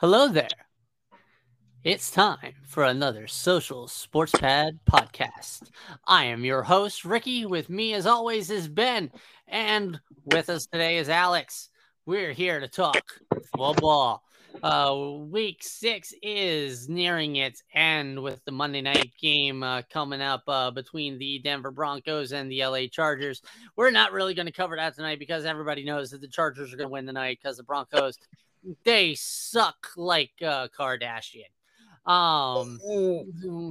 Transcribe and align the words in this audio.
Hello 0.00 0.28
there. 0.28 0.46
It's 1.82 2.12
time 2.12 2.54
for 2.68 2.84
another 2.84 3.26
Social 3.26 3.88
Sports 3.88 4.30
Pad 4.30 4.78
podcast. 4.88 5.70
I 6.06 6.26
am 6.26 6.44
your 6.44 6.62
host, 6.62 7.04
Ricky. 7.04 7.46
With 7.46 7.68
me, 7.68 7.94
as 7.94 8.06
always, 8.06 8.48
is 8.48 8.68
Ben. 8.68 9.10
And 9.48 9.98
with 10.26 10.50
us 10.50 10.66
today 10.66 10.98
is 10.98 11.08
Alex. 11.08 11.70
We're 12.06 12.32
here 12.32 12.60
to 12.60 12.68
talk 12.68 13.02
football. 13.56 14.22
Uh, 14.62 15.16
week 15.30 15.64
six 15.64 16.14
is 16.22 16.88
nearing 16.88 17.34
its 17.34 17.64
end 17.74 18.22
with 18.22 18.44
the 18.44 18.52
Monday 18.52 18.82
night 18.82 19.10
game 19.20 19.64
uh, 19.64 19.82
coming 19.90 20.20
up 20.20 20.44
uh, 20.46 20.70
between 20.70 21.18
the 21.18 21.40
Denver 21.40 21.72
Broncos 21.72 22.30
and 22.30 22.48
the 22.48 22.64
LA 22.64 22.86
Chargers. 22.86 23.42
We're 23.74 23.90
not 23.90 24.12
really 24.12 24.34
going 24.34 24.46
to 24.46 24.52
cover 24.52 24.76
that 24.76 24.94
tonight 24.94 25.18
because 25.18 25.44
everybody 25.44 25.84
knows 25.84 26.10
that 26.10 26.20
the 26.20 26.28
Chargers 26.28 26.72
are 26.72 26.76
going 26.76 26.88
to 26.88 26.92
win 26.92 27.06
tonight 27.06 27.40
because 27.42 27.56
the 27.56 27.64
Broncos 27.64 28.16
they 28.84 29.14
suck 29.14 29.88
like 29.96 30.32
uh, 30.42 30.68
Kardashian. 30.68 31.50
Um. 32.06 32.80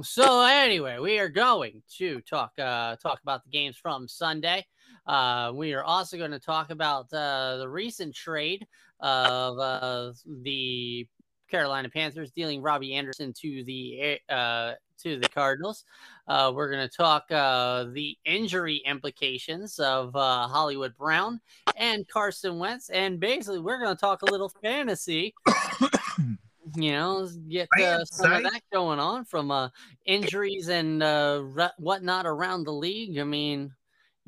So 0.04 0.44
anyway, 0.44 0.98
we 0.98 1.18
are 1.18 1.28
going 1.28 1.82
to 1.96 2.20
talk 2.20 2.52
uh 2.58 2.96
talk 2.96 3.20
about 3.22 3.42
the 3.44 3.50
games 3.50 3.76
from 3.76 4.06
Sunday. 4.06 4.64
Uh, 5.06 5.52
we 5.54 5.72
are 5.72 5.84
also 5.84 6.18
going 6.18 6.30
to 6.30 6.38
talk 6.38 6.70
about 6.70 7.12
uh, 7.12 7.56
the 7.56 7.68
recent 7.68 8.14
trade 8.14 8.66
of 9.00 9.58
uh, 9.58 10.12
the 10.42 11.06
Carolina 11.48 11.88
Panthers 11.88 12.30
dealing 12.30 12.62
Robbie 12.62 12.94
Anderson 12.94 13.32
to 13.34 13.64
the 13.64 14.18
uh, 14.28 14.72
to 15.02 15.18
the 15.18 15.28
Cardinals. 15.28 15.84
Uh, 16.26 16.52
we're 16.54 16.70
going 16.70 16.86
to 16.86 16.94
talk 16.94 17.30
uh, 17.30 17.84
the 17.92 18.16
injury 18.24 18.82
implications 18.84 19.78
of 19.78 20.14
uh, 20.14 20.46
Hollywood 20.48 20.96
Brown 20.96 21.40
and 21.76 22.06
Carson 22.08 22.58
Wentz, 22.58 22.90
and 22.90 23.18
basically 23.18 23.60
we're 23.60 23.78
going 23.78 23.94
to 23.94 24.00
talk 24.00 24.22
a 24.22 24.30
little 24.30 24.50
fantasy. 24.62 25.34
you 26.76 26.92
know, 26.92 27.28
get 27.48 27.68
uh, 27.80 28.04
some 28.04 28.32
of 28.32 28.42
that 28.42 28.60
going 28.72 28.98
on 28.98 29.24
from 29.24 29.50
uh, 29.50 29.68
injuries 30.04 30.68
and 30.68 31.02
uh, 31.02 31.40
re- 31.42 31.70
whatnot 31.78 32.26
around 32.26 32.64
the 32.64 32.72
league. 32.72 33.18
I 33.18 33.24
mean, 33.24 33.72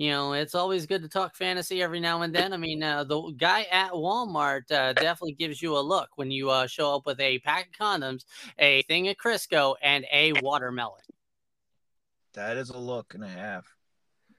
you 0.00 0.08
know, 0.08 0.32
it's 0.32 0.54
always 0.54 0.86
good 0.86 1.02
to 1.02 1.10
talk 1.10 1.36
fantasy 1.36 1.82
every 1.82 2.00
now 2.00 2.22
and 2.22 2.34
then. 2.34 2.54
I 2.54 2.56
mean, 2.56 2.82
uh, 2.82 3.04
the 3.04 3.20
guy 3.36 3.66
at 3.70 3.92
Walmart 3.92 4.62
uh, 4.72 4.94
definitely 4.94 5.34
gives 5.34 5.60
you 5.60 5.76
a 5.76 5.78
look 5.78 6.08
when 6.16 6.30
you 6.30 6.48
uh, 6.48 6.66
show 6.66 6.96
up 6.96 7.04
with 7.04 7.20
a 7.20 7.38
pack 7.40 7.66
of 7.66 7.72
condoms, 7.74 8.24
a 8.58 8.80
thing 8.84 9.08
of 9.08 9.16
Crisco, 9.18 9.74
and 9.82 10.06
a 10.10 10.32
watermelon. 10.40 11.02
That 12.32 12.56
is 12.56 12.70
a 12.70 12.78
look 12.78 13.12
and 13.12 13.22
a 13.22 13.28
half. 13.28 13.66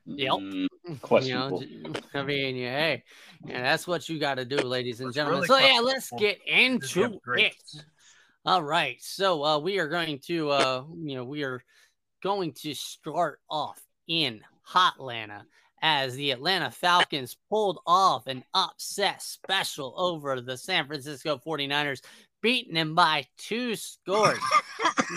Yep. 0.08 0.32
Mm, 0.32 0.68
questionable. 1.04 1.64
You 1.70 1.84
know, 1.84 1.94
I 2.16 2.24
mean, 2.24 2.56
yeah, 2.56 2.80
hey, 2.80 3.04
yeah, 3.46 3.62
that's 3.62 3.86
what 3.86 4.10
you 4.10 4.20
got 4.20 4.38
to 4.38 4.46
do, 4.46 4.58
ladies 4.58 5.00
and 5.00 5.14
gentlemen. 5.14 5.44
Really 5.48 5.48
so 5.48 5.64
yeah, 5.64 5.80
let's 5.80 6.10
get 6.18 6.40
into 6.48 7.20
it. 7.38 7.54
All 8.48 8.64
right. 8.64 8.98
So 9.00 9.46
uh, 9.46 9.60
we 9.60 9.78
are 9.78 9.88
going 9.88 10.22
to, 10.26 10.50
uh, 10.50 10.84
you 11.04 11.18
know, 11.18 11.24
we 11.24 11.44
are 11.44 11.64
going 12.24 12.54
to 12.64 12.74
start 12.74 13.42
off 13.48 13.80
in 14.08 14.42
Hotlanta 14.68 15.44
as 15.82 16.16
the 16.16 16.32
Atlanta 16.32 16.70
Falcons 16.70 17.38
pulled 17.50 17.80
off 17.88 18.28
an 18.28 18.44
upset 18.54 19.22
special 19.22 19.94
over 19.98 20.40
the 20.40 20.58
San 20.58 20.86
Francisco 20.86 21.42
49ers, 21.44 22.02
beating 22.42 22.76
them 22.76 22.94
by 22.94 23.26
two 23.38 23.76
scores. 23.76 24.38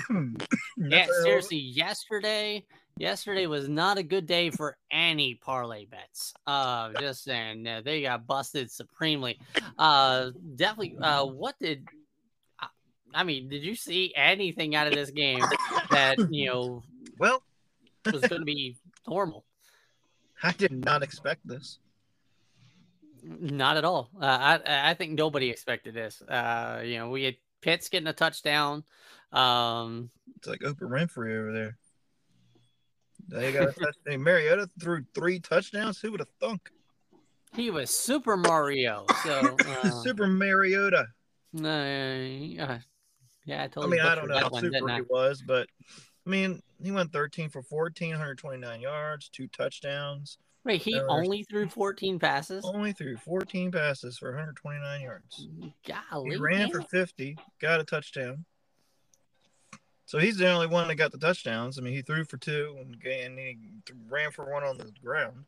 yeah, 0.79 1.07
seriously, 1.23 1.59
yesterday, 1.59 2.65
yesterday 2.97 3.47
was 3.47 3.69
not 3.69 3.99
a 3.99 4.03
good 4.03 4.27
day 4.27 4.51
for 4.51 4.79
any 4.91 5.35
parlay 5.35 5.85
bets. 5.85 6.33
Uh, 6.47 6.93
just 6.99 7.25
saying, 7.25 7.67
uh, 7.67 7.83
they 7.85 8.03
got 8.03 8.27
busted 8.27 8.71
supremely. 8.71 9.39
Uh, 9.79 10.31
definitely. 10.57 10.97
Uh, 10.99 11.27
what 11.27 11.57
did 11.61 11.87
I 13.15 13.23
mean, 13.23 13.49
did 13.49 13.63
you 13.63 13.77
see 13.77 14.13
anything 14.17 14.75
out 14.75 14.89
of 14.89 14.93
this 14.93 15.11
game 15.11 15.41
that 15.91 16.17
you 16.31 16.47
know? 16.47 16.83
Well, 17.19 17.43
was 18.07 18.23
going 18.23 18.41
to 18.41 18.45
be 18.45 18.77
normal. 19.09 19.45
I 20.43 20.53
did 20.53 20.73
not 20.73 21.03
expect 21.03 21.47
this. 21.47 21.79
Not 23.23 23.77
at 23.77 23.85
all. 23.85 24.11
Uh, 24.21 24.27
I 24.27 24.91
I 24.91 24.95
think 24.95 25.13
nobody 25.13 25.49
expected 25.49 25.95
this. 25.95 26.21
Uh, 26.23 26.83
you 26.85 26.99
know, 26.99 27.09
we 27.09 27.25
had 27.25 27.37
Pitts 27.63 27.89
getting 27.89 28.09
a 28.09 28.13
touchdown. 28.13 28.85
Um, 29.33 30.11
it's 30.37 30.47
like 30.47 30.61
Oprah 30.61 30.91
Winfrey 30.91 31.39
over 31.39 31.53
there. 31.53 31.79
They 33.29 33.53
got 33.53 33.69
a 33.69 33.73
touchdown. 33.81 34.23
Mariota 34.23 34.69
threw 34.79 35.05
three 35.15 35.41
touchdowns. 35.41 35.99
Who 36.01 36.11
would 36.11 36.21
have 36.21 36.29
thunk? 36.41 36.71
He 37.55 37.71
was 37.71 37.91
Super 37.91 38.37
Mario. 38.37 39.07
So 39.23 39.57
uh, 39.67 39.91
Super 40.03 40.27
Mariota. 40.27 41.07
Uh, 41.57 42.79
yeah, 43.47 43.63
I 43.63 43.69
totally. 43.69 44.01
I 44.01 44.03
mean, 44.03 44.13
I 44.13 44.15
don't 44.15 44.29
know 44.29 44.39
how 44.39 44.51
one, 44.51 44.63
super 44.63 44.89
he 44.89 45.03
was, 45.09 45.43
but 45.47 45.69
I 46.27 46.31
mean, 46.31 46.63
he 46.85 46.93
went 46.93 47.13
13 47.13 47.49
for 47.49 47.63
14, 47.63 48.11
129 48.11 48.81
yards, 48.81 49.29
two 49.29 49.49
touchdowns. 49.49 50.39
Wait, 50.65 50.81
he 50.81 50.99
only 51.09 51.43
threw 51.43 51.69
14 51.69 52.19
passes? 52.19 52.65
Only 52.65 52.93
threw 52.93 53.17
14 53.19 53.71
passes 53.71 54.17
for 54.17 54.31
129 54.31 55.01
yards. 55.01 55.49
Golly. 55.87 56.31
He 56.31 56.37
ran 56.37 56.71
for 56.71 56.81
50, 56.81 57.37
got 57.61 57.81
a 57.81 57.85
touchdown. 57.85 58.47
So 60.07 60.19
he's 60.19 60.37
the 60.37 60.49
only 60.49 60.67
one 60.67 60.89
that 60.89 60.95
got 60.97 61.13
the 61.13 61.19
touchdowns. 61.19 61.79
I 61.79 61.83
mean, 61.83 61.95
he 61.95 62.03
threw 62.03 62.25
for 62.25 62.39
two 62.39 62.77
and, 62.81 62.97
and 63.05 63.39
he 63.39 63.59
ran 64.09 64.31
for 64.31 64.51
one 64.51 64.63
on 64.65 64.79
the 64.79 64.91
ground. 65.03 65.45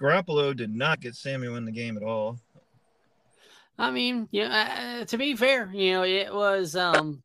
Garoppolo 0.00 0.56
did 0.56 0.74
not 0.74 1.00
get 1.00 1.14
Samuel 1.14 1.56
in 1.56 1.64
the 1.64 1.72
game 1.72 1.96
at 1.96 2.02
all. 2.02 2.38
I 3.78 3.90
mean, 3.92 4.28
yeah, 4.32 5.00
uh, 5.00 5.04
to 5.06 5.18
be 5.18 5.36
fair, 5.36 5.70
you 5.72 5.92
know, 5.92 6.02
it 6.02 6.34
was 6.34 6.74
um 6.74 7.22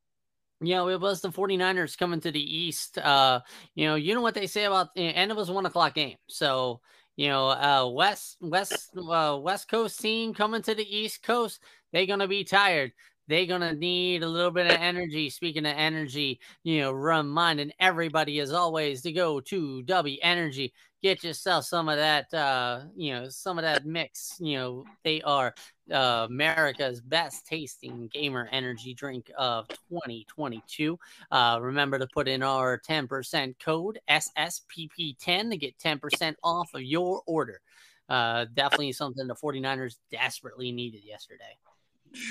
you 0.67 0.75
know, 0.75 0.89
it 0.89 0.99
was 0.99 1.21
the 1.21 1.29
49ers 1.29 1.97
coming 1.97 2.19
to 2.21 2.31
the 2.31 2.57
East. 2.57 2.97
Uh, 2.97 3.41
you 3.75 3.87
know, 3.87 3.95
you 3.95 4.13
know 4.13 4.21
what 4.21 4.35
they 4.35 4.47
say 4.47 4.65
about 4.65 4.89
and 4.95 5.31
it 5.31 5.37
was 5.37 5.51
one 5.51 5.65
o'clock 5.65 5.95
game. 5.95 6.17
So, 6.27 6.81
you 7.15 7.27
know, 7.29 7.49
uh 7.49 7.87
West 7.87 8.37
West 8.41 8.89
uh, 8.97 9.37
West 9.41 9.69
Coast 9.69 9.99
team 9.99 10.33
coming 10.33 10.61
to 10.63 10.75
the 10.75 10.97
East 10.97 11.23
Coast, 11.23 11.61
they're 11.91 12.05
gonna 12.05 12.27
be 12.27 12.43
tired 12.43 12.91
they're 13.27 13.45
gonna 13.45 13.73
need 13.73 14.23
a 14.23 14.27
little 14.27 14.51
bit 14.51 14.67
of 14.67 14.77
energy. 14.79 15.29
Speaking 15.29 15.65
of 15.65 15.73
energy, 15.77 16.39
you 16.63 16.81
know, 16.81 16.91
reminding 16.91 17.71
everybody 17.79 18.39
as 18.39 18.51
always 18.51 19.01
to 19.03 19.11
go 19.11 19.39
to 19.41 19.81
W 19.83 20.17
Energy, 20.21 20.73
get 21.03 21.21
yourself 21.21 21.65
some 21.65 21.89
of 21.89 21.97
that, 21.97 22.33
uh, 22.33 22.79
you 22.95 23.13
know, 23.13 23.27
some 23.29 23.59
of 23.59 23.63
that 23.63 23.85
mix. 23.85 24.37
You 24.39 24.57
know, 24.57 24.85
they 25.03 25.21
are 25.21 25.53
uh, 25.91 26.25
America's 26.29 27.01
best 27.01 27.45
tasting 27.45 28.09
gamer 28.11 28.47
energy 28.51 28.93
drink 28.93 29.29
of 29.37 29.67
2022. 29.67 30.97
Uh, 31.29 31.59
remember 31.61 31.99
to 31.99 32.07
put 32.07 32.29
in 32.29 32.41
our 32.41 32.79
10% 32.79 33.53
code 33.59 33.99
SSPP10 34.09 35.51
to 35.51 35.57
get 35.57 35.77
10% 35.77 36.35
off 36.41 36.73
of 36.73 36.81
your 36.81 37.21
order. 37.27 37.59
Uh, 38.07 38.45
definitely 38.53 38.93
something 38.93 39.27
the 39.27 39.35
49ers 39.35 39.97
desperately 40.09 40.71
needed 40.71 41.03
yesterday. 41.03 41.57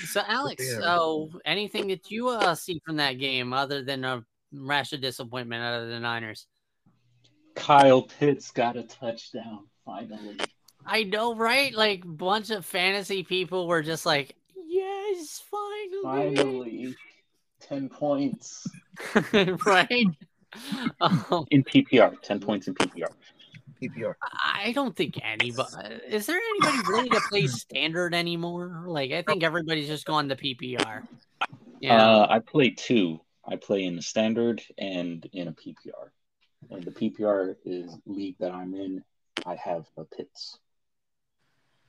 So, 0.07 0.23
Alex, 0.27 0.67
so 0.79 1.29
anything 1.45 1.89
that 1.89 2.11
you 2.11 2.29
uh, 2.29 2.55
see 2.55 2.81
from 2.87 2.97
that 2.97 3.15
game 3.15 3.53
other 3.53 3.83
than 3.83 4.05
a 4.05 4.25
rash 4.53 4.93
of 4.93 5.01
disappointment 5.01 5.63
out 5.63 5.83
of 5.83 5.89
the 5.89 5.99
Niners? 5.99 6.47
Kyle 7.55 8.03
Pitts 8.03 8.51
got 8.51 8.77
a 8.77 8.83
touchdown 8.83 9.67
finally. 9.85 10.39
I 10.85 11.05
know, 11.05 11.35
right? 11.35 11.75
Like, 11.75 12.03
bunch 12.05 12.51
of 12.51 12.67
fantasy 12.67 13.23
people 13.23 13.69
were 13.69 13.83
just 13.83 14.05
like, 14.05 14.35
"Yes, 14.67 15.43
finally!" 15.51 16.37
Finally, 16.37 16.97
ten 17.61 17.89
points. 17.89 18.67
right? 19.33 20.07
Um, 21.01 21.47
in 21.51 21.65
PPR, 21.65 22.21
ten 22.21 22.41
points 22.41 22.69
in 22.69 22.75
PPR. 22.75 23.09
PPR? 23.83 24.15
I 24.45 24.73
don't 24.73 24.95
think 24.95 25.19
anybody 25.23 25.95
is 26.09 26.27
there 26.27 26.39
anybody 26.39 26.89
really 26.89 27.09
to 27.11 27.21
play 27.29 27.47
standard 27.47 28.15
anymore? 28.15 28.85
Like 28.87 29.13
I 29.13 29.23
think 29.23 29.43
everybody's 29.43 29.89
just 29.89 30.05
gone 30.05 30.29
to 30.29 30.37
PPR. 30.37 31.07
Yeah, 31.81 31.97
uh, 31.97 32.27
I 32.29 32.39
play 32.39 32.71
two. 32.71 33.21
I 33.45 33.57
play 33.57 33.85
in 33.85 33.97
the 33.97 34.03
standard 34.03 34.63
and 34.79 35.29
in 35.33 35.49
a 35.49 35.53
PPR. 35.53 36.11
And 36.71 36.83
the 36.83 36.91
PPR 36.91 37.57
is 37.65 37.97
league 38.07 38.37
that 38.41 38.53
I'm 38.53 38.75
in. 38.75 39.03
I 39.47 39.57
have 39.57 39.87
a 39.97 40.05
Pitts. 40.05 40.59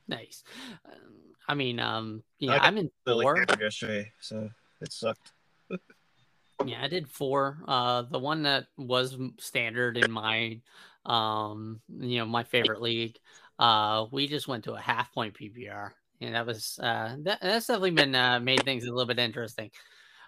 Nice. 0.08 0.42
Um, 0.84 1.14
I 1.48 1.54
mean, 1.54 1.78
um, 1.78 2.22
yeah, 2.38 2.58
I'm 2.60 2.78
in 2.78 2.90
four 3.06 3.44
yesterday, 3.60 4.10
so 4.20 4.50
it 4.80 4.92
sucked. 4.92 5.32
yeah, 6.66 6.82
I 6.82 6.88
did 6.88 7.08
four. 7.08 7.58
Uh, 7.66 8.02
the 8.02 8.18
one 8.18 8.42
that 8.42 8.66
was 8.76 9.16
standard 9.38 9.96
in 9.96 10.10
my 10.10 10.60
um, 11.06 11.80
you 11.88 12.18
know, 12.18 12.26
my 12.26 12.44
favorite 12.44 12.82
league. 12.82 13.18
Uh, 13.58 14.06
we 14.10 14.26
just 14.26 14.48
went 14.48 14.64
to 14.64 14.72
a 14.72 14.80
half 14.80 15.12
point 15.12 15.34
PPR, 15.34 15.90
and 16.20 16.34
that 16.34 16.46
was 16.46 16.78
uh, 16.82 17.16
that, 17.20 17.38
that's 17.40 17.66
definitely 17.66 17.92
been 17.92 18.14
uh, 18.14 18.40
made 18.40 18.64
things 18.64 18.84
a 18.84 18.90
little 18.90 19.06
bit 19.06 19.18
interesting. 19.18 19.70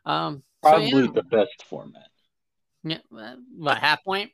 Um, 0.04 0.42
probably 0.62 0.90
so, 0.90 0.98
yeah. 0.98 1.10
the 1.12 1.22
best 1.22 1.64
format. 1.68 2.08
Yeah, 2.86 2.98
uh, 3.16 3.34
what 3.56 3.78
half 3.78 4.04
point? 4.04 4.30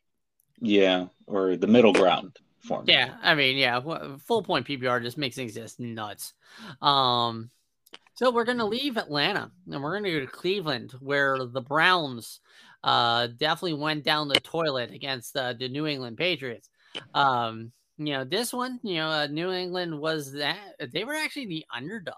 Yeah, 0.61 1.07
or 1.27 1.57
the 1.57 1.67
middle 1.67 1.93
ground 1.93 2.37
format. 2.61 2.89
Yeah, 2.89 3.15
I 3.23 3.35
mean, 3.35 3.57
yeah, 3.57 3.81
full 4.19 4.43
point 4.43 4.67
PPR 4.67 5.03
just 5.03 5.19
makes 5.19 5.35
things 5.35 5.55
just 5.55 5.81
nuts. 5.81 6.35
Um, 6.81 7.51
So 8.15 8.31
we're 8.31 8.45
going 8.45 8.59
to 8.59 8.67
leave 8.67 8.99
Atlanta 8.99 9.51
and 9.71 9.83
we're 9.83 9.93
going 9.99 10.05
to 10.05 10.13
go 10.13 10.21
to 10.21 10.27
Cleveland, 10.27 10.93
where 11.01 11.39
the 11.47 11.63
Browns 11.63 12.41
uh, 12.85 13.29
definitely 13.39 13.75
went 13.75 14.05
down 14.05 14.29
the 14.29 14.41
toilet 14.41 14.93
against 14.93 15.37
uh, 15.37 15.55
the 15.55 15.69
New 15.69 15.87
England 15.87 16.19
Patriots. 16.19 16.69
Um, 17.15 17.73
you 17.97 18.13
know, 18.13 18.25
this 18.25 18.53
one, 18.53 18.81
you 18.83 18.97
know, 18.97 19.09
uh, 19.09 19.27
New 19.29 19.51
England 19.51 19.99
was 19.99 20.33
that 20.35 20.59
they 20.93 21.05
were 21.05 21.15
actually 21.15 21.47
the 21.47 21.65
underdog 21.75 22.15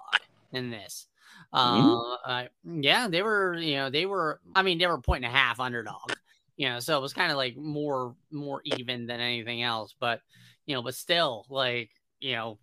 in 0.52 0.70
this. 0.70 1.06
Mm-hmm. 1.54 2.30
Uh, 2.30 2.44
yeah, 2.82 3.06
they 3.08 3.22
were, 3.22 3.54
you 3.54 3.76
know, 3.76 3.88
they 3.88 4.06
were, 4.06 4.40
I 4.54 4.62
mean, 4.62 4.78
they 4.78 4.86
were 4.88 4.98
point 4.98 5.24
and 5.24 5.32
a 5.32 5.36
half 5.36 5.60
underdog, 5.60 6.12
you 6.56 6.68
know, 6.68 6.80
so 6.80 6.96
it 6.96 7.02
was 7.02 7.12
kind 7.12 7.30
of 7.30 7.36
like 7.36 7.56
more, 7.56 8.14
more 8.30 8.60
even 8.64 9.06
than 9.06 9.20
anything 9.20 9.62
else. 9.62 9.94
But, 9.98 10.20
you 10.66 10.74
know, 10.74 10.82
but 10.82 10.94
still, 10.94 11.46
like, 11.48 11.90
you 12.20 12.34
know, 12.34 12.58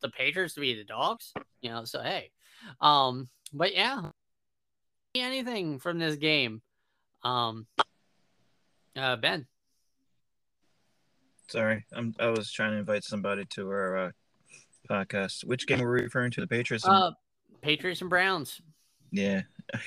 the 0.00 0.08
Patriots 0.08 0.54
to 0.54 0.60
be 0.60 0.74
the 0.74 0.84
dogs, 0.84 1.32
you 1.60 1.70
know, 1.70 1.84
so 1.84 2.02
hey. 2.02 2.30
Um, 2.80 3.28
but 3.52 3.74
yeah, 3.74 4.10
anything 5.14 5.78
from 5.78 5.98
this 5.98 6.16
game. 6.16 6.62
Um, 7.22 7.66
uh, 8.96 9.16
Ben. 9.16 9.46
Sorry, 11.48 11.84
I'm. 11.92 12.14
I 12.18 12.28
was 12.28 12.50
trying 12.50 12.72
to 12.72 12.78
invite 12.78 13.04
somebody 13.04 13.44
to 13.50 13.68
our 13.70 13.96
uh, 13.96 14.10
podcast. 14.88 15.44
Which 15.44 15.66
game 15.66 15.80
were 15.80 15.92
we 15.92 16.02
referring 16.02 16.30
to? 16.32 16.40
The 16.40 16.46
Patriots. 16.46 16.84
And... 16.84 16.94
Uh, 16.94 17.10
Patriots 17.60 18.00
and 18.00 18.08
Browns. 18.08 18.60
Yeah. 19.10 19.42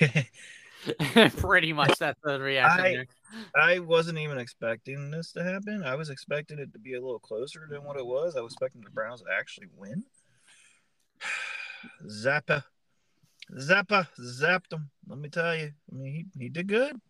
Pretty 1.36 1.72
much 1.72 1.98
that's 1.98 2.20
the 2.22 2.40
reaction. 2.40 2.84
I, 2.84 2.92
there. 2.92 3.06
I 3.54 3.78
wasn't 3.78 4.18
even 4.18 4.38
expecting 4.38 5.10
this 5.10 5.32
to 5.32 5.42
happen. 5.42 5.82
I 5.84 5.94
was 5.94 6.10
expecting 6.10 6.58
it 6.58 6.72
to 6.72 6.78
be 6.78 6.94
a 6.94 7.00
little 7.00 7.18
closer 7.18 7.66
than 7.70 7.84
what 7.84 7.96
it 7.96 8.06
was. 8.06 8.36
I 8.36 8.40
was 8.40 8.52
expecting 8.52 8.82
the 8.82 8.90
Browns 8.90 9.22
to 9.22 9.26
actually 9.36 9.68
win. 9.76 10.04
Zappe, 12.06 12.62
Zappe, 13.52 14.06
zapped 14.18 14.72
him. 14.72 14.90
Let 15.06 15.18
me 15.18 15.28
tell 15.28 15.54
you. 15.54 15.72
I 15.90 15.94
mean, 15.94 16.30
he, 16.36 16.44
he 16.44 16.48
did 16.48 16.68
good. 16.68 17.00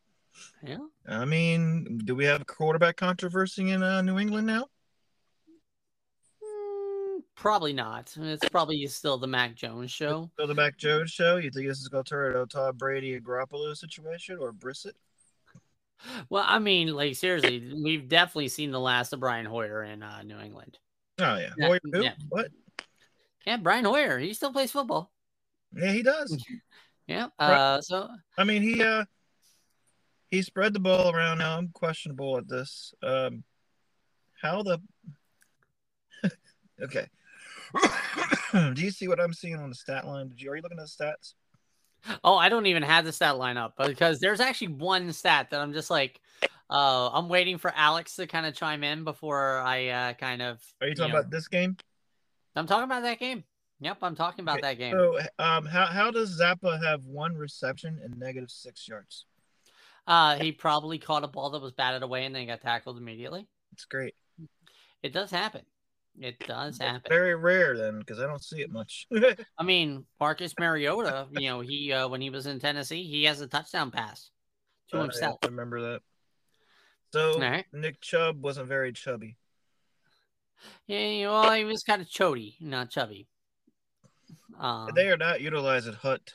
Yeah. 0.62 0.78
I 1.06 1.24
mean, 1.24 2.00
do 2.04 2.14
we 2.14 2.24
have 2.24 2.40
a 2.40 2.44
quarterback 2.44 2.96
controversy 2.96 3.70
in 3.70 3.82
uh, 3.82 4.02
New 4.02 4.18
England 4.18 4.46
now? 4.46 4.66
Probably 7.36 7.72
not. 7.72 8.14
It's 8.16 8.48
probably 8.48 8.86
still 8.86 9.18
the 9.18 9.26
Mac 9.26 9.54
Jones 9.56 9.90
show. 9.90 10.30
So 10.38 10.46
the 10.46 10.54
Mac 10.54 10.76
Jones 10.76 11.10
show. 11.10 11.36
You 11.36 11.50
think 11.50 11.66
this 11.66 11.80
is 11.80 11.88
going 11.88 12.04
to 12.04 12.08
turn 12.08 12.28
into 12.28 12.42
a 12.42 12.46
Tom 12.46 12.76
Brady 12.76 13.14
and 13.14 13.24
Garoppolo 13.24 13.76
situation 13.76 14.38
or 14.40 14.52
Brissett? 14.52 14.92
Well, 16.28 16.44
I 16.46 16.58
mean, 16.58 16.88
like 16.88 17.16
seriously, 17.16 17.72
we've 17.82 18.08
definitely 18.08 18.48
seen 18.48 18.70
the 18.70 18.80
last 18.80 19.12
of 19.12 19.20
Brian 19.20 19.46
Hoyer 19.46 19.82
in 19.82 20.02
uh, 20.02 20.22
New 20.22 20.38
England. 20.38 20.78
Oh 21.18 21.36
yeah, 21.36 21.50
Yeah, 21.56 21.66
Hoyer 21.66 21.80
who? 21.82 22.02
yeah. 22.02 22.12
What? 22.28 22.48
Yeah, 23.46 23.56
Brian 23.58 23.84
Hoyer, 23.84 24.18
he 24.18 24.32
still 24.34 24.52
plays 24.52 24.70
football. 24.70 25.10
Yeah, 25.74 25.92
he 25.92 26.02
does. 26.02 26.36
Yeah. 27.06 27.28
Uh, 27.38 27.82
so 27.82 28.08
I 28.38 28.44
mean, 28.44 28.62
he 28.62 28.82
uh, 28.82 29.04
he 30.30 30.40
spread 30.40 30.72
the 30.72 30.80
ball 30.80 31.14
around. 31.14 31.36
Now 31.36 31.58
I'm 31.58 31.68
questionable 31.68 32.38
at 32.38 32.48
this. 32.48 32.94
Um, 33.02 33.44
how 34.40 34.62
the? 34.62 34.80
okay. 36.82 37.06
Do 38.52 38.82
you 38.82 38.90
see 38.90 39.08
what 39.08 39.20
I'm 39.20 39.32
seeing 39.32 39.56
on 39.56 39.68
the 39.68 39.74
stat 39.74 40.06
line? 40.06 40.28
Did 40.28 40.40
you 40.40 40.50
are 40.50 40.56
you 40.56 40.62
looking 40.62 40.78
at 40.78 40.86
the 40.86 41.04
stats? 41.04 41.34
Oh, 42.22 42.36
I 42.36 42.48
don't 42.48 42.66
even 42.66 42.82
have 42.82 43.04
the 43.04 43.12
stat 43.12 43.38
line 43.38 43.56
up 43.56 43.74
because 43.78 44.20
there's 44.20 44.40
actually 44.40 44.68
one 44.68 45.12
stat 45.12 45.48
that 45.50 45.60
I'm 45.60 45.72
just 45.72 45.90
like, 45.90 46.20
uh, 46.70 47.08
I'm 47.12 47.28
waiting 47.28 47.56
for 47.58 47.72
Alex 47.74 48.16
to 48.16 48.26
kind 48.26 48.44
of 48.46 48.54
chime 48.54 48.84
in 48.84 49.04
before 49.04 49.58
I 49.58 49.88
uh, 49.88 50.12
kind 50.14 50.42
of. 50.42 50.62
Are 50.80 50.88
you 50.88 50.94
talking 50.94 51.12
know- 51.12 51.20
about 51.20 51.30
this 51.30 51.48
game? 51.48 51.76
I'm 52.56 52.66
talking 52.66 52.84
about 52.84 53.02
that 53.02 53.18
game. 53.18 53.42
Yep, 53.80 53.98
I'm 54.02 54.14
talking 54.14 54.44
about 54.44 54.58
Okay, 54.58 54.68
that 54.68 54.78
game. 54.78 54.92
So, 54.92 55.18
um, 55.38 55.66
how 55.66 55.86
how 55.86 56.10
does 56.12 56.40
Zappe 56.40 56.82
have 56.84 57.04
one 57.06 57.34
reception 57.36 57.98
and 58.02 58.16
negative 58.16 58.50
six 58.50 58.86
yards? 58.86 59.26
Uh, 60.06 60.36
he 60.36 60.52
probably 60.52 60.98
caught 60.98 61.24
a 61.24 61.26
ball 61.26 61.50
that 61.50 61.60
was 61.62 61.72
batted 61.72 62.02
away 62.02 62.24
and 62.24 62.34
then 62.34 62.46
got 62.46 62.60
tackled 62.60 62.96
immediately. 62.98 63.46
It's 63.72 63.86
great. 63.86 64.14
It 65.02 65.12
does 65.12 65.30
happen. 65.30 65.62
It 66.20 66.38
does 66.46 66.78
happen. 66.78 67.02
Very 67.08 67.34
rare 67.34 67.76
then, 67.76 67.98
because 67.98 68.20
I 68.20 68.26
don't 68.26 68.42
see 68.42 68.60
it 68.60 68.70
much. 68.70 69.06
I 69.58 69.62
mean, 69.64 70.04
Marcus 70.20 70.54
Mariota, 70.58 71.26
you 71.32 71.48
know, 71.48 71.60
he 71.60 71.92
uh, 71.92 72.08
when 72.08 72.20
he 72.20 72.30
was 72.30 72.46
in 72.46 72.60
Tennessee, 72.60 73.04
he 73.04 73.24
has 73.24 73.40
a 73.40 73.48
touchdown 73.48 73.90
pass 73.90 74.30
to 74.90 74.98
Uh, 74.98 75.02
himself. 75.02 75.38
I 75.42 75.46
remember 75.46 75.80
that. 75.92 76.02
So 77.12 77.38
right. 77.40 77.64
Nick 77.72 78.00
Chubb 78.00 78.42
wasn't 78.42 78.68
very 78.68 78.92
chubby. 78.92 79.36
Yeah, 80.86 81.28
well, 81.30 81.52
he 81.52 81.64
was 81.64 81.82
kind 81.82 82.00
of 82.00 82.08
chody, 82.08 82.54
not 82.60 82.90
chubby. 82.90 83.28
Um, 84.58 84.90
they 84.94 85.10
are 85.10 85.16
not 85.16 85.40
utilizing 85.40 85.94
Hunt. 85.94 86.34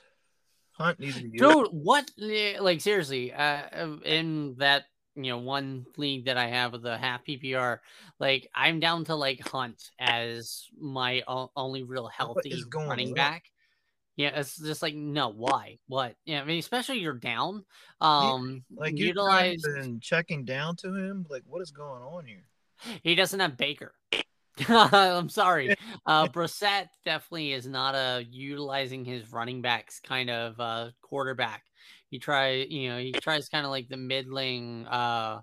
Hunt 0.73 0.99
needs 0.99 1.17
to 1.17 1.27
be 1.27 1.37
dude, 1.37 1.67
what? 1.71 2.09
Like 2.17 2.81
seriously, 2.81 3.33
uh, 3.33 3.97
in 4.05 4.55
that 4.59 4.85
you 5.23 5.31
know 5.31 5.39
one 5.39 5.85
league 5.97 6.25
that 6.25 6.37
I 6.37 6.47
have 6.47 6.71
with 6.71 6.83
the 6.83 6.97
half 6.97 7.25
PPR, 7.25 7.79
like 8.19 8.49
I'm 8.53 8.79
down 8.79 9.05
to 9.05 9.15
like 9.15 9.47
Hunt 9.47 9.91
as 9.99 10.67
my 10.79 11.23
o- 11.27 11.51
only 11.55 11.83
real 11.83 12.07
healthy 12.07 12.63
running 12.73 13.13
back. 13.13 13.45
Yeah, 14.15 14.37
it's 14.37 14.57
just 14.57 14.81
like 14.81 14.95
no, 14.95 15.29
why? 15.29 15.79
What? 15.87 16.15
Yeah, 16.25 16.41
I 16.41 16.45
mean, 16.45 16.59
especially 16.59 16.99
you're 16.99 17.13
down. 17.13 17.63
Um, 18.01 18.63
like 18.75 18.97
you 18.97 19.07
utilize. 19.07 19.63
and 19.63 20.01
checking 20.01 20.43
down 20.43 20.75
to 20.77 20.93
him. 20.93 21.25
Like 21.29 21.43
what 21.45 21.61
is 21.61 21.71
going 21.71 22.01
on 22.01 22.25
here? 22.25 22.43
He 23.03 23.15
doesn't 23.15 23.39
have 23.39 23.57
Baker. 23.57 23.93
I'm 24.67 25.29
sorry. 25.29 25.75
Uh 26.05 26.27
Brissett 26.27 26.87
definitely 27.05 27.53
is 27.53 27.67
not 27.67 27.93
a 27.93 28.25
utilizing 28.29 29.05
his 29.05 29.31
running 29.31 29.61
backs 29.61 29.99
kind 29.99 30.29
of 30.29 30.59
uh 30.59 30.89
quarterback. 31.01 31.63
He 32.09 32.19
try, 32.19 32.51
you 32.53 32.89
know, 32.89 32.99
he 32.99 33.11
tries 33.11 33.49
kind 33.49 33.65
of 33.65 33.71
like 33.71 33.87
the 33.87 33.97
middling 33.97 34.85
uh 34.87 35.41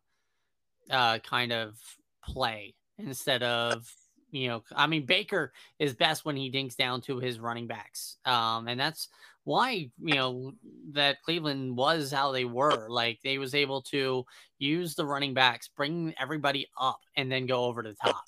uh 0.91 1.19
kind 1.19 1.53
of 1.53 1.79
play 2.25 2.75
instead 2.99 3.43
of 3.43 3.91
you 4.33 4.49
know, 4.49 4.63
I 4.75 4.87
mean 4.87 5.07
Baker 5.07 5.53
is 5.79 5.95
best 5.95 6.25
when 6.25 6.37
he 6.37 6.51
dinks 6.51 6.75
down 6.75 7.01
to 7.03 7.19
his 7.19 7.39
running 7.39 7.67
backs. 7.67 8.19
Um 8.25 8.69
and 8.69 8.79
that's 8.79 9.09
why, 9.47 9.89
you 10.03 10.15
know, 10.17 10.53
that 10.91 11.23
Cleveland 11.23 11.77
was 11.77 12.11
how 12.11 12.33
they 12.33 12.45
were. 12.45 12.89
Like 12.89 13.21
they 13.23 13.39
was 13.39 13.55
able 13.55 13.81
to 13.83 14.25
use 14.59 14.97
the 14.97 15.07
running 15.07 15.35
backs, 15.35 15.69
bring 15.69 16.15
everybody 16.21 16.67
up 16.79 16.99
and 17.17 17.31
then 17.31 17.47
go 17.47 17.65
over 17.65 17.83
to 17.85 17.91
the 17.91 17.95
top. 17.95 18.25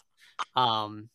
Um, 0.55 1.08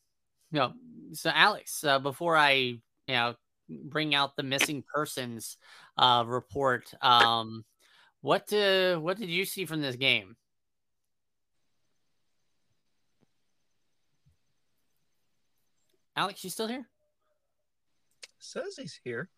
you 0.52 0.60
know, 0.60 0.74
so 1.14 1.32
Alex, 1.34 1.86
uh, 1.86 2.00
before 2.00 2.36
I, 2.36 2.50
you 2.52 2.82
know, 3.08 3.36
bring 3.70 4.16
out 4.16 4.36
the 4.36 4.44
missing 4.44 4.84
persons 4.94 5.58
uh, 5.98 6.24
report, 6.26 6.94
um, 7.02 7.66
what 8.22 8.52
uh, 8.54 8.98
what 8.98 9.18
did 9.18 9.30
you 9.30 9.46
see 9.46 9.66
from 9.66 9.82
this 9.82 9.96
game? 9.96 10.36
Alex, 16.16 16.44
you 16.44 16.50
still 16.50 16.68
here? 16.68 16.88
Says 18.40 18.76
he's 18.78 19.00
here. 19.04 19.30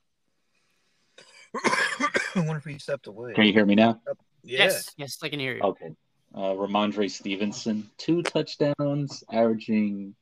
I 1.56 2.10
wonder 2.36 2.58
if 2.58 2.66
he 2.66 2.78
stepped 2.80 3.08
away. 3.08 3.34
Can 3.34 3.46
you 3.46 3.54
hear 3.54 3.66
me 3.66 3.76
now? 3.76 4.02
Yeah. 4.44 4.66
Yes, 4.66 4.92
yes, 4.98 5.18
I 5.24 5.30
can 5.30 5.40
hear 5.40 5.56
you. 5.56 5.62
Okay. 5.62 5.90
Uh, 6.34 6.54
Rhamondre 6.54 7.10
Stevenson, 7.10 7.90
two 7.98 8.22
touchdowns, 8.22 9.24
averaging 9.32 10.16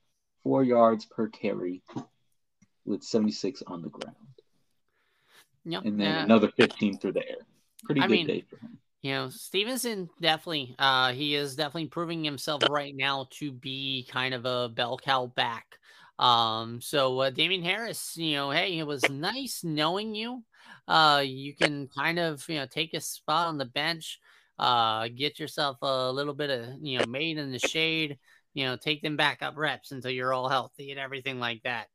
four 0.44 0.64
yards 0.64 1.06
per 1.06 1.28
carry, 1.28 1.82
with 2.86 3.04
76 3.04 3.64
on 3.68 3.82
the 3.82 3.90
ground, 3.90 4.16
Yep. 5.66 5.86
and 5.86 6.00
then 6.00 6.08
yeah. 6.08 6.24
another 6.24 6.50
15 6.50 6.98
through 7.00 7.14
the 7.14 7.28
air. 7.28 7.38
Pretty 7.86 8.02
I 8.02 8.08
good 8.08 8.12
mean, 8.12 8.28
day 8.28 8.44
for 8.50 8.58
him. 8.58 8.78
You 9.02 9.12
know, 9.12 9.30
Stevenson 9.30 10.10
definitely, 10.22 10.76
uh, 10.80 11.12
he 11.12 11.36
is 11.36 11.56
definitely 11.58 11.88
proving 11.88 12.24
himself 12.24 12.64
right 12.70 12.96
now 12.96 13.28
to 13.32 13.52
be 13.52 14.08
kind 14.10 14.34
of 14.34 14.46
a 14.46 14.70
bell 14.70 14.98
cow 14.98 15.28
back. 15.28 15.66
Um, 16.20 16.80
so 16.80 17.20
uh, 17.20 17.30
Damien 17.30 17.64
Harris, 17.64 18.16
you 18.16 18.36
know, 18.36 18.52
hey, 18.52 18.78
it 18.78 18.88
was 18.88 19.04
nice 19.10 19.62
knowing 19.64 20.16
you. 20.16 20.44
Uh, 20.88 21.22
you 21.26 21.54
can 21.54 21.88
kind 21.88 22.18
of, 22.18 22.48
you 22.48 22.56
know, 22.56 22.66
take 22.66 22.94
a 22.94 23.02
spot 23.02 23.48
on 23.48 23.58
the 23.58 23.66
bench, 23.66 24.20
uh, 24.60 25.10
get 25.10 25.40
yourself 25.40 25.78
a 25.82 26.12
little 26.12 26.34
bit 26.34 26.50
of, 26.50 26.70
you 26.82 27.00
know, 27.00 27.06
made 27.06 27.38
in 27.38 27.52
the 27.52 27.60
shade, 27.60 28.18
you 28.54 28.66
know, 28.66 28.78
take 28.78 29.02
them 29.02 29.18
back 29.18 29.42
up 29.42 29.58
reps 29.58 29.92
until 29.92 30.12
you're 30.12 30.34
all 30.34 30.48
healthy 30.48 30.92
and 30.92 31.00
everything 31.00 31.40
like 31.40 31.62
that. 31.64 31.88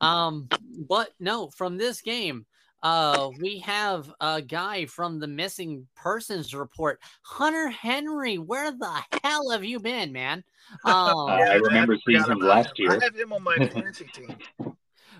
Um, 0.00 0.48
but 0.88 1.10
no, 1.18 1.48
from 1.50 1.76
this 1.78 2.00
game, 2.00 2.46
uh, 2.82 3.30
we 3.40 3.58
have 3.60 4.12
a 4.20 4.42
guy 4.42 4.86
from 4.86 5.18
the 5.18 5.26
missing 5.26 5.86
persons 5.96 6.54
report, 6.54 7.00
Hunter 7.22 7.68
Henry. 7.68 8.36
Where 8.38 8.70
the 8.70 9.02
hell 9.24 9.50
have 9.50 9.64
you 9.64 9.80
been, 9.80 10.12
man? 10.12 10.44
Um, 10.84 10.94
Uh, 11.16 11.26
I 11.26 11.54
remember 11.54 11.96
seeing 12.04 12.24
him 12.24 12.38
last 12.40 12.76
year. 12.76 12.98
I 13.00 13.04
have 13.04 13.14
him 13.14 13.32
on 13.32 13.42
my 13.44 13.56
fantasy 13.56 14.04
team. 14.12 14.36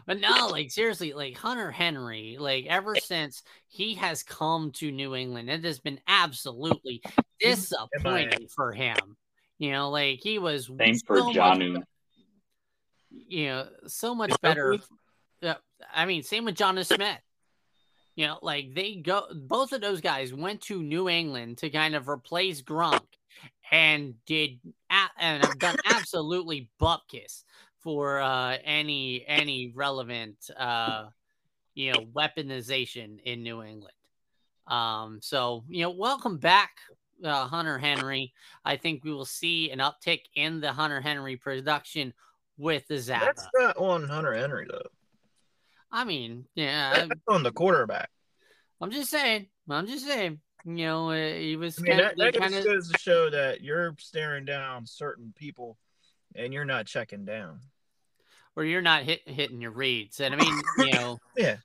but 0.06 0.18
no, 0.18 0.48
like 0.48 0.72
seriously, 0.72 1.12
like 1.12 1.36
Hunter 1.36 1.70
Henry, 1.70 2.36
like 2.38 2.66
ever 2.66 2.96
since 2.96 3.44
he 3.68 3.94
has 3.94 4.24
come 4.24 4.72
to 4.72 4.90
New 4.90 5.14
England, 5.14 5.48
it 5.48 5.64
has 5.64 5.78
been 5.78 6.00
absolutely 6.08 7.00
disappointing 7.38 8.48
for 8.48 8.72
him. 8.72 8.96
You 9.58 9.70
know, 9.70 9.90
like 9.90 10.18
he 10.20 10.38
was 10.40 10.66
Same 10.78 10.98
for 11.06 11.18
so 11.18 11.26
much- 11.26 11.36
Jonnu. 11.36 11.82
You 13.28 13.46
know, 13.46 13.68
so 13.86 14.14
much 14.14 14.32
better. 14.40 14.78
Yeah, 15.40 15.54
I 15.94 16.06
mean, 16.06 16.22
same 16.22 16.44
with 16.44 16.56
Jonnu 16.56 16.84
Smith. 16.84 17.18
You 18.14 18.28
know, 18.28 18.38
like 18.40 18.74
they 18.74 18.96
go, 18.96 19.26
both 19.34 19.72
of 19.72 19.82
those 19.82 20.00
guys 20.00 20.32
went 20.32 20.62
to 20.62 20.82
New 20.82 21.08
England 21.08 21.58
to 21.58 21.70
kind 21.70 21.94
of 21.94 22.08
replace 22.08 22.62
Gronk, 22.62 23.02
and 23.70 24.14
did 24.24 24.58
and 25.18 25.44
have 25.44 25.58
done 25.58 25.76
absolutely 25.84 26.70
bupkis 26.80 27.44
for 27.80 28.20
uh, 28.20 28.56
any 28.64 29.24
any 29.26 29.72
relevant 29.74 30.36
uh, 30.56 31.06
you 31.74 31.92
know 31.92 32.00
weaponization 32.14 33.20
in 33.22 33.42
New 33.42 33.62
England. 33.62 33.94
Um, 34.66 35.20
so 35.22 35.64
you 35.68 35.82
know, 35.82 35.90
welcome 35.90 36.38
back, 36.38 36.78
uh, 37.22 37.46
Hunter 37.46 37.78
Henry. 37.78 38.32
I 38.64 38.76
think 38.76 39.04
we 39.04 39.12
will 39.12 39.26
see 39.26 39.70
an 39.70 39.78
uptick 39.78 40.22
in 40.34 40.60
the 40.60 40.72
Hunter 40.72 41.00
Henry 41.00 41.36
production 41.36 42.12
with 42.58 42.86
the 42.88 42.94
Zappe. 42.94 43.20
That's 43.20 43.46
not 43.54 43.76
on 43.76 44.08
Hunter 44.08 44.34
Henry 44.34 44.66
though. 44.70 44.88
I 45.90 46.04
mean, 46.04 46.44
yeah, 46.54 47.06
That's 47.08 47.20
on 47.28 47.42
the 47.42 47.52
quarterback. 47.52 48.10
I'm 48.80 48.90
just 48.90 49.10
saying. 49.10 49.46
I'm 49.70 49.86
just 49.86 50.04
saying. 50.06 50.40
You 50.64 50.74
know, 50.86 51.10
uh, 51.10 51.34
he 51.34 51.56
was 51.56 51.78
I 51.78 51.82
mean, 51.82 51.96
that, 51.98 52.16
that 52.16 52.32
kinda, 52.34 52.48
just 52.50 52.66
goes 52.66 52.90
to 52.90 52.98
show 52.98 53.30
that 53.30 53.60
you're 53.62 53.94
staring 53.98 54.44
down 54.44 54.84
certain 54.84 55.32
people, 55.36 55.78
and 56.34 56.52
you're 56.52 56.64
not 56.64 56.86
checking 56.86 57.24
down. 57.24 57.60
or 58.56 58.64
you're 58.64 58.82
not 58.82 59.04
hit, 59.04 59.20
hitting 59.28 59.60
your 59.60 59.70
reads. 59.70 60.20
And 60.20 60.34
I 60.34 60.38
mean, 60.38 60.60
you 60.78 60.90
know, 60.92 61.18
Yeah, 61.36 61.56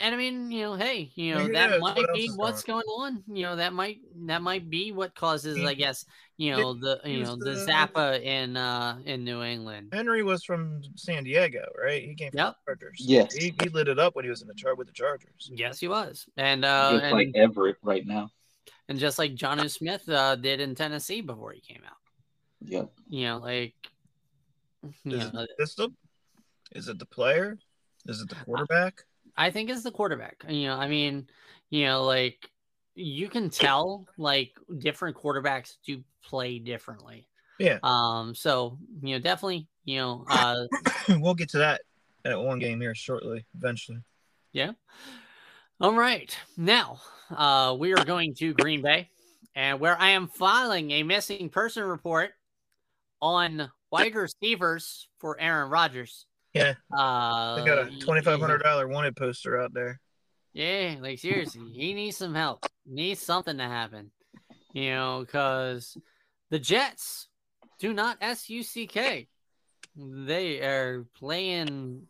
and 0.00 0.14
I 0.14 0.18
mean, 0.18 0.50
you 0.50 0.62
know, 0.64 0.74
hey, 0.74 1.10
you 1.14 1.34
know, 1.34 1.46
Who 1.46 1.52
that 1.52 1.70
knows 1.70 1.80
might 1.80 1.96
what 1.96 2.14
be 2.14 2.28
what's 2.36 2.62
going 2.62 2.84
on. 2.86 3.22
You 3.26 3.42
know, 3.44 3.56
that 3.56 3.72
might 3.72 3.98
that 4.26 4.42
might 4.42 4.68
be 4.68 4.92
what 4.92 5.14
causes, 5.14 5.64
I 5.64 5.74
guess, 5.74 6.04
you 6.36 6.50
know, 6.52 6.74
the 6.74 7.00
you 7.04 7.22
know 7.24 7.36
the 7.36 7.52
the- 7.52 7.66
Zappe 7.66 8.22
in 8.22 8.56
uh 8.56 8.98
in 9.06 9.24
New 9.24 9.42
England. 9.42 9.88
Henry 9.92 10.22
was 10.22 10.44
from 10.44 10.82
San 10.96 11.24
Diego, 11.24 11.64
right? 11.82 12.02
He 12.02 12.14
came 12.14 12.30
from 12.32 12.38
Yep. 12.38 12.54
the 12.66 12.70
Chargers. 12.72 12.96
Yes. 13.00 13.32
he, 13.34 13.54
he 13.62 13.68
lit 13.70 13.88
it 13.88 13.98
up 13.98 14.14
when 14.14 14.24
he 14.24 14.30
was 14.30 14.42
in 14.42 14.48
the 14.48 14.54
chart 14.54 14.76
with 14.76 14.88
the 14.88 14.92
Chargers. 14.92 15.50
Yes, 15.50 15.80
he 15.80 15.88
was, 15.88 16.26
and 16.36 16.64
uh, 16.64 16.92
Just 16.92 17.04
and, 17.04 17.12
like 17.12 17.30
Everett 17.34 17.76
right 17.82 18.06
now. 18.06 18.30
and 18.88 18.98
just 18.98 19.18
like 19.18 19.34
John 19.34 19.56
Johnny 19.56 19.68
Smith 19.70 20.06
uh, 20.08 20.36
did 20.36 20.60
in 20.60 20.74
Tennessee 20.74 21.22
before 21.22 21.52
he 21.52 21.60
came 21.60 21.82
out. 21.86 21.96
Yep. 22.64 22.92
You 23.08 23.24
know, 23.26 23.38
like, 23.38 23.74
you 25.04 25.16
Is 25.16 25.32
know, 25.32 25.40
it 25.42 25.50
the 25.56 25.66
system? 25.66 25.96
Is 26.72 26.88
it 26.88 26.98
the 26.98 27.06
player? 27.06 27.58
Is 28.06 28.20
it 28.20 28.28
the 28.28 28.34
quarterback? 28.36 29.02
I 29.36 29.50
think 29.50 29.70
it's 29.70 29.82
the 29.82 29.90
quarterback. 29.90 30.44
You 30.48 30.68
know, 30.68 30.76
I 30.76 30.88
mean, 30.88 31.26
you 31.70 31.86
know, 31.86 32.04
like 32.04 32.50
you 32.94 33.28
can 33.28 33.50
tell 33.50 34.06
like 34.18 34.52
different 34.78 35.16
quarterbacks 35.16 35.76
do 35.86 36.02
play 36.24 36.58
differently. 36.58 37.28
Yeah. 37.58 37.78
Um. 37.82 38.34
So 38.34 38.78
you 39.02 39.14
know, 39.14 39.20
definitely, 39.20 39.68
you 39.84 39.98
know, 39.98 40.24
uh, 40.30 40.66
we'll 41.08 41.34
get 41.34 41.50
to 41.50 41.58
that 41.58 41.82
at 42.24 42.40
one 42.40 42.58
game 42.58 42.80
here 42.80 42.94
shortly, 42.94 43.44
eventually. 43.56 43.98
yeah. 44.52 44.72
All 45.80 45.94
right. 45.94 46.36
Now, 46.56 47.00
uh, 47.30 47.74
we 47.76 47.92
are 47.92 48.04
going 48.04 48.34
to 48.36 48.54
Green 48.54 48.82
Bay, 48.82 49.10
and 49.56 49.80
where 49.80 50.00
I 50.00 50.10
am 50.10 50.28
filing 50.28 50.92
a 50.92 51.02
missing 51.02 51.48
person 51.48 51.82
report 51.82 52.30
on 53.20 53.70
wide 53.90 54.14
receivers 54.14 55.08
for 55.18 55.40
Aaron 55.40 55.70
Rodgers. 55.70 56.26
Yeah. 56.54 56.74
Uh, 56.96 57.56
They 57.56 57.64
got 57.64 57.78
a 57.78 57.98
twenty 57.98 58.20
five 58.20 58.40
hundred 58.40 58.62
dollar 58.62 58.86
wanted 58.88 59.16
poster 59.16 59.60
out 59.60 59.72
there. 59.72 60.00
Yeah, 60.52 60.96
like 61.00 61.18
seriously, 61.18 61.72
he 61.72 61.94
needs 61.94 62.16
some 62.16 62.34
help. 62.34 62.66
Needs 62.86 63.20
something 63.20 63.56
to 63.56 63.64
happen. 63.64 64.10
You 64.74 64.90
know, 64.90 65.24
because 65.24 65.96
the 66.50 66.58
Jets 66.58 67.28
do 67.78 67.92
not 67.92 68.18
S 68.20 68.50
U 68.50 68.62
C 68.62 68.86
K. 68.86 69.28
They 69.96 70.60
are 70.60 71.06
playing 71.18 72.06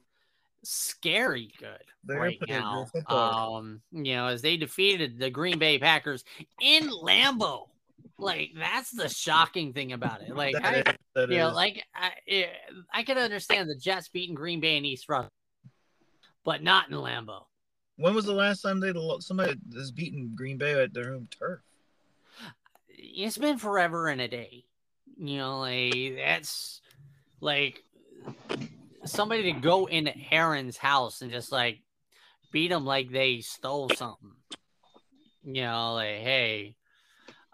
scary 0.65 1.53
good 1.59 1.83
They're 2.05 2.19
right 2.19 2.39
now. 2.49 2.87
Um, 3.09 3.81
you 3.91 4.15
know, 4.15 4.27
as 4.27 4.43
they 4.43 4.57
defeated 4.57 5.19
the 5.19 5.31
Green 5.31 5.59
Bay 5.59 5.79
Packers 5.79 6.25
in 6.61 6.89
Lambeau. 6.89 7.67
Like 8.23 8.51
that's 8.59 8.91
the 8.91 9.09
shocking 9.09 9.73
thing 9.73 9.93
about 9.93 10.23
it. 10.23 10.35
Like 10.35 10.55
I, 10.63 10.83
is- 11.17 11.31
you 11.31 11.39
know, 11.39 11.51
like 11.51 11.85
I, 11.95 12.13
I 12.93 13.03
could 13.03 13.19
understand 13.19 13.69
the 13.69 13.77
Jets 13.77 14.09
beating 14.09 14.35
Green 14.35 14.61
Bay 14.61 14.77
in 14.77 14.85
East 14.85 15.09
Rutherford, 15.09 15.31
but 16.45 16.63
not 16.63 16.89
in 16.91 16.97
Lambeau. 16.97 17.45
when 17.97 18.15
was 18.15 18.25
the 18.25 18.33
last 18.33 18.63
time 18.63 18.81
they 18.81 18.93
somebody 19.21 19.55
has 19.75 19.91
beaten 19.91 20.33
Green 20.35 20.57
Bay 20.59 20.81
at 20.83 20.95
their 20.95 21.13
home 21.13 21.29
turf? 21.31 21.61
it's 22.89 23.39
been 23.39 23.59
forever 23.59 24.09
and 24.09 24.21
a 24.21 24.29
day. 24.29 24.65
You 25.19 25.39
know, 25.39 25.61
like 25.61 26.17
that's 26.17 26.81
like 27.41 27.83
somebody 29.05 29.53
to 29.53 29.61
go 29.61 29.87
into 29.87 30.13
Aaron's 30.31 30.77
house 30.77 31.23
and 31.23 31.31
just 31.31 31.53
like 31.53 31.81
beat 32.53 32.69
them 32.69 32.85
like 32.85 33.11
they 33.11 33.41
stole 33.41 33.91
something. 33.91 34.33
You 35.45 35.63
know, 35.63 35.95
like 35.95 36.19
hey. 36.21 36.77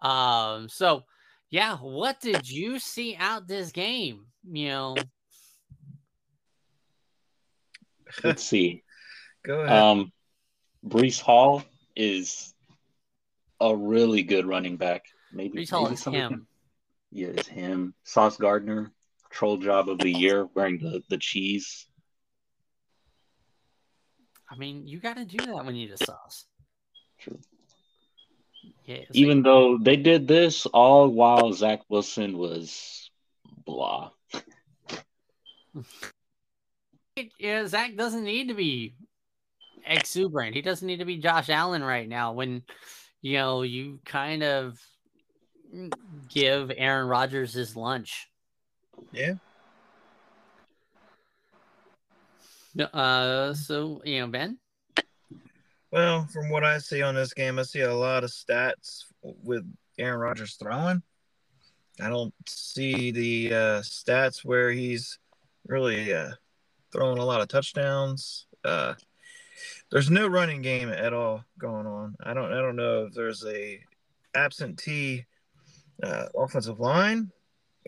Um, 0.00 0.68
so 0.68 1.04
yeah, 1.50 1.76
what 1.76 2.20
did 2.20 2.48
you 2.48 2.78
see 2.78 3.16
out 3.18 3.48
this 3.48 3.72
game? 3.72 4.26
You 4.44 4.68
know, 4.68 4.96
Let's 8.22 8.42
see. 8.42 8.82
Go 9.44 9.60
ahead. 9.60 9.78
Um, 9.78 10.12
Breece 10.86 11.20
Hall 11.20 11.62
is 11.96 12.54
a 13.60 13.74
really 13.74 14.22
good 14.22 14.46
running 14.46 14.76
back. 14.76 15.04
Maybe, 15.32 15.60
Breece 15.60 15.70
Hall 15.70 15.84
maybe 15.84 15.94
is 15.94 16.02
some 16.02 16.14
of 16.14 16.20
him. 16.20 16.46
Yeah, 17.10 17.28
it's 17.28 17.48
him. 17.48 17.94
Sauce 18.04 18.36
Gardner, 18.36 18.92
troll 19.30 19.56
job 19.56 19.88
of 19.88 19.98
the 19.98 20.10
year, 20.10 20.46
wearing 20.54 20.78
the, 20.78 21.02
the 21.08 21.18
cheese. 21.18 21.86
I 24.50 24.56
mean, 24.56 24.86
you 24.86 24.98
got 24.98 25.16
to 25.16 25.24
do 25.24 25.38
that 25.38 25.64
when 25.64 25.74
you 25.74 25.86
need 25.86 25.92
a 25.92 26.04
sauce. 26.04 26.46
True. 27.18 27.38
Yeah, 28.88 28.94
it's 28.96 29.10
like- 29.10 29.16
Even 29.16 29.42
though 29.42 29.76
they 29.76 29.96
did 29.96 30.26
this 30.26 30.64
all 30.64 31.08
while 31.08 31.52
Zach 31.52 31.82
Wilson 31.90 32.38
was 32.38 33.10
blah. 33.66 34.12
yeah, 37.38 37.66
Zach 37.66 37.96
doesn't 37.96 38.24
need 38.24 38.48
to 38.48 38.54
be 38.54 38.94
exuberant. 39.86 40.54
He 40.54 40.62
doesn't 40.62 40.86
need 40.86 41.00
to 41.00 41.04
be 41.04 41.18
Josh 41.18 41.50
Allen 41.50 41.84
right 41.84 42.08
now 42.08 42.32
when 42.32 42.62
you 43.20 43.34
know 43.36 43.60
you 43.60 44.00
kind 44.06 44.42
of 44.42 44.80
give 46.30 46.72
Aaron 46.74 47.08
Rodgers 47.08 47.52
his 47.52 47.76
lunch. 47.76 48.30
yeah. 49.12 49.34
Uh 52.94 53.52
so 53.52 54.00
you 54.06 54.20
know, 54.20 54.28
Ben? 54.28 54.56
Well, 55.90 56.26
from 56.26 56.50
what 56.50 56.64
I 56.64 56.78
see 56.78 57.00
on 57.00 57.14
this 57.14 57.32
game, 57.32 57.58
I 57.58 57.62
see 57.62 57.80
a 57.80 57.94
lot 57.94 58.24
of 58.24 58.30
stats 58.30 59.04
with 59.22 59.64
Aaron 59.98 60.20
Rodgers 60.20 60.56
throwing. 60.56 61.02
I 62.00 62.08
don't 62.08 62.34
see 62.46 63.10
the 63.10 63.54
uh, 63.54 63.80
stats 63.80 64.44
where 64.44 64.70
he's 64.70 65.18
really 65.66 66.12
uh, 66.12 66.32
throwing 66.92 67.18
a 67.18 67.24
lot 67.24 67.40
of 67.40 67.48
touchdowns. 67.48 68.46
Uh, 68.64 68.94
there's 69.90 70.10
no 70.10 70.26
running 70.26 70.62
game 70.62 70.90
at 70.90 71.14
all 71.14 71.44
going 71.58 71.86
on. 71.86 72.14
I 72.22 72.34
don't. 72.34 72.52
I 72.52 72.60
don't 72.60 72.76
know 72.76 73.06
if 73.06 73.14
there's 73.14 73.44
a 73.46 73.80
absentee 74.34 75.24
uh, 76.02 76.26
offensive 76.36 76.78
line 76.78 77.32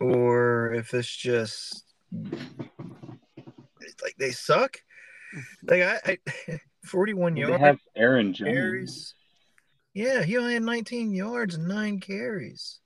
or 0.01 0.73
if 0.73 0.95
it's 0.95 1.15
just 1.15 1.85
like 4.03 4.17
they 4.19 4.31
suck. 4.31 4.83
Like 5.63 5.83
I, 5.83 6.01
I 6.07 6.61
41 6.85 7.37
They 7.37 7.43
yards 7.43 7.63
have 7.63 7.79
Aaron 7.97 8.33
Jones. 8.33 8.53
carries. 8.53 9.15
Yeah, 9.95 10.23
he 10.23 10.37
only 10.39 10.55
had 10.55 10.63
19 10.63 11.13
yards 11.13 11.55
and 11.57 11.69
nine 11.69 12.01
carries. 12.01 12.79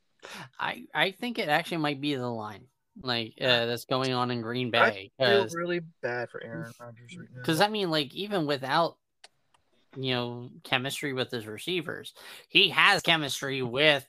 I 0.59 0.85
I 0.95 1.11
think 1.11 1.39
it 1.39 1.49
actually 1.49 1.79
might 1.79 2.01
be 2.01 2.15
the 2.15 2.27
line 2.27 2.67
like 3.03 3.35
uh, 3.41 3.67
that's 3.67 3.85
going 3.85 4.13
on 4.13 4.31
in 4.31 4.41
Green 4.41 4.71
Bay. 4.71 4.79
I 4.79 4.91
Bay 4.91 5.11
feel 5.19 5.43
because 5.43 5.55
really 5.55 5.81
bad 6.03 6.31
for 6.31 6.43
Aaron 6.43 6.73
Rodgers 6.81 7.17
right 7.19 7.29
now. 7.33 7.41
Because 7.41 7.61
I 7.61 7.69
mean, 7.69 7.91
like 7.91 8.15
even 8.15 8.47
without 8.47 8.97
you 9.97 10.13
know 10.15 10.51
chemistry 10.63 11.13
with 11.13 11.31
his 11.31 11.47
receivers, 11.47 12.15
he 12.49 12.71
has 12.71 13.03
chemistry 13.03 13.63
with 13.63 14.07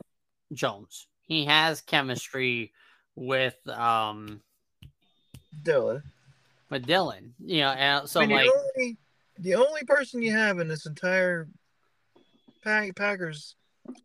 Jones. 0.54 1.08
He 1.22 1.46
has 1.46 1.82
chemistry 1.82 2.74
with 3.15 3.56
um 3.68 4.42
Dillon. 5.63 6.04
With 6.69 6.86
Dillon. 6.86 7.34
You 7.39 7.62
know, 7.62 7.69
and 7.72 8.10
so 8.10 8.22
I 8.22 8.25
mean, 8.25 8.38
like 8.38 8.45
the 8.48 8.53
only 8.53 8.98
the 9.39 9.55
only 9.55 9.84
person 9.84 10.22
you 10.22 10.31
have 10.31 10.60
in 10.60 10.67
this 10.67 10.86
entire 10.86 11.48
Pack, 12.63 12.95
Packers 12.95 13.55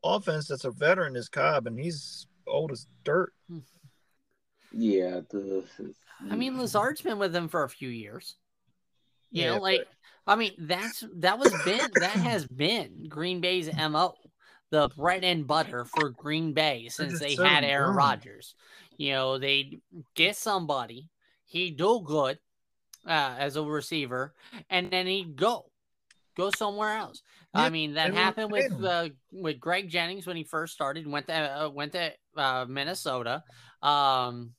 offense 0.05 0.49
that's 0.49 0.65
a 0.65 0.71
veteran 0.71 1.17
is 1.17 1.29
Cobb, 1.29 1.67
and 1.67 1.79
he's 1.79 2.27
old 2.47 2.73
as 2.73 2.87
dirt. 3.05 3.33
Hmm. 3.49 3.59
Yeah, 4.73 5.21
the 5.31 5.65
I 6.31 6.37
mean, 6.37 6.59
Lazard's 6.59 7.01
been 7.01 7.19
with 7.19 7.33
them 7.33 7.49
for 7.49 7.65
a 7.65 7.69
few 7.69 7.89
years. 7.89 8.37
You 9.31 9.45
Yeah, 9.45 9.55
know, 9.55 9.63
like 9.63 9.87
I 10.27 10.37
mean, 10.37 10.53
that's 10.59 11.05
that 11.17 11.39
was 11.39 11.53
been 11.65 11.91
that 11.95 12.17
has 12.17 12.47
been 12.47 13.07
Green 13.09 13.41
Bay's 13.41 13.75
mo, 13.75 14.15
the 14.71 14.89
bread 14.97 15.25
and 15.25 15.47
butter 15.47 15.85
for 15.85 16.11
Green 16.11 16.53
Bay 16.53 16.89
since 16.89 17.19
they 17.19 17.35
so 17.35 17.45
had 17.45 17.65
Aaron. 17.65 17.97
Rodgers. 17.97 18.55
You 18.97 19.13
know, 19.13 19.39
they 19.39 19.79
get 20.15 20.37
somebody, 20.37 21.09
he 21.47 21.71
do 21.71 22.03
good, 22.05 22.39
uh, 23.07 23.37
as 23.39 23.57
a 23.57 23.63
receiver, 23.63 24.35
and 24.69 24.91
then 24.91 25.07
he'd 25.07 25.37
go, 25.37 25.67
go 26.37 26.51
somewhere 26.57 26.97
else. 26.97 27.23
Yeah, 27.55 27.63
I 27.63 27.71
mean, 27.71 27.95
that 27.95 28.11
they 28.11 28.17
happened 28.17 28.53
with 28.53 28.73
uh, 28.85 29.09
with 29.33 29.59
Greg 29.59 29.89
Jennings 29.89 30.27
when 30.27 30.37
he 30.37 30.45
first 30.45 30.73
started. 30.73 31.07
Went 31.07 31.27
to 31.27 31.35
uh, 31.35 31.69
went 31.69 31.93
to 31.93 32.13
uh, 32.37 32.67
Minnesota. 32.69 33.43
Um, 33.83 34.53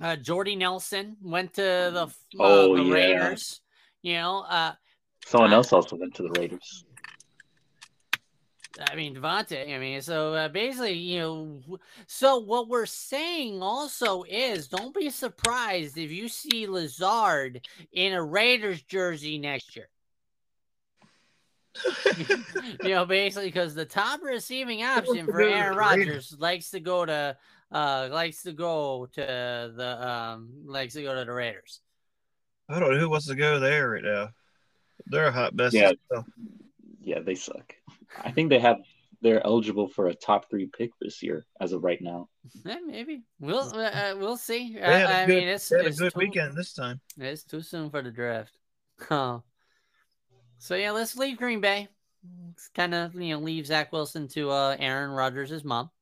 uh, 0.00 0.16
Jordy 0.16 0.54
Nelson 0.56 1.16
went 1.22 1.54
to 1.54 1.62
the 1.62 2.06
uh, 2.06 2.08
Oh, 2.38 2.76
the 2.76 2.82
yeah. 2.82 2.94
Raiders. 2.94 3.60
You 4.02 4.14
know, 4.14 4.44
uh, 4.48 4.72
Someone 5.26 5.52
else 5.52 5.72
also 5.72 5.96
went 5.96 6.14
to 6.14 6.22
the 6.22 6.40
Raiders. 6.40 6.84
I 8.80 8.94
mean, 8.94 9.14
Davante. 9.14 9.74
I 9.74 9.78
mean, 9.78 10.00
so 10.02 10.34
uh, 10.34 10.48
basically, 10.48 10.92
you 10.92 11.18
know, 11.18 11.60
so 12.06 12.38
what 12.38 12.68
we're 12.68 12.86
saying 12.86 13.60
also 13.62 14.22
is 14.28 14.68
don't 14.68 14.94
be 14.94 15.10
surprised 15.10 15.98
if 15.98 16.10
you 16.10 16.28
see 16.28 16.66
Lazard 16.66 17.66
in 17.92 18.12
a 18.12 18.22
Raiders 18.22 18.82
jersey 18.82 19.38
next 19.38 19.74
year. 19.74 19.88
you 22.82 22.90
know, 22.90 23.04
basically, 23.04 23.48
because 23.48 23.74
the 23.74 23.84
top 23.84 24.22
receiving 24.22 24.82
option 24.82 25.26
for 25.26 25.40
Aaron. 25.40 25.76
Rodgers 25.76 26.36
likes 26.38 26.70
to 26.70 26.80
go 26.80 27.04
to, 27.04 27.36
uh, 27.72 28.08
likes 28.10 28.42
to 28.42 28.52
go 28.52 29.06
to 29.12 29.72
the, 29.76 30.08
um, 30.08 30.50
likes 30.66 30.94
to 30.94 31.02
go 31.02 31.14
to 31.14 31.24
the 31.24 31.32
Raiders. 31.32 31.80
I 32.68 32.78
don't 32.78 32.92
know 32.92 32.98
who 32.98 33.10
wants 33.10 33.26
to 33.26 33.34
go 33.34 33.58
there 33.58 33.90
right 33.90 34.04
now. 34.04 34.30
They're 35.06 35.26
a 35.26 35.32
hot 35.32 35.54
mess. 35.54 35.72
Yeah. 35.72 35.92
So, 36.12 36.24
Yeah, 37.00 37.20
they 37.20 37.34
suck. 37.34 37.74
I 38.24 38.30
think 38.30 38.50
they 38.50 38.58
have 38.58 38.78
they're 39.20 39.44
eligible 39.44 39.88
for 39.88 40.06
a 40.06 40.14
top 40.14 40.48
three 40.48 40.66
pick 40.66 40.90
this 41.00 41.22
year 41.22 41.44
as 41.60 41.72
of 41.72 41.82
right 41.82 42.00
now. 42.00 42.28
Eh, 42.66 42.76
maybe 42.86 43.22
we'll, 43.40 43.74
uh, 43.74 43.90
uh, 43.90 44.14
we'll 44.16 44.36
see. 44.36 44.74
they 44.74 44.80
had 44.80 45.06
Uh, 45.06 45.08
a 45.10 45.14
I 45.22 45.26
good, 45.26 45.34
mean, 45.38 45.48
it's, 45.48 45.68
they 45.68 45.76
had 45.78 45.86
a 45.86 45.88
it's 45.88 45.98
good 45.98 46.12
too- 46.12 46.18
weekend 46.20 46.56
this 46.56 46.72
time. 46.72 47.00
It's 47.16 47.42
too 47.42 47.60
soon 47.62 47.90
for 47.90 48.02
the 48.02 48.10
draft. 48.10 48.56
Huh. 49.08 49.40
So 50.58 50.74
yeah, 50.74 50.90
let's 50.90 51.16
leave 51.16 51.36
Green 51.38 51.60
Bay. 51.60 51.88
It's 52.50 52.68
kind 52.68 52.94
of 52.94 53.14
you 53.14 53.34
know 53.34 53.40
leave 53.40 53.66
Zach 53.66 53.92
Wilson 53.92 54.26
to 54.28 54.50
uh, 54.50 54.76
Aaron 54.78 55.10
Rodgers' 55.10 55.64
mom. 55.64 55.90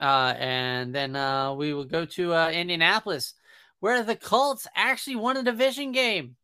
Uh, 0.00 0.32
and 0.38 0.94
then 0.94 1.14
uh, 1.14 1.52
we 1.52 1.74
will 1.74 1.84
go 1.84 2.06
to 2.06 2.32
uh, 2.32 2.48
Indianapolis, 2.50 3.34
where 3.80 4.02
the 4.02 4.16
Colts 4.16 4.66
actually 4.74 5.16
won 5.16 5.36
a 5.36 5.42
division 5.42 5.92
game. 5.92 6.36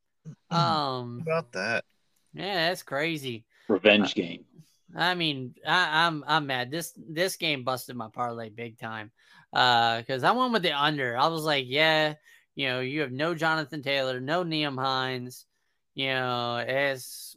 How 0.50 0.98
Um, 1.00 1.20
about 1.22 1.52
that? 1.52 1.84
Yeah, 2.36 2.68
that's 2.68 2.82
crazy. 2.82 3.44
Revenge 3.68 4.14
game. 4.14 4.44
I 4.94 5.14
mean, 5.14 5.54
I, 5.66 6.06
I'm 6.06 6.24
I'm 6.26 6.46
mad. 6.46 6.70
This 6.70 6.92
this 6.96 7.36
game 7.36 7.64
busted 7.64 7.96
my 7.96 8.08
parlay 8.08 8.50
big 8.50 8.78
time. 8.78 9.10
Uh, 9.52 9.98
because 9.98 10.22
I 10.22 10.32
went 10.32 10.52
with 10.52 10.62
the 10.62 10.72
under. 10.72 11.16
I 11.16 11.28
was 11.28 11.44
like, 11.44 11.64
yeah, 11.66 12.14
you 12.54 12.68
know, 12.68 12.80
you 12.80 13.00
have 13.00 13.12
no 13.12 13.34
Jonathan 13.34 13.82
Taylor, 13.82 14.20
no 14.20 14.44
Nyheim 14.44 14.78
Hines. 14.78 15.46
You 15.94 16.08
know, 16.08 16.64
it's 16.66 17.36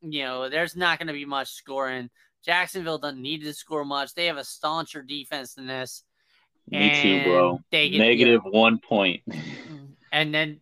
you 0.00 0.24
know, 0.24 0.48
there's 0.48 0.74
not 0.76 0.98
going 0.98 1.08
to 1.08 1.12
be 1.12 1.24
much 1.24 1.52
scoring. 1.52 2.10
Jacksonville 2.44 2.98
doesn't 2.98 3.20
need 3.22 3.42
to 3.42 3.52
score 3.54 3.84
much. 3.84 4.14
They 4.14 4.26
have 4.26 4.36
a 4.38 4.44
stauncher 4.44 5.02
defense 5.02 5.54
than 5.54 5.66
this. 5.66 6.02
Me 6.68 6.90
too, 7.02 7.24
bro. 7.24 7.50
and 7.50 7.64
They 7.70 7.90
get, 7.90 7.98
Negative 7.98 8.40
one 8.44 8.78
point. 8.78 9.22
and 10.12 10.34
then 10.34 10.60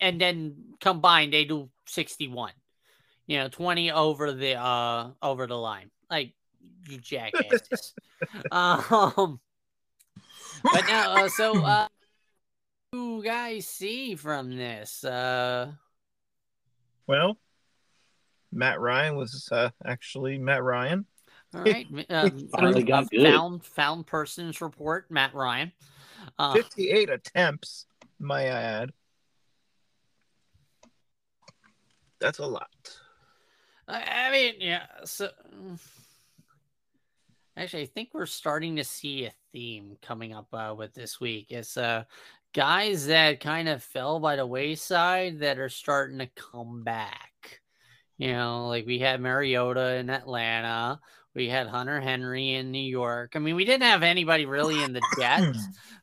and 0.00 0.20
then 0.20 0.56
combined 0.80 1.32
they 1.32 1.44
do 1.44 1.68
61 1.86 2.52
you 3.26 3.38
know 3.38 3.48
20 3.48 3.90
over 3.92 4.32
the 4.32 4.54
uh 4.54 5.10
over 5.22 5.46
the 5.46 5.56
line 5.56 5.90
like 6.10 6.32
you 6.88 6.98
jackasses 6.98 7.94
um 8.50 9.40
but 10.72 10.86
now 10.86 11.24
uh, 11.24 11.28
so 11.28 11.56
uh 11.64 11.88
what 12.90 12.98
do 12.98 13.16
you 13.16 13.22
guys 13.22 13.66
see 13.66 14.14
from 14.14 14.56
this 14.56 15.04
uh 15.04 15.70
Well, 17.06 17.38
Matt 18.52 18.80
Ryan 18.80 19.16
was 19.16 19.48
uh, 19.52 19.70
actually 19.84 20.38
Matt 20.38 20.62
Ryan. 20.62 21.04
all 21.54 21.62
right 21.62 21.86
uh, 22.10 22.30
Finally 22.52 22.84
got 22.84 23.10
good. 23.10 23.22
found 23.24 23.64
found 23.64 24.06
persons 24.06 24.60
report 24.60 25.10
matt 25.10 25.34
ryan 25.34 25.72
uh, 26.38 26.54
58 26.54 27.10
attempts, 27.10 27.86
may 28.18 28.50
I 28.50 28.60
add. 28.62 28.92
That's 32.20 32.38
a 32.38 32.46
lot. 32.46 32.68
I 33.88 34.30
mean, 34.32 34.54
yeah. 34.58 34.86
So, 35.04 35.28
actually, 37.56 37.82
I 37.82 37.86
think 37.86 38.10
we're 38.12 38.26
starting 38.26 38.76
to 38.76 38.84
see 38.84 39.26
a 39.26 39.32
theme 39.52 39.96
coming 40.02 40.32
up 40.32 40.48
uh, 40.52 40.74
with 40.76 40.92
this 40.94 41.20
week. 41.20 41.46
It's 41.50 41.76
uh, 41.76 42.04
guys 42.52 43.06
that 43.06 43.40
kind 43.40 43.68
of 43.68 43.82
fell 43.82 44.18
by 44.18 44.36
the 44.36 44.46
wayside 44.46 45.40
that 45.40 45.58
are 45.58 45.68
starting 45.68 46.18
to 46.18 46.28
come 46.34 46.82
back. 46.82 47.60
You 48.18 48.32
know, 48.32 48.68
like 48.68 48.86
we 48.86 48.98
had 48.98 49.20
Mariota 49.20 49.96
in 49.96 50.10
Atlanta, 50.10 50.98
we 51.34 51.48
had 51.48 51.66
Hunter 51.66 52.00
Henry 52.00 52.54
in 52.54 52.72
New 52.72 52.78
York. 52.78 53.32
I 53.34 53.38
mean, 53.38 53.56
we 53.56 53.66
didn't 53.66 53.82
have 53.82 54.02
anybody 54.02 54.46
really 54.46 54.82
in 54.82 54.94
the 54.94 55.02
Jets, 55.18 55.58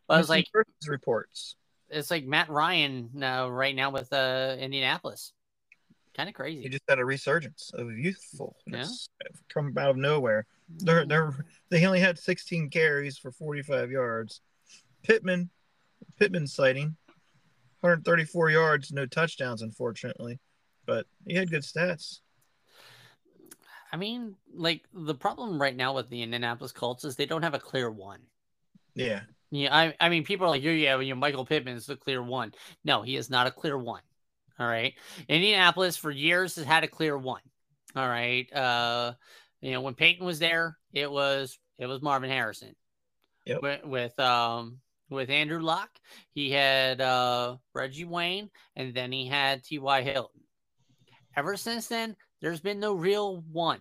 but 0.08 0.20
it's 0.20 0.30
like 0.30 0.46
reports. 0.88 1.56
it's 1.90 2.12
like 2.12 2.26
Matt 2.26 2.50
Ryan 2.50 3.10
now 3.14 3.50
right 3.50 3.76
now 3.76 3.90
with 3.90 4.14
uh 4.14 4.56
Indianapolis. 4.60 5.34
Kind 6.16 6.30
of 6.30 6.36
crazy. 6.36 6.62
He 6.62 6.70
just 6.70 6.84
had 6.88 7.00
a 7.00 7.06
resurgence 7.06 7.72
of 7.74 7.92
youthfulness 7.98 9.10
come 9.52 9.74
out 9.78 9.90
of 9.90 9.98
nowhere. 9.98 10.46
They're 10.70 11.06
mm. 11.06 11.10
they're 11.10 11.34
they 11.70 11.86
only 11.86 12.00
had 12.00 12.20
16 12.20 12.70
carries 12.70 13.18
for 13.18 13.32
45 13.32 13.90
yards. 13.92 14.42
Pittman, 15.02 15.50
Pittman 16.18 16.48
sighting, 16.48 16.96
134 17.82 18.52
yards, 18.52 18.92
no 18.92 19.06
touchdowns, 19.06 19.62
unfortunately, 19.62 20.40
but 20.86 21.06
he 21.28 21.36
had 21.36 21.50
good 21.50 21.64
stats. 21.64 22.20
I 23.92 23.98
mean, 23.98 24.36
like 24.54 24.84
the 24.94 25.14
problem 25.14 25.62
right 25.62 25.76
now 25.76 25.94
with 25.94 26.10
the 26.10 26.22
Indianapolis 26.22 26.72
Colts 26.72 27.04
is 27.04 27.16
they 27.16 27.26
don't 27.26 27.44
have 27.44 27.54
a 27.54 27.60
clear 27.60 27.92
one. 27.92 28.22
Yeah, 28.96 29.22
Yeah, 29.52 29.76
I, 29.76 29.96
I 30.00 30.10
mean, 30.10 30.24
people 30.24 30.46
are 30.46 30.50
like, 30.50 30.64
yeah, 30.64 31.00
yeah, 31.00 31.14
Michael 31.14 31.46
Pittman's 31.46 31.86
the 31.86 31.96
clear 31.96 32.24
one. 32.24 32.54
No, 32.84 33.02
he 33.02 33.18
is 33.18 33.30
not 33.30 33.48
a 33.48 33.52
clear 33.52 33.78
one. 33.78 34.02
All 34.60 34.68
right, 34.68 34.94
Indianapolis 35.28 35.98
for 35.98 36.12
years 36.12 36.56
has 36.56 36.66
had 36.66 36.84
a 36.84 36.88
clear 36.88 37.18
one. 37.18 37.42
All 37.96 38.08
right, 38.08 38.52
uh, 38.54 39.14
you 39.62 39.72
know, 39.72 39.82
when 39.82 39.96
Peyton 39.96 40.26
was 40.26 40.40
there, 40.40 40.78
it 40.92 41.12
was 41.12 41.58
it 41.78 41.88
was 41.88 42.02
Marvin 42.02 42.30
Harrison. 42.30 42.76
Yep. 43.46 43.62
With, 43.62 43.86
with 43.86 44.20
um 44.20 44.80
with 45.10 45.30
Andrew 45.30 45.62
Luck, 45.62 45.90
he 46.34 46.52
had 46.52 47.02
uh 47.02 47.58
Reggie 47.74 48.06
Wayne, 48.06 48.50
and 48.76 48.94
then 48.94 49.12
he 49.12 49.28
had 49.28 49.64
T.Y. 49.64 50.02
Hilton. 50.02 50.42
Ever 51.36 51.58
since 51.58 51.88
then, 51.88 52.16
there's 52.42 52.60
been 52.60 52.80
no 52.80 52.94
real 52.94 53.44
one 53.52 53.80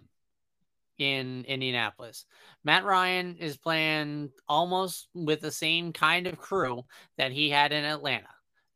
in 0.98 1.44
Indianapolis. 1.46 2.24
Matt 2.64 2.84
Ryan 2.84 3.36
is 3.36 3.56
playing 3.56 4.30
almost 4.48 5.08
with 5.14 5.40
the 5.40 5.50
same 5.50 5.92
kind 5.92 6.26
of 6.26 6.38
crew 6.38 6.84
that 7.18 7.32
he 7.32 7.50
had 7.50 7.72
in 7.72 7.84
Atlanta. 7.84 8.28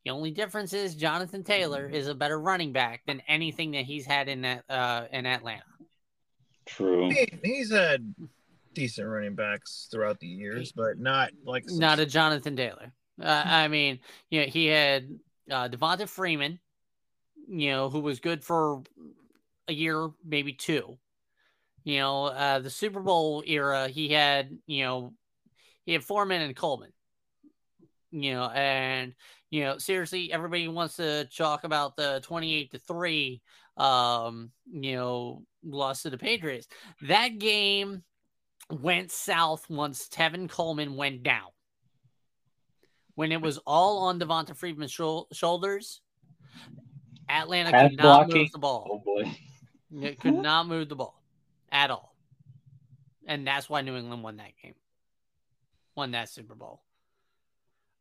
The 0.07 0.13
only 0.13 0.31
difference 0.31 0.73
is 0.73 0.95
Jonathan 0.95 1.43
Taylor 1.43 1.89
is 1.89 2.07
a 2.07 2.15
better 2.15 2.39
running 2.39 2.71
back 2.71 3.03
than 3.09 3.21
anything 3.27 3.73
that 3.73 3.87
he's 3.87 4.07
had 4.07 4.29
in 4.29 4.43
that 4.43 4.63
uh, 4.71 5.07
in 5.11 5.27
Atlanta. 5.27 5.65
True. 6.65 7.11
he, 7.11 7.29
he's 7.43 7.73
had 7.73 8.15
decent 8.73 9.09
running 9.09 9.35
backs 9.35 9.89
throughout 9.91 10.21
the 10.21 10.29
years, 10.29 10.71
but 10.71 11.01
not 11.01 11.33
like 11.45 11.65
Not 11.67 11.99
a 11.99 12.07
Jonathan 12.07 12.55
Taylor. 12.55 12.93
Uh, 13.21 13.43
I 13.45 13.67
mean, 13.67 13.99
you 14.31 14.43
know, 14.43 14.47
he 14.47 14.67
had 14.67 15.09
uh, 15.51 15.69
Devonta 15.69 16.09
Freeman, 16.09 16.61
you 17.49 17.73
know, 17.73 17.91
who 17.91 17.99
was 17.99 18.21
good 18.21 18.45
for 18.45 18.85
a 19.67 19.73
year, 19.73 20.11
maybe 20.25 20.53
two. 20.53 20.99
You 21.83 21.99
know, 21.99 22.27
uh, 22.27 22.61
the 22.61 22.71
Super 22.71 23.01
Bowl 23.01 23.43
era, 23.45 23.89
he 23.89 24.11
had, 24.11 24.57
you 24.69 24.85
know, 24.85 25.15
he 25.85 25.95
had 25.95 26.05
Foreman 26.05 26.43
and 26.43 26.55
Coleman. 26.55 26.93
You 28.13 28.35
know, 28.35 28.45
and 28.45 29.13
you 29.51 29.63
know, 29.65 29.79
seriously, 29.79 30.33
everybody 30.33 30.69
wants 30.69 30.97
to 30.97 31.27
talk 31.27 31.65
about 31.65 31.97
the 31.97 32.21
twenty-eight 32.25 32.73
to 32.73 32.79
three, 32.79 33.43
um, 33.77 34.51
you 34.71 34.97
know, 34.97 35.43
loss 35.65 36.03
to 36.03 36.11
the 36.11 36.19
Patriots. 36.19 36.67
That 37.03 37.39
game 37.39 38.03
went 38.71 39.13
south 39.13 39.69
once 39.71 40.09
Tevin 40.09 40.49
Coleman 40.49 40.97
went 40.97 41.23
down. 41.23 41.49
When 43.15 43.33
it 43.33 43.41
was 43.41 43.59
all 43.67 44.05
on 44.05 44.21
Devonta 44.21 44.55
Freeman's 44.55 44.93
shou- 44.93 45.27
shoulders, 45.33 46.03
Atlanta 47.29 47.71
could 47.71 47.97
not 47.97 48.03
blocking. 48.03 48.43
move 48.43 48.53
the 48.53 48.59
ball. 48.59 48.89
Oh 48.91 49.03
boy. 49.05 50.07
It 50.07 50.21
could 50.21 50.35
not 50.43 50.69
move 50.69 50.89
the 50.89 50.97
ball 50.97 51.23
at 51.71 51.91
all. 51.91 52.15
And 53.27 53.47
that's 53.47 53.69
why 53.69 53.81
New 53.81 53.97
England 53.97 54.23
won 54.23 54.37
that 54.37 54.53
game. 54.63 54.75
Won 55.97 56.11
that 56.13 56.29
Super 56.29 56.55
Bowl. 56.55 56.83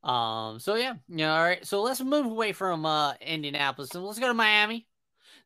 Um, 0.05 0.59
so 0.59 0.75
yeah, 0.75 0.93
yeah, 1.09 1.35
all 1.35 1.43
right. 1.43 1.65
So 1.65 1.81
let's 1.81 2.01
move 2.01 2.25
away 2.25 2.53
from 2.53 2.85
uh 2.85 3.13
Indianapolis 3.21 3.93
and 3.95 4.03
let's 4.03 4.19
go 4.19 4.27
to 4.27 4.33
Miami. 4.33 4.87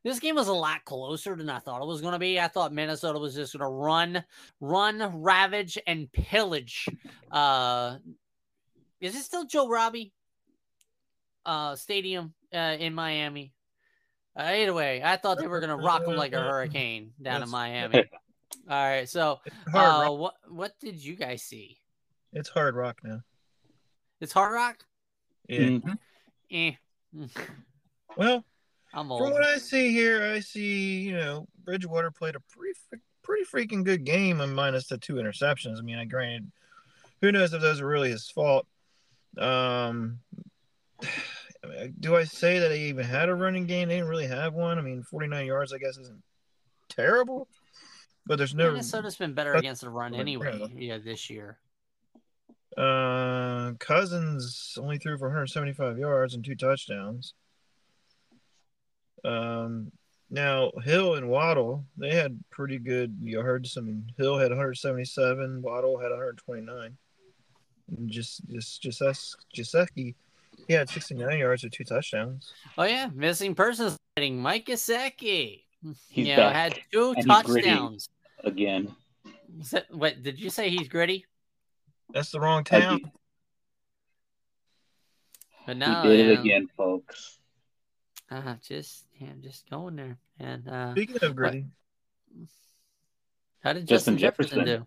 This 0.04 0.20
game 0.20 0.34
was 0.34 0.48
a 0.48 0.54
lot 0.54 0.84
closer 0.84 1.36
than 1.36 1.50
I 1.50 1.58
thought 1.58 1.82
it 1.82 1.86
was 1.86 2.02
gonna 2.02 2.18
be. 2.18 2.38
I 2.38 2.48
thought 2.48 2.72
Minnesota 2.72 3.18
was 3.18 3.34
just 3.34 3.52
gonna 3.52 3.70
run, 3.70 4.22
run, 4.60 5.22
ravage, 5.22 5.78
and 5.86 6.12
pillage. 6.12 6.88
Uh 7.30 7.96
is 9.00 9.16
it 9.16 9.22
still 9.22 9.46
Joe 9.46 9.68
Robbie 9.68 10.12
uh 11.46 11.74
stadium 11.74 12.34
uh, 12.52 12.76
in 12.78 12.94
Miami. 12.94 13.52
Uh, 14.36 14.42
either 14.42 14.74
way, 14.74 15.02
I 15.02 15.16
thought 15.16 15.38
they 15.38 15.46
were 15.46 15.60
gonna 15.60 15.76
rock 15.76 16.04
them 16.04 16.16
like 16.16 16.32
a 16.32 16.40
hurricane 16.40 17.12
down 17.20 17.42
in 17.42 17.48
Miami. 17.48 18.04
All 18.68 18.84
right, 18.84 19.08
so 19.08 19.40
uh, 19.74 20.10
what 20.10 20.34
what 20.48 20.78
did 20.80 21.02
you 21.02 21.16
guys 21.16 21.42
see? 21.42 21.78
it's 22.32 22.48
hard 22.48 22.76
rock 22.76 23.00
now. 23.02 23.22
It's 24.20 24.32
Hard 24.32 24.52
Rock. 24.52 24.84
Yeah. 25.48 25.58
Mm. 25.60 25.98
Eh, 26.50 26.72
Well, 28.16 28.44
I'm 28.92 29.06
from 29.06 29.30
what 29.30 29.44
I 29.44 29.58
see 29.58 29.92
here, 29.92 30.32
I 30.34 30.40
see 30.40 31.00
you 31.00 31.12
know 31.12 31.46
Bridgewater 31.64 32.10
played 32.10 32.34
a 32.34 32.40
pretty 32.40 32.78
pretty 33.22 33.44
freaking 33.44 33.84
good 33.84 34.04
game, 34.04 34.40
and 34.40 34.54
minus 34.54 34.88
the 34.88 34.98
two 34.98 35.14
interceptions. 35.14 35.78
I 35.78 35.82
mean, 35.82 35.96
I 35.96 36.04
granted, 36.04 36.50
who 37.20 37.30
knows 37.30 37.52
if 37.54 37.60
those 37.62 37.80
are 37.80 37.86
really 37.86 38.10
his 38.10 38.28
fault. 38.28 38.66
Um, 39.38 40.18
do 42.00 42.16
I 42.16 42.24
say 42.24 42.58
that 42.58 42.72
he 42.72 42.88
even 42.88 43.04
had 43.04 43.28
a 43.28 43.34
running 43.34 43.66
game? 43.66 43.88
They 43.88 43.96
didn't 43.96 44.10
really 44.10 44.26
have 44.26 44.54
one. 44.54 44.78
I 44.78 44.82
mean, 44.82 45.02
49 45.04 45.46
yards, 45.46 45.72
I 45.72 45.78
guess, 45.78 45.96
isn't 45.96 46.22
terrible, 46.88 47.48
but 48.26 48.38
there's 48.38 48.54
no. 48.54 48.70
Minnesota's 48.72 49.16
been 49.16 49.34
better 49.34 49.54
against 49.54 49.82
the 49.82 49.90
run 49.90 50.14
anyway. 50.14 50.66
Yeah, 50.74 50.98
this 50.98 51.30
year. 51.30 51.58
Uh, 52.76 53.72
Cousins 53.78 54.76
only 54.80 54.98
threw 54.98 55.18
for 55.18 55.26
175 55.28 55.98
yards 55.98 56.34
and 56.34 56.44
two 56.44 56.54
touchdowns. 56.54 57.34
Um, 59.24 59.92
now 60.30 60.70
Hill 60.84 61.16
and 61.16 61.28
Waddle 61.28 61.84
they 61.98 62.14
had 62.14 62.38
pretty 62.50 62.78
good 62.78 63.16
yards. 63.22 63.76
I 63.76 63.80
mean, 63.80 64.04
Hill 64.16 64.38
had 64.38 64.50
177, 64.50 65.60
Waddle 65.62 65.98
had 65.98 66.10
129. 66.10 66.96
And 67.98 68.08
just 68.10 68.48
just 68.48 68.80
just 68.82 69.02
Gesicki, 69.54 70.14
he 70.68 70.72
had 70.74 70.88
69 70.88 71.38
yards 71.38 71.64
with 71.64 71.72
two 71.72 71.84
touchdowns. 71.84 72.52
Oh 72.78 72.84
yeah, 72.84 73.10
missing 73.12 73.54
persons 73.54 73.96
sighting 74.16 74.40
Mike 74.40 74.66
Gesicki. 74.66 75.64
He's 76.08 76.28
you 76.28 76.36
know, 76.36 76.48
had 76.50 76.78
two 76.92 77.14
and 77.16 77.26
touchdowns. 77.26 78.08
again. 78.44 78.94
Is 79.60 79.70
that- 79.72 79.92
What 79.92 80.22
did 80.22 80.38
you 80.38 80.48
say? 80.50 80.70
He's 80.70 80.86
gritty, 80.86 81.26
That's 82.12 82.30
the 82.30 82.40
wrong 82.40 82.64
town. 82.64 82.98
he, 82.98 83.04
but 85.66 85.76
he 85.76 85.80
no, 85.80 86.02
did 86.02 86.20
it 86.20 86.32
yeah, 86.32 86.40
again, 86.40 86.68
folks. 86.76 87.38
Uh, 88.30 88.54
just 88.66 89.04
yeah, 89.18 89.28
just 89.40 89.68
going 89.70 89.96
there. 89.96 90.18
And 90.38 90.68
uh, 90.68 90.92
Speaking 90.92 91.18
of 91.22 91.36
gritty, 91.36 91.66
how 93.62 93.72
did 93.72 93.86
Justin 93.86 94.16
Justin, 94.16 94.18
Jefferson, 94.18 94.58
Jefferson. 94.66 94.80
do? 94.80 94.86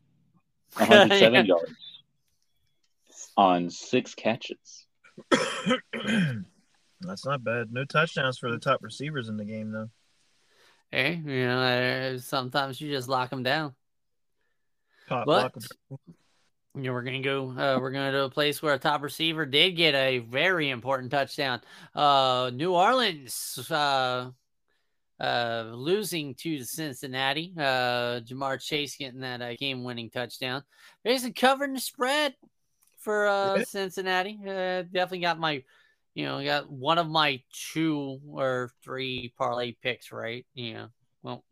107 0.80 1.34
Yeah. 1.34 1.42
yards 1.44 2.04
on 3.38 3.70
six 3.70 4.16
catches. 4.16 4.86
that's 7.02 7.26
not 7.26 7.44
bad. 7.44 7.72
No 7.72 7.86
touchdowns 7.86 8.38
for 8.40 8.52
the 8.52 8.58
top 8.60 8.80
receivers 8.82 9.30
in 9.30 9.38
the 9.38 9.46
game 9.46 9.72
though. 9.72 9.90
Hey, 10.92 11.16
you 11.26 11.46
know, 11.48 11.60
uh, 12.16 12.20
sometimes 12.20 12.80
you 12.80 12.92
just 12.92 13.08
lock 13.10 13.30
them 13.30 13.44
down. 13.44 13.74
Pop 15.08 15.26
But 15.26 15.56
lock- 15.56 16.00
you 16.76 16.84
know, 16.84 16.94
we're 16.94 17.04
gonna 17.04 17.22
go. 17.22 17.50
Uh, 17.50 17.78
we're 17.80 17.92
gonna 17.92 18.12
to 18.12 18.24
a 18.24 18.30
place 18.30 18.62
where 18.62 18.74
a 18.74 18.80
top 18.80 19.04
receiver 19.04 19.46
did 19.46 19.72
get 19.72 19.94
a 19.94 20.20
very 20.20 20.70
important 20.70 21.12
touchdown. 21.12 21.62
Uh, 21.94 22.50
New 22.54 22.74
Orleans 22.74 23.68
uh, 23.70 24.32
uh, 25.20 25.72
losing 25.74 26.34
to 26.36 26.64
Cincinnati. 26.64 27.54
Uh, 27.56 28.22
Ja'Marr 28.22 28.60
Chase 28.60 28.96
getting 28.96 29.22
that 29.22 29.42
uh, 29.42 29.56
game-winning 29.56 30.10
touchdown. 30.10 30.64
Basically 31.04 31.34
covering 31.34 31.74
the 31.74 31.80
spread 31.80 32.34
for 33.00 33.28
uh, 33.28 33.64
Cincinnati. 33.66 34.40
Uh, 34.44 34.82
definitely 34.82 35.20
got 35.20 35.40
my, 35.40 35.64
you 36.16 36.26
know, 36.26 36.44
got 36.44 36.72
one 36.72 36.98
of 36.98 37.08
my 37.08 37.42
two 37.72 38.20
or 38.28 38.72
three 38.84 39.32
parlay 39.38 39.76
picks 39.84 40.12
right. 40.12 40.46
You 40.56 40.74
know, 40.74 40.88
well, 41.22 41.44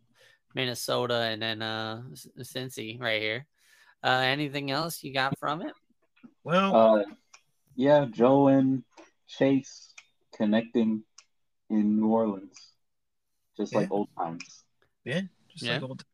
Minnesota 0.55 1.15
and 1.15 1.41
then 1.41 1.61
uh, 1.61 2.01
Cincy 2.39 2.99
right 2.99 3.21
here. 3.21 3.45
Uh, 4.03 4.21
anything 4.23 4.71
else 4.71 5.03
you 5.03 5.13
got 5.13 5.37
from 5.39 5.61
it? 5.61 5.73
well, 6.43 6.75
Uh, 6.75 7.03
yeah, 7.75 8.05
Joe 8.09 8.47
and 8.47 8.83
Chase 9.27 9.93
connecting 10.33 11.03
in 11.69 11.97
New 11.97 12.07
Orleans, 12.07 12.73
just 13.55 13.73
like 13.75 13.91
old 13.91 14.09
times. 14.17 14.63
Yeah, 15.05 15.21
just 15.49 15.63
Yeah. 15.63 15.73
like 15.75 15.83
old. 15.83 16.05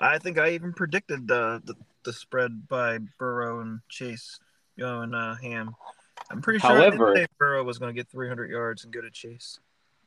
I 0.00 0.18
think 0.18 0.38
I 0.38 0.50
even 0.50 0.72
predicted 0.72 1.26
the 1.28 1.62
the, 1.64 1.74
the 2.04 2.12
spread 2.12 2.68
by 2.68 2.98
Burrow 3.18 3.60
and 3.60 3.80
Chase 3.88 4.38
going 4.78 5.14
uh, 5.14 5.36
ham. 5.36 5.74
I'm 6.30 6.42
pretty 6.42 6.58
sure 6.58 6.70
However- 6.70 7.12
I 7.12 7.20
did 7.20 7.30
Burrow 7.38 7.62
was 7.64 7.78
going 7.78 7.94
to 7.94 7.98
get 7.98 8.10
300 8.10 8.50
yards 8.50 8.84
and 8.84 8.92
go 8.92 9.00
to 9.00 9.10
Chase. 9.10 9.58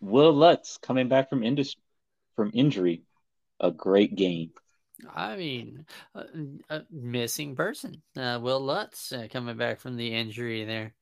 Will 0.01 0.33
Lutz 0.33 0.77
coming 0.77 1.07
back 1.07 1.29
from 1.29 1.43
indus- 1.43 1.75
from 2.35 2.51
injury, 2.53 3.03
a 3.59 3.71
great 3.71 4.15
game. 4.15 4.51
I 5.13 5.35
mean, 5.35 5.85
uh, 6.15 6.23
a 6.69 6.81
missing 6.91 7.55
person, 7.55 8.01
uh, 8.17 8.39
Will 8.41 8.59
Lutz, 8.59 9.11
uh, 9.11 9.27
coming 9.31 9.57
back 9.57 9.79
from 9.79 9.95
the 9.95 10.13
injury 10.13 10.65
there. 10.65 10.93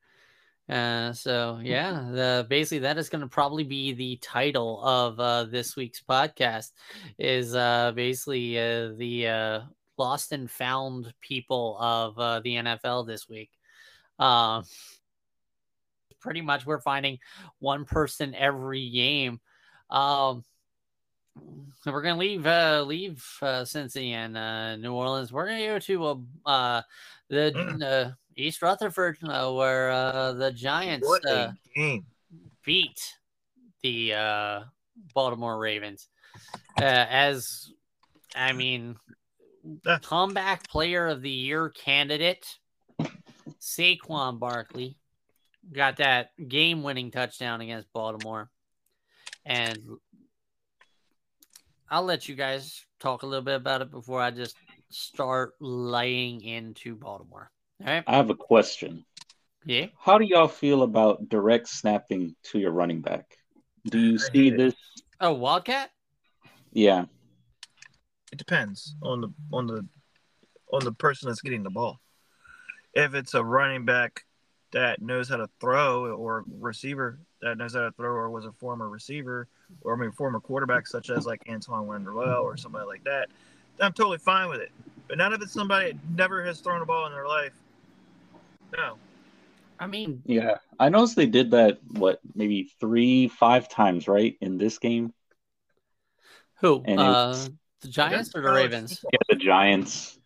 Uh, 0.68 1.14
so 1.14 1.58
yeah, 1.62 2.10
the 2.12 2.46
basically 2.48 2.80
that 2.80 2.98
is 2.98 3.08
going 3.08 3.22
to 3.22 3.28
probably 3.28 3.64
be 3.64 3.94
the 3.94 4.16
title 4.16 4.82
of 4.84 5.18
uh, 5.18 5.44
this 5.44 5.76
week's 5.76 6.02
podcast. 6.02 6.72
Is 7.18 7.54
uh, 7.54 7.92
basically 7.94 8.58
uh, 8.58 8.90
the 8.96 9.28
uh, 9.28 9.60
lost 9.96 10.32
and 10.32 10.50
found 10.50 11.12
people 11.20 11.78
of 11.80 12.18
uh, 12.18 12.40
the 12.40 12.56
NFL 12.56 13.06
this 13.06 13.28
week. 13.28 13.50
Um, 14.18 14.64
pretty 16.20 16.42
much, 16.42 16.66
we're 16.66 16.80
finding 16.80 17.18
one 17.60 17.86
person 17.86 18.34
every 18.34 18.90
game. 18.90 19.40
Um, 19.88 20.44
so 21.82 21.92
we're 21.92 22.02
gonna 22.02 22.18
leave 22.18 22.46
uh 22.46 22.82
leave 22.86 23.24
uh 23.42 23.62
Cincy 23.62 24.10
and 24.10 24.36
uh 24.36 24.76
New 24.76 24.92
Orleans. 24.92 25.32
We're 25.32 25.46
gonna 25.46 25.66
go 25.66 25.78
to 25.78 26.04
uh, 26.04 26.16
uh 26.46 26.82
the 27.28 27.54
uh, 27.86 28.10
East 28.36 28.62
Rutherford 28.62 29.18
uh, 29.22 29.52
where 29.52 29.90
uh 29.90 30.32
the 30.32 30.52
Giants 30.52 31.08
uh, 31.28 31.52
beat 32.64 33.14
the 33.82 34.14
uh 34.14 34.60
Baltimore 35.14 35.58
Ravens. 35.58 36.08
Uh, 36.78 36.84
as 36.84 37.72
I 38.34 38.52
mean 38.52 38.96
comeback 40.02 40.68
player 40.68 41.08
of 41.08 41.22
the 41.22 41.30
year 41.30 41.68
candidate 41.70 42.46
Saquon 43.60 44.38
Barkley 44.38 44.96
got 45.72 45.96
that 45.98 46.30
game 46.48 46.82
winning 46.82 47.10
touchdown 47.10 47.60
against 47.60 47.92
Baltimore. 47.92 48.50
And 49.44 49.78
I'll 51.90 52.04
let 52.04 52.28
you 52.28 52.34
guys 52.34 52.84
talk 53.00 53.22
a 53.22 53.26
little 53.26 53.44
bit 53.44 53.56
about 53.56 53.82
it 53.82 53.90
before 53.90 54.20
I 54.20 54.30
just 54.30 54.56
start 54.90 55.54
laying 55.60 56.42
into 56.42 56.94
Baltimore. 56.94 57.50
All 57.80 57.86
right. 57.86 58.04
I 58.06 58.16
have 58.16 58.30
a 58.30 58.34
question. 58.34 59.04
Yeah. 59.64 59.86
How 59.98 60.18
do 60.18 60.24
y'all 60.24 60.48
feel 60.48 60.82
about 60.82 61.28
direct 61.28 61.68
snapping 61.68 62.34
to 62.44 62.58
your 62.58 62.72
running 62.72 63.00
back? 63.00 63.36
Do 63.86 63.98
you 63.98 64.18
see 64.18 64.50
this? 64.50 64.74
Oh, 65.20 65.32
Wildcat? 65.32 65.90
Yeah, 66.72 67.06
It 68.30 68.38
depends 68.38 68.94
on 69.02 69.22
the 69.22 69.28
on 69.52 69.66
the 69.66 69.86
on 70.72 70.84
the 70.84 70.92
person 70.92 71.28
that's 71.28 71.40
getting 71.40 71.62
the 71.62 71.70
ball. 71.70 71.98
If 72.92 73.14
it's 73.14 73.34
a 73.34 73.42
running 73.42 73.84
back 73.86 74.24
that 74.72 75.00
knows 75.00 75.28
how 75.28 75.36
to 75.36 75.48
throw, 75.60 76.14
or 76.14 76.44
receiver 76.46 77.20
that 77.42 77.56
knows 77.58 77.74
how 77.74 77.80
to 77.82 77.92
throw, 77.92 78.10
or 78.10 78.30
was 78.30 78.44
a 78.46 78.52
former 78.52 78.88
receiver, 78.88 79.48
or 79.82 79.94
I 79.94 79.98
mean 79.98 80.12
former 80.12 80.40
quarterback 80.40 80.86
such 80.86 81.10
as 81.10 81.26
like 81.26 81.44
Antwaan 81.44 81.88
Randle 81.88 82.22
El 82.22 82.42
or 82.42 82.56
somebody 82.56 82.86
like 82.86 83.04
that, 83.04 83.28
then 83.76 83.86
I'm 83.86 83.92
totally 83.92 84.18
fine 84.18 84.48
with 84.48 84.60
it. 84.60 84.70
But 85.08 85.18
not 85.18 85.32
if 85.32 85.40
it's 85.42 85.52
somebody 85.52 85.92
that 85.92 85.98
never 86.16 86.44
has 86.44 86.60
thrown 86.60 86.82
a 86.82 86.86
ball 86.86 87.06
in 87.06 87.12
their 87.12 87.26
life. 87.26 87.52
No. 88.76 88.96
I 89.80 89.86
mean, 89.86 90.22
yeah. 90.26 90.56
I 90.80 90.88
noticed 90.88 91.14
they 91.16 91.26
did 91.26 91.52
that. 91.52 91.78
What, 91.92 92.20
maybe 92.34 92.70
three, 92.80 93.28
five 93.28 93.68
times, 93.68 94.08
right, 94.08 94.36
in 94.40 94.58
this 94.58 94.78
game? 94.78 95.14
who? 96.60 96.82
And 96.84 96.98
Uh, 96.98 97.04
was- 97.28 97.50
the 97.80 97.88
Giants 97.88 98.34
or 98.34 98.42
the 98.42 98.50
Ravens? 98.50 99.04
Yeah, 99.12 99.18
the 99.28 99.36
Giants. 99.36 100.18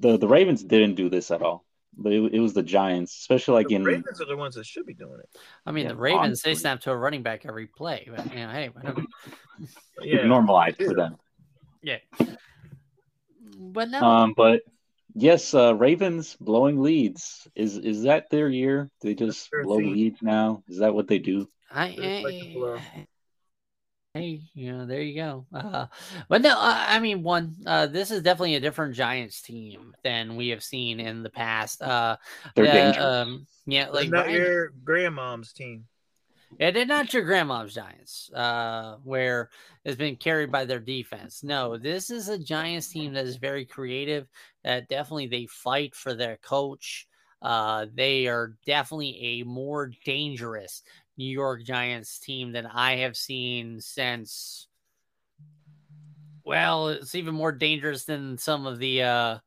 the 0.00 0.18
The 0.18 0.26
Ravens 0.26 0.64
didn't 0.64 0.96
do 0.96 1.08
this 1.08 1.30
at 1.30 1.42
all, 1.42 1.64
but 1.98 2.12
it, 2.12 2.34
it 2.34 2.40
was 2.40 2.54
the 2.54 2.62
Giants, 2.62 3.16
especially 3.18 3.54
like 3.54 3.68
The 3.68 3.74
in. 3.76 3.84
Ravens 3.84 4.20
are 4.20 4.26
the 4.26 4.36
ones 4.36 4.54
that 4.54 4.64
should 4.64 4.86
be 4.86 4.94
doing 4.94 5.18
it. 5.20 5.28
I 5.66 5.72
mean, 5.72 5.84
Yeah, 5.84 5.90
the 5.90 5.96
Ravens, 5.96 6.24
honestly. 6.24 6.50
they 6.52 6.54
snap 6.54 6.80
to 6.82 6.90
a 6.92 6.96
running 6.96 7.22
back 7.22 7.44
every 7.44 7.66
play. 7.66 8.08
But, 8.14 8.30
you 8.32 8.40
know, 8.40 8.50
hey, 8.50 8.68
whatever. 8.68 9.02
But 9.96 10.06
yeah. 10.06 10.24
normalized 10.26 10.76
for 10.78 10.94
them. 10.94 11.16
Yeah. 11.82 11.98
But 13.60 13.88
no, 13.90 14.00
Um, 14.02 14.34
but 14.36 14.62
yes, 15.14 15.52
uh, 15.54 15.74
Ravens 15.74 16.36
blowing 16.40 16.80
leads. 16.80 17.48
Is 17.56 17.76
is 17.76 18.02
that 18.04 18.30
their 18.30 18.48
year? 18.48 18.90
They 19.00 19.14
just 19.14 19.50
blow 19.64 19.78
theme. 19.78 19.92
leads 19.92 20.22
now. 20.22 20.62
Is 20.68 20.78
that 20.78 20.94
what 20.94 21.08
they 21.08 21.18
do? 21.18 21.48
I, 21.70 21.88
Just 21.88 21.98
like 22.24 22.24
the 22.40 22.52
blow. 22.54 22.78
Hey, 24.14 24.42
you 24.54 24.72
know, 24.72 24.86
there 24.86 25.02
you 25.02 25.14
go. 25.14 25.46
Uh, 25.52 25.86
but 26.28 26.42
no, 26.42 26.50
uh, 26.50 26.84
I 26.88 26.98
mean, 26.98 27.22
one, 27.22 27.54
uh, 27.66 27.86
this 27.86 28.10
is 28.10 28.22
definitely 28.22 28.54
a 28.56 28.60
different 28.60 28.94
Giants 28.94 29.42
team 29.42 29.94
than 30.02 30.36
we 30.36 30.48
have 30.48 30.62
seen 30.62 31.00
in 31.00 31.22
the 31.22 31.30
past. 31.30 31.82
Uh, 31.82 32.16
They're 32.54 32.66
yeah, 32.66 32.90
dangerous. 32.90 33.04
um, 33.04 33.46
yeah, 33.66 33.86
Like 33.86 33.94
like 33.94 34.10
not 34.10 34.24
Brian- 34.24 34.40
your 34.40 34.68
grandmom's 34.84 35.52
team. 35.52 35.84
Yeah, 36.58 36.70
they're 36.72 36.86
not 36.86 37.12
your 37.12 37.22
grandma's 37.24 37.74
Giants, 37.74 38.30
uh, 38.32 38.96
where 39.04 39.50
it's 39.84 39.96
been 39.96 40.16
carried 40.16 40.50
by 40.50 40.64
their 40.64 40.80
defense. 40.80 41.44
No, 41.44 41.76
this 41.76 42.10
is 42.10 42.28
a 42.28 42.38
Giants 42.38 42.88
team 42.88 43.12
that 43.12 43.26
is 43.26 43.36
very 43.36 43.64
creative. 43.64 44.26
That 44.64 44.88
definitely 44.88 45.28
they 45.28 45.46
fight 45.46 45.94
for 45.94 46.14
their 46.14 46.36
coach. 46.38 47.06
Uh, 47.40 47.86
they 47.94 48.26
are 48.26 48.56
definitely 48.66 49.16
a 49.40 49.42
more 49.44 49.92
dangerous 50.04 50.82
New 51.18 51.30
York 51.30 51.64
Giants 51.64 52.18
team 52.20 52.52
than 52.52 52.64
I 52.64 52.96
have 52.96 53.16
seen 53.16 53.80
since. 53.80 54.68
Well, 56.44 56.88
it's 56.88 57.14
even 57.14 57.34
more 57.34 57.52
dangerous 57.52 58.04
than 58.04 58.38
some 58.38 58.66
of 58.66 58.78
the 58.78 59.02
uh, 59.02 59.38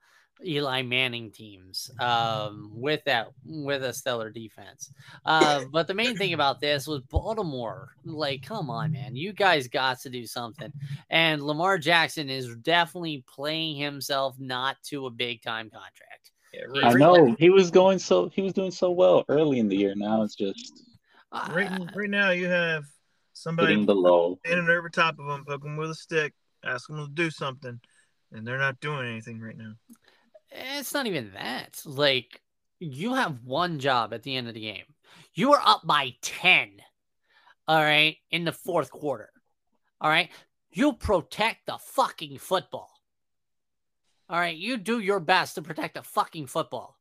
Eli 0.45 0.81
Manning 0.81 1.31
teams 1.31 1.89
um, 1.99 2.71
with 2.73 3.03
that 3.05 3.29
with 3.45 3.83
a 3.83 3.93
stellar 3.93 4.29
defense. 4.29 4.91
Uh, 5.25 5.63
but 5.71 5.87
the 5.87 5.93
main 5.93 6.15
thing 6.15 6.33
about 6.33 6.59
this 6.59 6.87
was 6.87 7.01
Baltimore. 7.09 7.95
Like, 8.03 8.43
come 8.43 8.69
on, 8.69 8.91
man, 8.91 9.15
you 9.15 9.33
guys 9.33 9.67
got 9.67 9.99
to 10.01 10.09
do 10.09 10.25
something. 10.25 10.71
And 11.09 11.41
Lamar 11.41 11.77
Jackson 11.77 12.29
is 12.29 12.55
definitely 12.57 13.23
playing 13.27 13.77
himself 13.77 14.35
not 14.39 14.77
to 14.87 15.05
a 15.05 15.11
big 15.11 15.41
time 15.41 15.69
contract. 15.69 16.31
Yeah, 16.53 16.63
right, 16.67 16.95
I 16.95 16.99
know 16.99 17.33
he 17.39 17.49
was 17.49 17.71
going 17.71 17.97
so 17.97 18.27
he 18.27 18.41
was 18.41 18.51
doing 18.51 18.71
so 18.71 18.91
well 18.91 19.23
early 19.29 19.59
in 19.59 19.69
the 19.69 19.77
year. 19.77 19.93
Now 19.95 20.23
it's 20.23 20.35
just 20.35 20.83
right, 21.31 21.71
right 21.95 22.09
now 22.09 22.31
you 22.31 22.47
have 22.47 22.85
somebody 23.33 23.85
below 23.85 24.39
standing 24.45 24.69
over 24.69 24.89
top 24.89 25.19
of 25.19 25.25
them, 25.25 25.45
poking 25.47 25.77
with 25.77 25.91
a 25.91 25.95
stick, 25.95 26.33
asking 26.63 26.97
them 26.97 27.07
to 27.07 27.13
do 27.13 27.29
something, 27.29 27.79
and 28.31 28.47
they're 28.47 28.57
not 28.57 28.79
doing 28.79 29.07
anything 29.07 29.39
right 29.39 29.57
now. 29.57 29.73
It's 30.49 30.93
not 30.93 31.07
even 31.07 31.31
that. 31.33 31.81
Like 31.85 32.41
you 32.79 33.13
have 33.13 33.43
one 33.43 33.79
job 33.79 34.13
at 34.13 34.23
the 34.23 34.35
end 34.35 34.47
of 34.47 34.53
the 34.53 34.61
game. 34.61 34.85
You 35.33 35.53
are 35.53 35.61
up 35.63 35.81
by 35.85 36.15
10. 36.21 36.81
All 37.67 37.79
right, 37.79 38.17
in 38.31 38.43
the 38.43 38.51
fourth 38.51 38.91
quarter. 38.91 39.29
All 40.01 40.09
right. 40.09 40.29
You 40.71 40.93
protect 40.93 41.67
the 41.67 41.77
fucking 41.77 42.39
football. 42.39 42.89
All 44.29 44.39
right, 44.39 44.55
you 44.55 44.77
do 44.77 44.99
your 44.99 45.19
best 45.19 45.55
to 45.55 45.61
protect 45.61 45.95
the 45.95 46.03
fucking 46.03 46.47
football. 46.47 46.97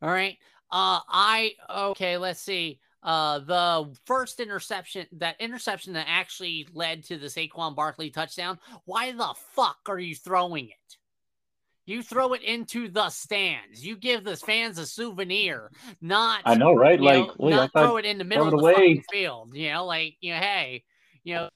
All 0.00 0.08
right. 0.08 0.38
Uh 0.70 1.00
I 1.08 1.52
okay, 1.68 2.16
let's 2.16 2.40
see. 2.40 2.80
Uh 3.06 3.38
the 3.38 3.96
first 4.04 4.40
interception, 4.40 5.06
that 5.12 5.40
interception 5.40 5.94
that 5.94 6.06
actually 6.08 6.66
led 6.74 7.04
to 7.04 7.16
the 7.16 7.28
Saquon 7.28 7.74
Barkley 7.74 8.10
touchdown, 8.10 8.58
why 8.84 9.12
the 9.12 9.32
fuck 9.54 9.78
are 9.86 9.98
you 9.98 10.14
throwing 10.14 10.68
it? 10.68 10.96
You 11.86 12.02
throw 12.02 12.32
it 12.32 12.42
into 12.42 12.88
the 12.88 13.08
stands. 13.10 13.86
You 13.86 13.96
give 13.96 14.24
the 14.24 14.36
fans 14.36 14.76
a 14.78 14.86
souvenir, 14.86 15.70
not 16.00 16.42
I 16.44 16.56
know, 16.56 16.74
right? 16.74 17.00
Like, 17.00 17.28
know, 17.28 17.34
wait, 17.38 17.50
not 17.52 17.72
throw 17.72 17.96
it 17.96 18.04
in 18.04 18.18
the 18.18 18.24
middle 18.24 18.48
of 18.48 18.60
the 18.60 18.72
fucking 18.72 19.04
field. 19.10 19.54
You 19.54 19.72
know, 19.72 19.86
like 19.86 20.16
you 20.20 20.34
know, 20.34 20.40
hey, 20.40 20.82
you 21.22 21.36
know, 21.36 21.48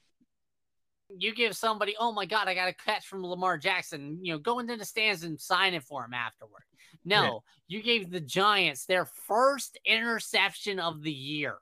you 1.17 1.33
give 1.33 1.55
somebody, 1.55 1.95
oh 1.99 2.11
my 2.11 2.25
god, 2.25 2.47
I 2.47 2.53
got 2.53 2.69
a 2.69 2.73
catch 2.73 3.07
from 3.07 3.25
Lamar 3.25 3.57
Jackson. 3.57 4.19
You 4.21 4.33
know, 4.33 4.39
go 4.39 4.59
into 4.59 4.77
the 4.77 4.85
stands 4.85 5.23
and 5.23 5.39
sign 5.39 5.73
it 5.73 5.83
for 5.83 6.03
him 6.03 6.13
afterward. 6.13 6.63
No, 7.05 7.23
yeah. 7.23 7.77
you 7.77 7.83
gave 7.83 8.09
the 8.09 8.19
Giants 8.19 8.85
their 8.85 9.05
first 9.05 9.79
interception 9.85 10.79
of 10.79 11.01
the 11.01 11.11
year 11.11 11.55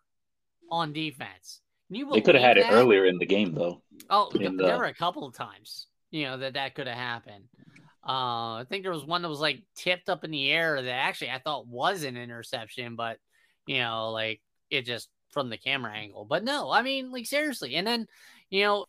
on 0.72 0.94
defense. 0.94 1.62
they 1.90 2.22
could 2.22 2.36
have 2.36 2.44
had 2.44 2.58
that? 2.58 2.72
it 2.72 2.76
earlier 2.76 3.06
in 3.06 3.18
the 3.18 3.26
game, 3.26 3.54
though. 3.54 3.82
Oh, 4.10 4.30
there 4.34 4.50
the... 4.50 4.78
were 4.78 4.86
a 4.86 4.94
couple 4.94 5.26
of 5.26 5.34
times, 5.34 5.88
you 6.12 6.26
know, 6.26 6.38
that 6.38 6.54
that 6.54 6.76
could 6.76 6.88
have 6.88 6.98
happened. 6.98 7.46
Uh, 8.08 8.56
I 8.56 8.66
think 8.70 8.84
there 8.84 8.92
was 8.92 9.06
one 9.06 9.22
that 9.22 9.30
was 9.30 9.42
like 9.42 9.62
tipped 9.76 10.10
up 10.10 10.24
in 10.24 10.32
the 10.32 10.52
air 10.52 10.82
that 10.82 10.90
actually 10.90 11.32
I 11.32 11.40
thought 11.40 11.68
was 11.68 12.04
an 12.04 12.18
interception, 12.18 12.96
but 12.96 13.18
you 13.68 13.80
know, 13.80 14.12
like 14.12 14.42
it 14.70 14.86
just 14.86 15.10
from 15.30 15.50
the 15.50 15.58
camera 15.58 15.94
angle. 15.94 16.26
But 16.26 16.44
no, 16.44 16.72
I 16.72 16.82
mean, 16.82 17.12
like 17.12 17.26
seriously. 17.26 17.76
And 17.76 17.86
then, 17.86 18.08
you 18.50 18.64
know, 18.64 18.86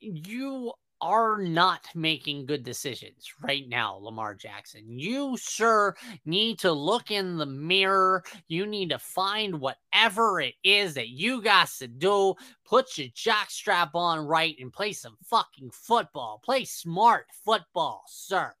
you 0.00 0.72
are 1.00 1.38
not 1.38 1.86
making 1.94 2.46
good 2.46 2.62
decisions 2.62 3.30
right 3.42 3.68
now, 3.68 3.98
Lamar 4.00 4.34
Jackson. 4.34 4.98
You, 4.98 5.36
sir, 5.36 5.94
need 6.24 6.58
to 6.60 6.72
look 6.72 7.10
in 7.10 7.36
the 7.36 7.46
mirror. 7.46 8.24
You 8.48 8.66
need 8.66 8.90
to 8.90 8.98
find 8.98 9.60
whatever 9.60 10.40
it 10.40 10.54
is 10.64 10.94
that 10.94 11.08
you 11.08 11.42
got 11.42 11.68
to 11.78 11.88
do. 11.88 12.34
Put 12.64 12.96
your 12.98 13.08
jockstrap 13.08 13.90
on 13.94 14.26
right 14.26 14.56
and 14.58 14.72
play 14.72 14.92
some 14.92 15.16
fucking 15.24 15.70
football. 15.72 16.40
Play 16.44 16.64
smart 16.64 17.26
football, 17.44 18.02
sir. 18.06 18.54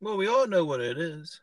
Well, 0.00 0.16
we 0.16 0.28
all 0.28 0.46
know 0.46 0.64
what 0.64 0.80
it 0.80 0.98
is. 0.98 1.40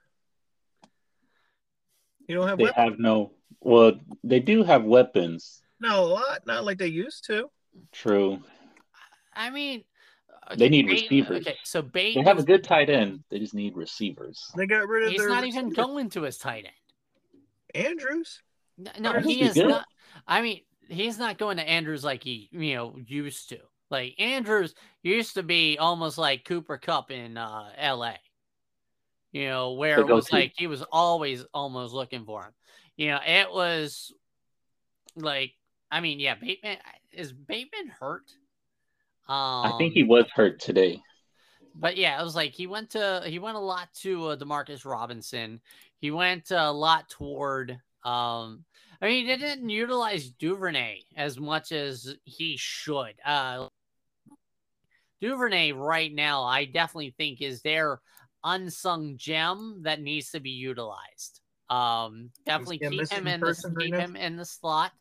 You 2.27 2.35
don't 2.35 2.47
have. 2.47 2.57
They 2.57 2.65
weapons. 2.65 2.89
have 2.89 2.99
no. 2.99 3.31
Well, 3.61 3.93
they 4.23 4.39
do 4.39 4.63
have 4.63 4.83
weapons. 4.83 5.61
No, 5.79 6.03
a 6.03 6.05
lot. 6.05 6.45
Not 6.45 6.65
like 6.65 6.77
they 6.77 6.87
used 6.87 7.25
to. 7.27 7.49
True. 7.91 8.41
I 9.37 9.51
mean, 9.51 9.83
okay, 10.47 10.57
they 10.57 10.69
need 10.69 10.87
Bate, 10.87 11.03
receivers. 11.03 11.47
Okay, 11.47 11.57
so 11.63 11.81
Bate. 11.81 12.15
They 12.15 12.23
have 12.23 12.39
a 12.39 12.43
good 12.43 12.63
tight 12.63 12.89
end. 12.89 13.23
They 13.29 13.39
just 13.39 13.53
need 13.53 13.77
receivers. 13.77 14.51
They 14.57 14.65
got 14.65 14.87
rid 14.87 15.03
of. 15.03 15.11
He's 15.11 15.25
not 15.25 15.45
even 15.45 15.69
going 15.69 16.09
to 16.11 16.23
his 16.23 16.37
tight 16.37 16.65
end. 16.65 17.85
Andrews. 17.85 18.41
No, 18.77 18.91
no 18.99 19.19
he 19.19 19.41
is 19.43 19.53
good. 19.53 19.67
not. 19.67 19.85
I 20.27 20.41
mean, 20.41 20.61
he's 20.89 21.19
not 21.19 21.37
going 21.37 21.57
to 21.57 21.69
Andrews 21.69 22.03
like 22.03 22.23
he 22.23 22.49
you 22.51 22.75
know 22.75 22.97
used 23.05 23.49
to. 23.49 23.59
Like 23.89 24.15
Andrews 24.19 24.73
used 25.03 25.35
to 25.35 25.43
be 25.43 25.77
almost 25.77 26.17
like 26.17 26.43
Cooper 26.43 26.77
Kupp 26.77 27.11
in 27.11 27.37
uh, 27.37 27.69
L.A. 27.77 28.15
You 29.31 29.47
know 29.47 29.73
where 29.73 29.99
it 29.99 30.07
was 30.07 30.31
like 30.31 30.53
he 30.57 30.67
was 30.67 30.83
always 30.91 31.45
almost 31.53 31.93
looking 31.93 32.25
for 32.25 32.43
him. 32.43 32.53
You 32.95 33.11
know 33.11 33.19
it 33.25 33.51
was 33.51 34.11
like 35.15 35.53
I 35.91 36.01
mean 36.01 36.19
yeah 36.19 36.35
Bateman 36.35 36.77
is 37.11 37.33
Bateman 37.33 37.87
hurt 37.99 38.31
um, 39.29 39.73
I 39.73 39.75
think 39.77 39.93
he 39.93 40.03
um, 40.03 40.07
was 40.07 40.25
hurt 40.33 40.59
today. 40.59 41.01
But 41.75 41.97
yeah, 41.97 42.19
it 42.19 42.23
was 42.23 42.35
like 42.35 42.53
he 42.53 42.65
went 42.65 42.91
to 42.91 43.23
he 43.25 43.39
went 43.39 43.57
a 43.57 43.61
lot 43.61 43.89
to 44.01 44.29
uh, 44.29 44.35
Demarcus 44.37 44.85
Robinson. 44.85 45.61
He 45.99 46.11
went 46.11 46.51
a 46.51 46.71
lot 46.71 47.09
toward. 47.09 47.71
Um, 48.05 48.63
I 49.01 49.05
mean, 49.05 49.25
he 49.25 49.37
didn't 49.37 49.69
utilize 49.69 50.29
Duvernay 50.29 51.01
as 51.15 51.39
much 51.39 51.71
as 51.71 52.15
he 52.23 52.55
should. 52.57 53.13
Uh, 53.23 53.67
Duvernay 55.21 55.73
right 55.73 56.13
now, 56.13 56.43
I 56.43 56.65
definitely 56.65 57.13
think 57.17 57.41
is 57.41 57.61
their 57.61 57.99
unsung 58.43 59.17
gem 59.17 59.81
that 59.83 60.01
needs 60.01 60.31
to 60.31 60.39
be 60.39 60.51
utilized. 60.51 61.41
Um, 61.69 62.31
definitely 62.45 62.79
keep 62.79 63.11
him 63.11 63.27
in 63.27 63.41
the 63.41 63.75
keep 63.79 63.93
right 63.93 64.01
him 64.01 64.15
in 64.15 64.37
the 64.37 64.45
slot, 64.45 64.93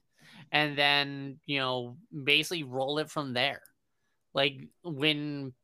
and 0.52 0.76
then 0.76 1.38
you 1.46 1.58
know 1.58 1.96
basically 2.24 2.64
roll 2.64 2.98
it 2.98 3.10
from 3.10 3.32
there. 3.32 3.62
Like 4.36 4.68
when 4.84 5.54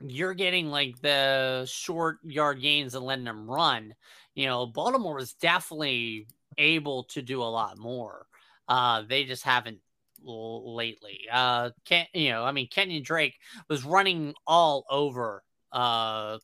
you're 0.00 0.34
getting 0.34 0.68
like 0.68 1.00
the 1.00 1.64
short 1.66 2.18
yard 2.22 2.60
gains 2.60 2.94
and 2.94 3.04
letting 3.04 3.24
them 3.24 3.50
run, 3.50 3.94
you 4.34 4.44
know, 4.44 4.66
Baltimore 4.66 5.18
is 5.18 5.32
definitely 5.32 6.26
able 6.58 7.04
to 7.04 7.22
do 7.22 7.42
a 7.42 7.44
lot 7.44 7.78
more. 7.78 8.26
Uh, 8.68 9.02
they 9.08 9.24
just 9.24 9.44
haven't 9.44 9.78
lately. 10.22 11.20
Uh, 11.32 11.70
can 11.86 12.04
you 12.12 12.30
know? 12.30 12.44
I 12.44 12.52
mean, 12.52 12.68
Kenyan 12.68 13.02
Drake 13.02 13.34
was 13.70 13.82
running 13.82 14.34
all 14.46 14.84
over, 14.90 15.42
uh, 15.72 16.38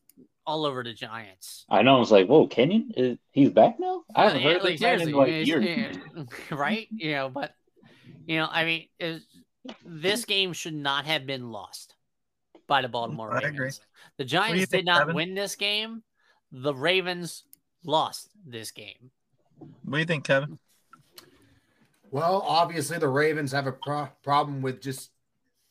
all 0.46 0.64
over 0.64 0.82
the 0.82 0.94
Giants. 0.94 1.66
I 1.68 1.82
know. 1.82 1.96
I 1.96 1.98
was 1.98 2.10
like, 2.10 2.28
"Whoa, 2.28 2.48
Kenyan, 2.48 2.92
is, 2.96 3.18
he's 3.30 3.50
back 3.50 3.78
now." 3.78 4.04
I 4.14 4.24
haven't 4.24 4.40
yeah, 4.40 4.52
heard 4.52 4.62
like, 4.62 4.78
this 4.78 5.02
in 5.02 5.12
like 5.12 5.46
years. 5.46 5.64
Yeah, 5.64 6.24
right? 6.56 6.88
You 6.92 7.12
know, 7.12 7.28
but 7.28 7.52
you 8.26 8.38
know, 8.38 8.48
I 8.50 8.64
mean, 8.64 9.20
this 9.84 10.24
game 10.24 10.52
should 10.52 10.74
not 10.74 11.06
have 11.06 11.26
been 11.26 11.50
lost 11.50 11.94
by 12.66 12.82
the 12.82 12.88
Baltimore 12.88 13.30
Ravens. 13.30 13.44
I 13.44 13.48
agree. 13.48 13.70
The 14.18 14.24
Giants 14.24 14.68
did 14.68 14.84
not 14.84 15.00
Kevin? 15.00 15.14
win 15.14 15.34
this 15.34 15.56
game. 15.56 16.02
The 16.50 16.74
Ravens 16.74 17.44
lost 17.84 18.30
this 18.46 18.70
game. 18.70 19.10
What 19.58 19.92
do 19.92 19.98
you 19.98 20.04
think, 20.04 20.24
Kevin? 20.24 20.58
Well, 22.10 22.44
obviously 22.46 22.98
the 22.98 23.08
Ravens 23.08 23.52
have 23.52 23.66
a 23.66 23.72
pro- 23.72 24.10
problem 24.22 24.60
with 24.60 24.82
just 24.82 25.10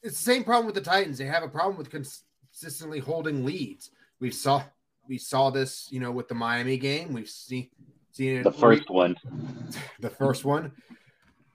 it's 0.02 0.18
the 0.18 0.24
same 0.24 0.44
problem 0.44 0.66
with 0.66 0.76
the 0.76 0.82
Titans. 0.82 1.18
They 1.18 1.26
have 1.26 1.44
a 1.44 1.48
problem 1.48 1.78
with 1.78 1.92
consistently 1.92 3.00
holding 3.00 3.46
leads. 3.46 3.92
We 4.20 4.32
saw 4.32 4.64
we 5.08 5.18
saw 5.18 5.50
this, 5.50 5.88
you 5.92 6.00
know, 6.00 6.12
with 6.12 6.28
the 6.28 6.36
Miami 6.36 6.78
game. 6.78 7.14
We've 7.14 7.30
seen 7.30 7.70
seen 8.12 8.38
it 8.38 8.44
the 8.44 8.52
first 8.52 8.90
one. 8.90 9.16
The 10.00 10.10
first 10.10 10.44
one. 10.44 10.72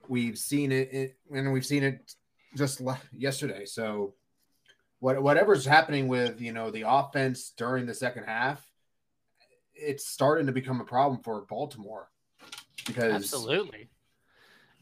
We've 0.07 0.37
seen 0.37 0.71
it, 0.71 0.93
it 0.93 1.17
and 1.33 1.51
we've 1.51 1.65
seen 1.65 1.83
it 1.83 2.15
just 2.55 2.81
yesterday. 3.11 3.65
So 3.65 4.13
what 4.99 5.21
whatever's 5.21 5.65
happening 5.65 6.07
with 6.07 6.41
you 6.41 6.53
know 6.53 6.71
the 6.71 6.83
offense 6.87 7.53
during 7.57 7.85
the 7.85 7.93
second 7.93 8.23
half, 8.23 8.65
it's 9.73 10.07
starting 10.07 10.47
to 10.47 10.51
become 10.51 10.81
a 10.81 10.85
problem 10.85 11.21
for 11.21 11.45
Baltimore. 11.49 12.09
Because 12.85 13.13
absolutely, 13.13 13.89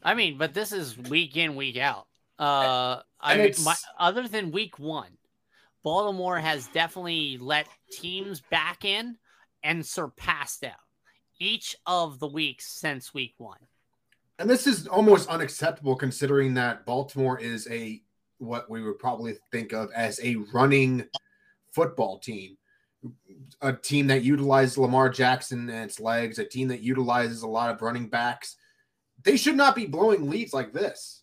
I 0.02 0.14
mean, 0.14 0.38
but 0.38 0.54
this 0.54 0.72
is 0.72 0.96
week 0.96 1.36
in 1.36 1.56
week 1.56 1.76
out. 1.76 2.06
Uh, 2.38 3.00
I 3.20 3.38
mean, 3.38 3.54
my, 3.64 3.74
other 3.98 4.28
than 4.28 4.50
week 4.50 4.78
one, 4.78 5.10
Baltimore 5.82 6.38
has 6.38 6.66
definitely 6.68 7.38
let 7.38 7.66
teams 7.90 8.42
back 8.50 8.84
in 8.84 9.16
and 9.62 9.84
surpassed 9.84 10.60
them 10.60 10.76
each 11.40 11.76
of 11.86 12.18
the 12.18 12.28
weeks 12.28 12.66
since 12.66 13.12
week 13.12 13.34
one. 13.38 13.58
And 14.38 14.48
this 14.50 14.66
is 14.66 14.86
almost 14.86 15.28
unacceptable 15.28 15.96
considering 15.96 16.54
that 16.54 16.84
Baltimore 16.84 17.38
is 17.38 17.66
a 17.70 18.02
what 18.38 18.68
we 18.68 18.82
would 18.82 18.98
probably 18.98 19.34
think 19.50 19.72
of 19.72 19.90
as 19.92 20.20
a 20.22 20.36
running 20.52 21.06
football 21.72 22.18
team. 22.18 22.56
A 23.62 23.72
team 23.72 24.08
that 24.08 24.24
utilizes 24.24 24.76
Lamar 24.76 25.08
Jackson 25.08 25.70
and 25.70 25.84
its 25.84 26.00
legs, 26.00 26.38
a 26.38 26.44
team 26.44 26.68
that 26.68 26.80
utilizes 26.80 27.42
a 27.42 27.48
lot 27.48 27.70
of 27.70 27.80
running 27.80 28.08
backs. 28.08 28.56
They 29.22 29.36
should 29.36 29.56
not 29.56 29.76
be 29.76 29.86
blowing 29.86 30.28
leads 30.28 30.52
like 30.52 30.72
this. 30.72 31.22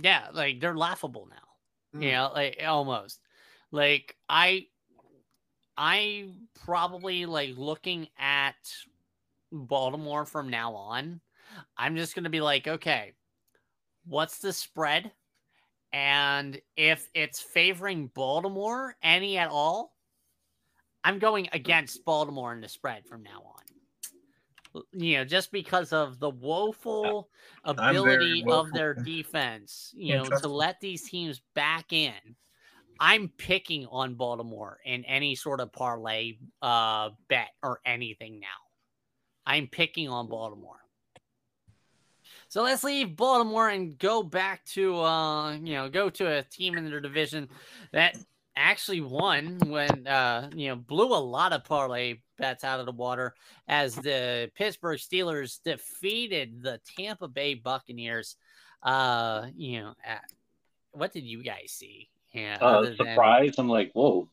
Yeah, 0.00 0.26
like 0.32 0.60
they're 0.60 0.76
laughable 0.76 1.28
now. 1.30 1.98
Mm. 1.98 2.04
You 2.04 2.12
know, 2.12 2.30
like 2.34 2.62
almost. 2.66 3.20
Like 3.70 4.16
I 4.28 4.66
I 5.76 6.28
probably 6.64 7.26
like 7.26 7.56
looking 7.56 8.08
at 8.18 8.56
Baltimore 9.52 10.24
from 10.24 10.50
now 10.50 10.74
on. 10.74 11.20
I'm 11.76 11.96
just 11.96 12.14
gonna 12.14 12.30
be 12.30 12.40
like, 12.40 12.66
okay, 12.68 13.14
what's 14.06 14.38
the 14.38 14.52
spread? 14.52 15.12
And 15.92 16.60
if 16.76 17.08
it's 17.14 17.40
favoring 17.40 18.08
Baltimore 18.08 18.96
any 19.02 19.38
at 19.38 19.48
all, 19.48 19.94
I'm 21.04 21.18
going 21.18 21.48
against 21.52 22.04
Baltimore 22.04 22.52
in 22.52 22.60
the 22.60 22.68
spread 22.68 23.06
from 23.06 23.22
now 23.22 23.42
on. 23.44 24.82
You 24.92 25.18
know, 25.18 25.24
just 25.24 25.52
because 25.52 25.92
of 25.92 26.18
the 26.18 26.30
woeful 26.30 27.30
ability 27.64 28.44
of 28.50 28.72
their 28.72 28.92
defense, 28.92 29.92
you 29.96 30.14
know, 30.16 30.24
to 30.24 30.48
let 30.48 30.80
these 30.80 31.08
teams 31.08 31.40
back 31.54 31.92
in. 31.92 32.12
I'm 32.98 33.28
picking 33.36 33.86
on 33.86 34.14
Baltimore 34.14 34.78
in 34.84 35.04
any 35.04 35.34
sort 35.34 35.60
of 35.60 35.72
parlay 35.72 36.38
uh, 36.62 37.10
bet 37.28 37.50
or 37.62 37.80
anything 37.84 38.40
now. 38.40 38.46
I'm 39.46 39.66
picking 39.68 40.08
on 40.08 40.28
Baltimore. 40.28 40.80
So 42.56 42.62
let's 42.62 42.84
leave 42.84 43.16
Baltimore 43.16 43.68
and 43.68 43.98
go 43.98 44.22
back 44.22 44.64
to 44.68 44.98
uh, 45.02 45.52
you 45.56 45.74
know, 45.74 45.90
go 45.90 46.08
to 46.08 46.38
a 46.38 46.42
team 46.42 46.78
in 46.78 46.88
their 46.88 47.02
division 47.02 47.50
that 47.92 48.16
actually 48.56 49.02
won 49.02 49.58
when 49.66 50.06
uh, 50.06 50.48
you 50.56 50.68
know, 50.68 50.76
blew 50.76 51.08
a 51.08 51.20
lot 51.20 51.52
of 51.52 51.64
parlay 51.64 52.22
bets 52.38 52.64
out 52.64 52.80
of 52.80 52.86
the 52.86 52.92
water 52.92 53.34
as 53.68 53.94
the 53.94 54.50
Pittsburgh 54.54 54.98
Steelers 54.98 55.62
defeated 55.64 56.62
the 56.62 56.80
Tampa 56.96 57.28
Bay 57.28 57.52
Buccaneers. 57.52 58.36
Uh, 58.82 59.48
you 59.54 59.82
know, 59.82 59.92
uh, 60.08 60.16
what 60.92 61.12
did 61.12 61.24
you 61.24 61.42
guys 61.42 61.72
see? 61.72 62.08
Yeah, 62.32 62.56
Uh, 62.62 62.78
other 62.78 62.96
than-. 62.98 63.58
I'm 63.58 63.68
like, 63.68 63.90
whoa, 63.92 64.30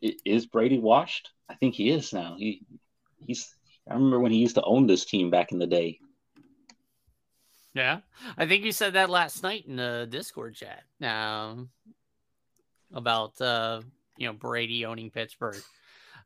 is 0.00 0.46
Brady 0.46 0.78
washed? 0.78 1.32
I 1.50 1.54
think 1.56 1.74
he 1.74 1.90
is 1.90 2.14
now. 2.14 2.34
He 2.38 2.62
he's. 3.26 3.54
I 3.86 3.92
remember 3.92 4.20
when 4.20 4.32
he 4.32 4.38
used 4.38 4.54
to 4.54 4.62
own 4.62 4.86
this 4.86 5.04
team 5.04 5.28
back 5.28 5.52
in 5.52 5.58
the 5.58 5.66
day. 5.66 6.00
Yeah, 7.74 8.00
I 8.36 8.46
think 8.46 8.64
you 8.64 8.72
said 8.72 8.94
that 8.94 9.10
last 9.10 9.42
night 9.42 9.66
in 9.66 9.76
the 9.76 10.06
Discord 10.10 10.54
chat. 10.54 10.82
Um, 11.02 11.70
about 12.92 13.40
uh, 13.40 13.82
you 14.16 14.26
know, 14.26 14.32
Brady 14.32 14.84
owning 14.84 15.10
Pittsburgh. 15.10 15.62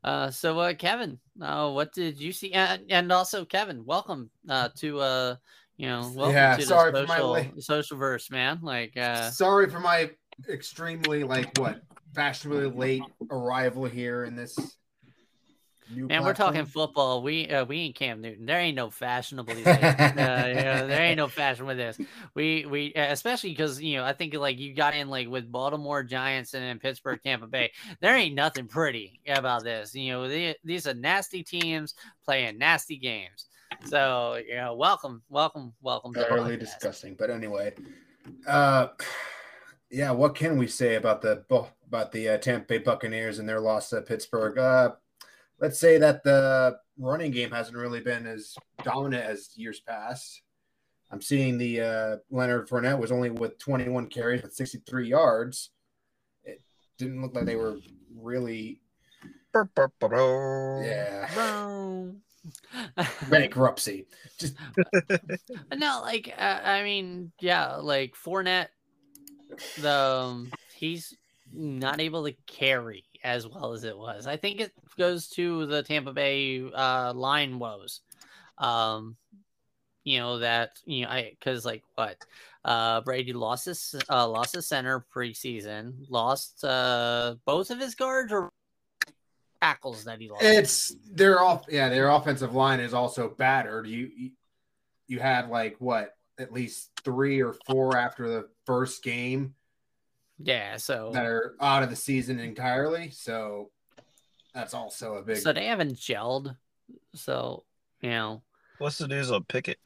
Uh, 0.05 0.31
so 0.31 0.59
uh, 0.59 0.75
Kevin, 0.75 1.19
uh, 1.41 1.71
what 1.71 1.93
did 1.93 2.21
you 2.21 2.33
see? 2.33 2.53
And, 2.53 2.83
and 2.91 3.13
also 3.13 3.45
Kevin, 3.45 3.85
welcome 3.85 4.31
uh 4.49 4.71
to 4.77 5.01
uh, 5.01 5.37
you 5.77 5.87
know, 5.87 6.13
welcome 6.15 6.35
Yeah, 6.35 6.57
to 6.57 6.63
sorry 6.63 6.93
the 6.93 7.07
for 7.07 7.07
my 7.07 7.17
social 7.17 7.61
social 7.61 7.97
verse, 7.97 8.31
man. 8.31 8.61
Like, 8.63 8.97
uh, 8.97 9.31
Sorry 9.31 9.69
for 9.69 9.81
my 9.81 10.11
extremely 10.49 11.25
like 11.25 11.57
what 11.59 11.83
fashionably 12.15 12.71
late 12.71 13.05
arrival 13.31 13.85
here 13.85 14.25
in 14.25 14.37
this. 14.37 14.57
New 15.95 16.07
man, 16.07 16.25
we're 16.25 16.35
talking 16.35 16.65
football. 16.65 17.23
We 17.23 17.49
uh, 17.49 17.65
we 17.65 17.81
ain't 17.81 17.95
Cam 17.95 18.21
Newton. 18.21 18.47
There 18.47 18.59
ain't 18.59 18.77
no 18.77 18.91
fashionable. 18.91 19.55
these 19.55 19.65
days. 19.65 19.77
uh, 19.77 20.09
yeah, 20.17 20.85
there 20.85 21.03
ain't 21.03 21.19
no 21.19 21.29
fashion 21.29 21.67
with 21.67 21.77
this. 21.77 21.99
We 22.35 22.67
we 22.67 22.95
uh, 22.95 23.13
especially 23.13 23.51
because 23.51 23.81
you 23.81 23.97
know 23.97 24.05
I 24.05 24.13
think 24.13 24.35
like 24.35 24.59
you 24.59 24.75
got 24.75 24.95
in 24.95 25.09
like 25.09 25.29
with 25.29 25.51
Baltimore 25.51 26.03
Giants 26.03 26.55
and 26.55 26.63
then 26.63 26.79
Pittsburgh 26.79 27.21
Tampa 27.23 27.47
Bay. 27.47 27.73
There 28.01 28.17
ain't 28.17 28.35
nothing 28.35 28.69
pretty 28.69 29.21
about 29.29 29.65
this. 29.65 29.95
You 29.95 30.13
know 30.13 30.29
they, 30.29 30.55
these 30.65 30.87
are 30.87 30.95
nasty 30.95 31.43
teams 31.43 31.95
playing 32.25 32.59
nasty 32.59 32.97
games. 32.97 33.47
So 33.87 34.41
you 34.47 34.57
know, 34.57 34.75
welcome, 34.75 35.23
welcome, 35.29 35.73
welcome. 35.83 36.15
To 36.15 36.21
the 36.21 36.27
Thoroughly 36.27 36.57
podcast. 36.57 36.61
disgusting. 36.61 37.17
But 37.19 37.31
anyway, 37.31 37.75
uh, 38.47 38.89
yeah, 39.91 40.11
what 40.11 40.35
can 40.35 40.57
we 40.57 40.69
say 40.69 40.95
about 40.95 41.21
the 41.21 41.45
about 41.87 42.13
the 42.13 42.31
uh, 42.31 42.39
Tampa 42.39 42.67
Bay 42.67 42.79
Buccaneers 42.79 43.39
and 43.39 43.49
their 43.49 43.61
loss 43.61 43.91
to 43.91 44.01
Pittsburgh? 44.01 44.57
Uh, 44.59 44.93
let's 45.63 45.79
say 45.79 45.97
that 45.97 46.25
the 46.25 46.77
running 46.99 47.31
game 47.31 47.53
hasn't 47.53 47.77
really 47.77 48.01
been 48.01 48.27
as 48.27 48.55
dominant 48.83 49.25
as 49.25 49.57
years 49.57 49.81
past. 49.81 50.43
I'm 51.11 51.23
seeing 51.23 51.57
the 51.57 51.81
uh, 51.81 52.17
Leonard 52.31 52.69
Fournette 52.69 52.99
was 52.99 53.13
only 53.13 53.31
with 53.31 53.59
21 53.59 54.09
carries 54.09 54.43
with 54.43 54.55
63 54.55 55.09
yards. 55.09 55.71
It 56.45 56.61
didn't 56.99 57.23
look 57.23 57.35
like 57.35 57.45
they 57.45 57.57
were 57.57 57.79
really, 58.15 58.81
yeah, 60.85 61.29
bankruptcy. 63.31 64.07
Just 64.39 64.57
no, 65.77 66.01
like 66.03 66.35
uh, 66.37 66.61
I 66.65 66.83
mean, 66.83 67.31
yeah, 67.41 67.77
like 67.77 68.15
Fournette, 68.17 68.69
the 69.79 69.93
um, 69.93 70.51
he's 70.75 71.15
not 71.53 72.01
able 72.01 72.25
to 72.25 72.33
carry 72.47 73.05
as 73.23 73.47
well 73.47 73.75
as 73.75 73.85
it 73.85 73.97
was. 73.97 74.27
I 74.27 74.37
think 74.37 74.61
it 74.61 74.73
goes 74.97 75.29
to 75.31 75.67
the 75.67 75.83
Tampa 75.83 76.13
Bay 76.13 76.63
uh, 76.75 77.13
line 77.15 77.59
woes. 77.59 78.01
Um, 78.59 79.17
you 80.05 80.19
know 80.19 80.39
that 80.39 80.81
you 80.85 81.05
know 81.05 81.11
I 81.11 81.31
because 81.39 81.65
like 81.65 81.85
what 81.95 82.17
uh 82.65 83.01
Brady 83.03 83.33
lost 83.33 83.67
his 83.67 83.95
uh 84.11 84.29
lost 84.29 84.55
his 84.55 84.67
center 84.67 85.05
preseason, 85.15 85.95
lost 86.09 86.65
uh 86.65 87.37
both 87.45 87.71
of 87.71 87.79
his 87.79 87.95
guards 87.95 88.33
or 88.33 88.51
tackles 89.61 90.05
that 90.05 90.21
he 90.21 90.29
lost. 90.29 90.43
It's 90.43 90.97
their 91.09 91.41
off. 91.41 91.67
Yeah, 91.69 91.89
their 91.89 92.09
offensive 92.09 92.55
line 92.55 92.81
is 92.81 92.95
also 92.95 93.29
battered. 93.29 93.87
You 93.87 94.11
you, 94.17 94.31
you 95.07 95.19
had 95.21 95.49
like 95.51 95.77
what 95.79 96.17
at 96.39 96.53
least 96.53 96.91
three 97.05 97.41
or 97.41 97.55
four 97.69 97.97
after 97.97 98.29
the 98.29 98.49
first 98.67 99.05
game 99.05 99.55
yeah, 100.45 100.77
so 100.77 101.11
that 101.13 101.25
are 101.25 101.55
out 101.61 101.83
of 101.83 101.91
the 101.91 101.97
season 101.97 102.39
entirely. 102.39 103.11
So 103.11 103.71
that's 104.55 104.75
also 104.75 105.15
a 105.15 105.23
big. 105.23 105.39
so 105.39 105.53
they 105.53 105.67
haven't 105.67 105.95
gelled. 105.95 106.57
So 107.15 107.65
you 108.01 108.11
know. 108.11 108.43
What's 108.79 108.99
the 108.99 109.09
news 109.09 109.31
on 109.31 109.45
Pickett? 109.45 109.79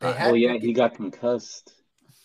Uh, 0.00 0.12
had 0.12 0.30
oh 0.32 0.34
yeah, 0.34 0.54
he 0.54 0.72
got 0.72 0.94
concussed. 0.94 1.72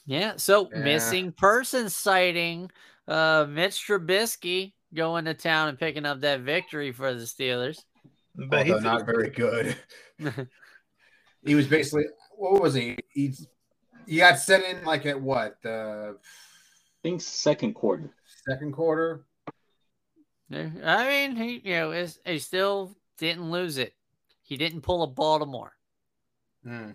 Yeah. 0.05 0.33
So 0.37 0.69
Yeah. 0.71 0.79
missing 0.79 1.31
person 1.31 1.89
sighting. 1.89 2.71
Uh, 3.07 3.45
Mitch 3.47 3.85
Trubisky 3.87 4.73
going 4.93 5.25
to 5.25 5.33
town 5.33 5.69
and 5.69 5.79
picking 5.79 6.05
up 6.05 6.21
that 6.21 6.41
victory 6.41 6.91
for 6.91 7.13
the 7.13 7.23
Steelers. 7.23 7.79
But 8.35 8.65
he 8.65 8.73
although 8.73 8.83
not 8.83 9.05
very 9.05 9.29
good. 9.29 9.75
He 11.45 11.55
was 11.55 11.67
basically 11.67 12.05
what 12.35 12.61
was 12.61 12.73
he? 12.73 12.97
He 13.13 13.33
he 14.05 14.17
got 14.17 14.37
sent 14.39 14.65
in 14.65 14.83
like 14.83 15.05
at 15.05 15.21
what 15.21 15.61
the 15.61 16.17
I 16.17 16.21
think 17.03 17.21
second 17.21 17.73
quarter. 17.73 18.09
second 18.49 18.73
quarter. 18.73 19.23
I 20.51 21.07
mean, 21.07 21.35
he 21.35 21.61
you 21.63 21.75
know 21.75 21.91
is 21.91 22.19
he 22.25 22.39
still 22.39 22.95
didn't 23.17 23.51
lose 23.51 23.77
it. 23.77 23.93
He 24.43 24.55
didn't 24.57 24.81
pull 24.81 25.03
a 25.03 25.07
Baltimore, 25.07 25.73
Hmm. 26.63 26.91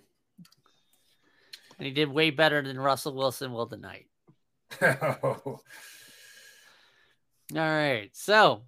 and 1.78 1.86
he 1.86 1.90
did 1.90 2.08
way 2.08 2.30
better 2.30 2.62
than 2.62 2.78
Russell 2.78 3.14
Wilson 3.14 3.52
will 3.52 3.66
tonight. 3.66 4.06
All 4.82 5.60
right. 7.54 8.08
So, 8.14 8.62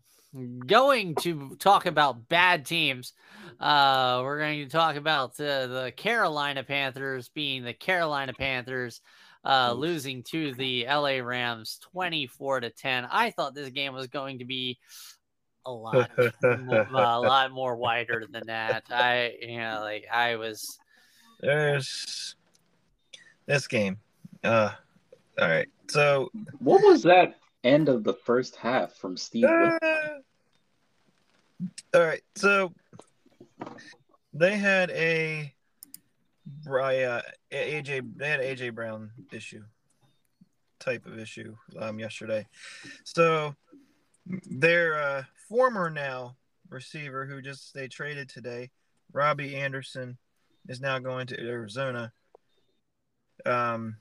going 0.67 1.15
to 1.17 1.57
talk 1.59 1.87
about 1.87 2.29
bad 2.29 2.67
teams. 2.67 3.15
Uh, 3.59 4.21
we're 4.23 4.39
going 4.39 4.65
to 4.65 4.71
talk 4.71 4.97
about 4.97 5.31
uh, 5.41 5.67
the 5.67 5.93
Carolina 5.97 6.63
Panthers 6.65 7.29
being 7.31 7.63
the 7.65 7.73
Carolina 7.73 8.35
Panthers, 8.35 9.01
uh, 9.45 9.75
losing 9.77 10.23
to 10.25 10.55
the 10.55 10.87
LA 10.87 11.19
Rams 11.19 11.79
24 11.93 12.61
to 12.61 12.71
10. 12.71 13.07
I 13.11 13.31
thought 13.31 13.55
this 13.55 13.71
game 13.71 13.95
was 13.95 14.07
going 14.07 14.39
to 14.39 14.45
be 14.45 14.79
a 15.67 15.73
lot, 15.73 16.11
more, 16.43 16.89
a 16.95 17.21
lot 17.21 17.51
more 17.53 17.77
wider 17.77 18.25
than 18.31 18.47
that. 18.47 18.85
I, 18.91 19.35
you 19.41 19.59
know, 19.59 19.81
like 19.81 20.07
I 20.13 20.37
was, 20.37 20.79
There's 21.41 22.37
this 23.47 23.67
game. 23.67 23.99
Uh, 24.43 24.71
all 25.41 25.49
right. 25.49 25.69
So 25.89 26.31
What 26.59 26.83
was 26.83 27.03
that 27.05 27.37
end 27.63 27.89
of 27.89 28.05
the 28.05 28.15
first 28.15 28.57
half 28.57 28.95
from 28.95 29.17
Steve? 29.17 29.45
Uh, 29.45 29.79
all 31.95 32.03
right, 32.03 32.23
so 32.35 32.73
they 34.33 34.57
had 34.57 34.91
a 34.91 35.53
Bri- 36.47 37.05
uh, 37.05 37.23
AJ 37.53 38.17
they 38.17 38.29
had 38.29 38.41
AJ 38.41 38.75
Brown 38.75 39.11
issue 39.33 39.63
type 40.79 41.07
of 41.07 41.19
issue 41.19 41.57
um, 41.79 41.99
yesterday. 41.99 42.47
So 43.05 43.55
their 44.27 45.01
uh, 45.01 45.23
former 45.49 45.91
now 45.91 46.37
receiver 46.69 47.27
who 47.27 47.41
just 47.41 47.75
they 47.75 47.89
traded 47.89 48.29
today, 48.29 48.71
Robbie 49.13 49.57
Anderson, 49.57 50.19
is 50.69 50.81
now 50.81 50.99
going 50.99 51.27
to 51.29 51.41
Arizona. 51.41 52.13
Um, 53.47 53.97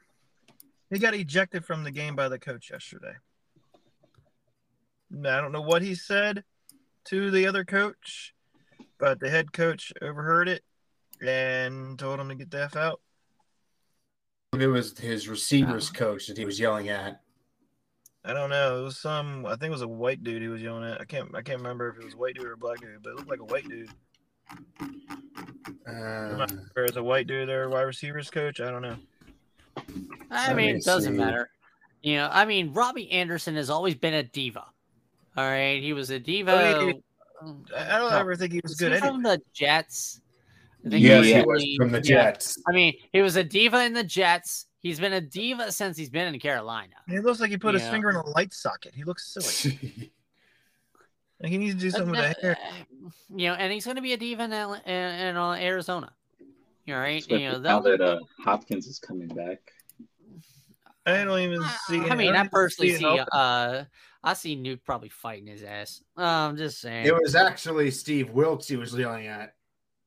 he 0.90 0.98
got 0.98 1.14
ejected 1.14 1.64
from 1.64 1.84
the 1.84 1.90
game 1.90 2.16
by 2.16 2.28
the 2.28 2.38
coach 2.38 2.70
yesterday. 2.70 3.14
I 5.12 5.40
don't 5.40 5.52
know 5.52 5.62
what 5.62 5.82
he 5.82 5.94
said 5.94 6.44
to 7.06 7.30
the 7.30 7.46
other 7.46 7.64
coach, 7.64 8.34
but 8.98 9.20
the 9.20 9.30
head 9.30 9.52
coach 9.52 9.92
overheard 10.02 10.48
it 10.48 10.62
and 11.22 11.98
told 11.98 12.20
him 12.20 12.28
to 12.28 12.34
get 12.34 12.50
the 12.50 12.62
F 12.64 12.76
out. 12.76 13.00
It 14.58 14.66
was 14.66 14.96
his 14.98 15.28
receivers 15.28 15.90
coach 15.90 16.26
that 16.28 16.38
he 16.38 16.44
was 16.44 16.58
yelling 16.58 16.88
at. 16.88 17.20
I 18.24 18.32
don't 18.32 18.50
know. 18.50 18.80
It 18.80 18.84
was 18.84 18.98
some. 18.98 19.44
I 19.46 19.50
think 19.50 19.64
it 19.64 19.70
was 19.70 19.82
a 19.82 19.88
white 19.88 20.24
dude 20.24 20.42
he 20.42 20.48
was 20.48 20.62
yelling 20.62 20.84
at. 20.90 21.00
I 21.00 21.04
can't. 21.04 21.34
I 21.34 21.42
can't 21.42 21.58
remember 21.58 21.90
if 21.90 21.98
it 21.98 22.04
was 22.04 22.14
a 22.14 22.16
white 22.16 22.34
dude 22.34 22.44
or 22.46 22.52
a 22.52 22.56
black 22.56 22.80
dude, 22.80 23.02
but 23.02 23.10
it 23.10 23.16
looked 23.16 23.28
like 23.30 23.40
a 23.40 23.44
white 23.44 23.68
dude. 23.68 23.90
I'm 25.86 26.40
Uh, 26.40 26.46
sure 26.74 26.84
it's 26.84 26.96
a 26.96 27.02
white 27.02 27.26
dude 27.26 27.48
or 27.48 27.68
wide 27.68 27.82
receivers 27.82 28.30
coach. 28.30 28.60
I 28.60 28.70
don't 28.70 28.82
know. 28.82 28.96
I 30.30 30.54
mean, 30.54 30.66
me 30.66 30.78
it 30.78 30.84
doesn't 30.84 31.12
see. 31.14 31.18
matter. 31.18 31.50
You 32.02 32.16
know, 32.16 32.28
I 32.32 32.44
mean, 32.44 32.72
Robbie 32.72 33.10
Anderson 33.12 33.56
has 33.56 33.70
always 33.70 33.94
been 33.94 34.14
a 34.14 34.22
diva. 34.22 34.64
All 35.36 35.44
right, 35.44 35.82
he 35.82 35.92
was 35.92 36.10
a 36.10 36.18
diva. 36.18 36.52
Oh, 36.76 36.86
he- 36.86 37.02
I 37.76 37.96
I 37.96 37.98
don't 37.98 38.10
No. 38.10 38.16
ever 38.18 38.34
think 38.36 38.52
he 38.52 38.60
was 38.62 38.70
Was 38.72 38.78
good 38.80 38.92
he 38.92 38.96
anyway. 38.98 39.08
from 39.12 39.22
the 39.22 39.40
Jets? 39.52 40.20
I 40.86 40.90
think 40.90 41.04
yes, 41.04 41.24
he 41.24 41.34
he 41.34 41.42
was 41.42 41.74
from 41.76 41.90
the 41.90 41.98
yeah. 41.98 42.30
Jets. 42.30 42.58
I 42.68 42.72
mean, 42.72 42.94
he 43.12 43.20
was 43.20 43.34
a 43.36 43.42
diva 43.42 43.84
in 43.84 43.92
the 43.92 44.04
Jets. 44.04 44.66
He's 44.80 45.00
been 45.00 45.14
a 45.14 45.20
diva 45.20 45.72
since 45.72 45.96
he's 45.96 46.10
been 46.10 46.32
in 46.32 46.38
Carolina. 46.38 46.94
He 47.08 47.18
looks 47.18 47.40
like 47.40 47.50
he 47.50 47.56
put 47.56 47.74
his 47.74 47.82
Yeah. 47.82 47.90
finger 47.90 48.10
in 48.10 48.16
a 48.16 48.26
light 48.30 48.54
socket. 48.54 48.94
He 48.94 49.04
looks 49.04 49.32
silly. 49.32 50.12
Like 51.38 51.52
he 51.52 51.58
needs 51.58 51.74
to 51.74 51.80
do 51.82 51.90
something 51.90 52.12
with 52.12 52.20
the 52.20 52.40
hair. 52.40 52.56
You 53.28 53.48
know, 53.48 53.54
and 53.56 53.70
he's 53.70 53.84
going 53.84 53.96
to 53.96 54.02
be 54.02 54.14
a 54.14 54.16
diva 54.16 54.44
in, 54.44 54.52
in, 54.52 55.20
in 55.20 55.36
uh, 55.36 55.52
Arizona. 55.52 56.10
All 56.88 56.94
right, 56.94 57.20
Especially 57.20 57.42
you 57.44 57.52
know, 57.52 57.58
now 57.58 57.80
that 57.80 58.00
uh, 58.00 58.20
Hopkins 58.42 58.86
is 58.86 58.98
coming 58.98 59.28
back. 59.28 59.58
I 61.04 61.24
don't 61.24 61.40
even 61.40 61.62
see. 61.86 62.00
I 62.00 62.14
mean, 62.14 62.32
don't 62.32 62.46
I 62.46 62.48
personally 62.48 62.92
it 62.92 63.00
see. 63.00 63.20
Uh, 63.32 63.84
I 64.24 64.32
see 64.32 64.56
Nuke 64.56 64.80
probably 64.82 65.10
fighting 65.10 65.48
his 65.48 65.62
ass. 65.62 66.02
Uh, 66.16 66.22
I'm 66.22 66.56
just 66.56 66.80
saying. 66.80 67.04
It 67.04 67.14
was 67.14 67.34
actually 67.34 67.90
Steve 67.90 68.30
Wilkes 68.30 68.68
he 68.68 68.76
was 68.76 68.94
yelling 68.94 69.26
at. 69.26 69.55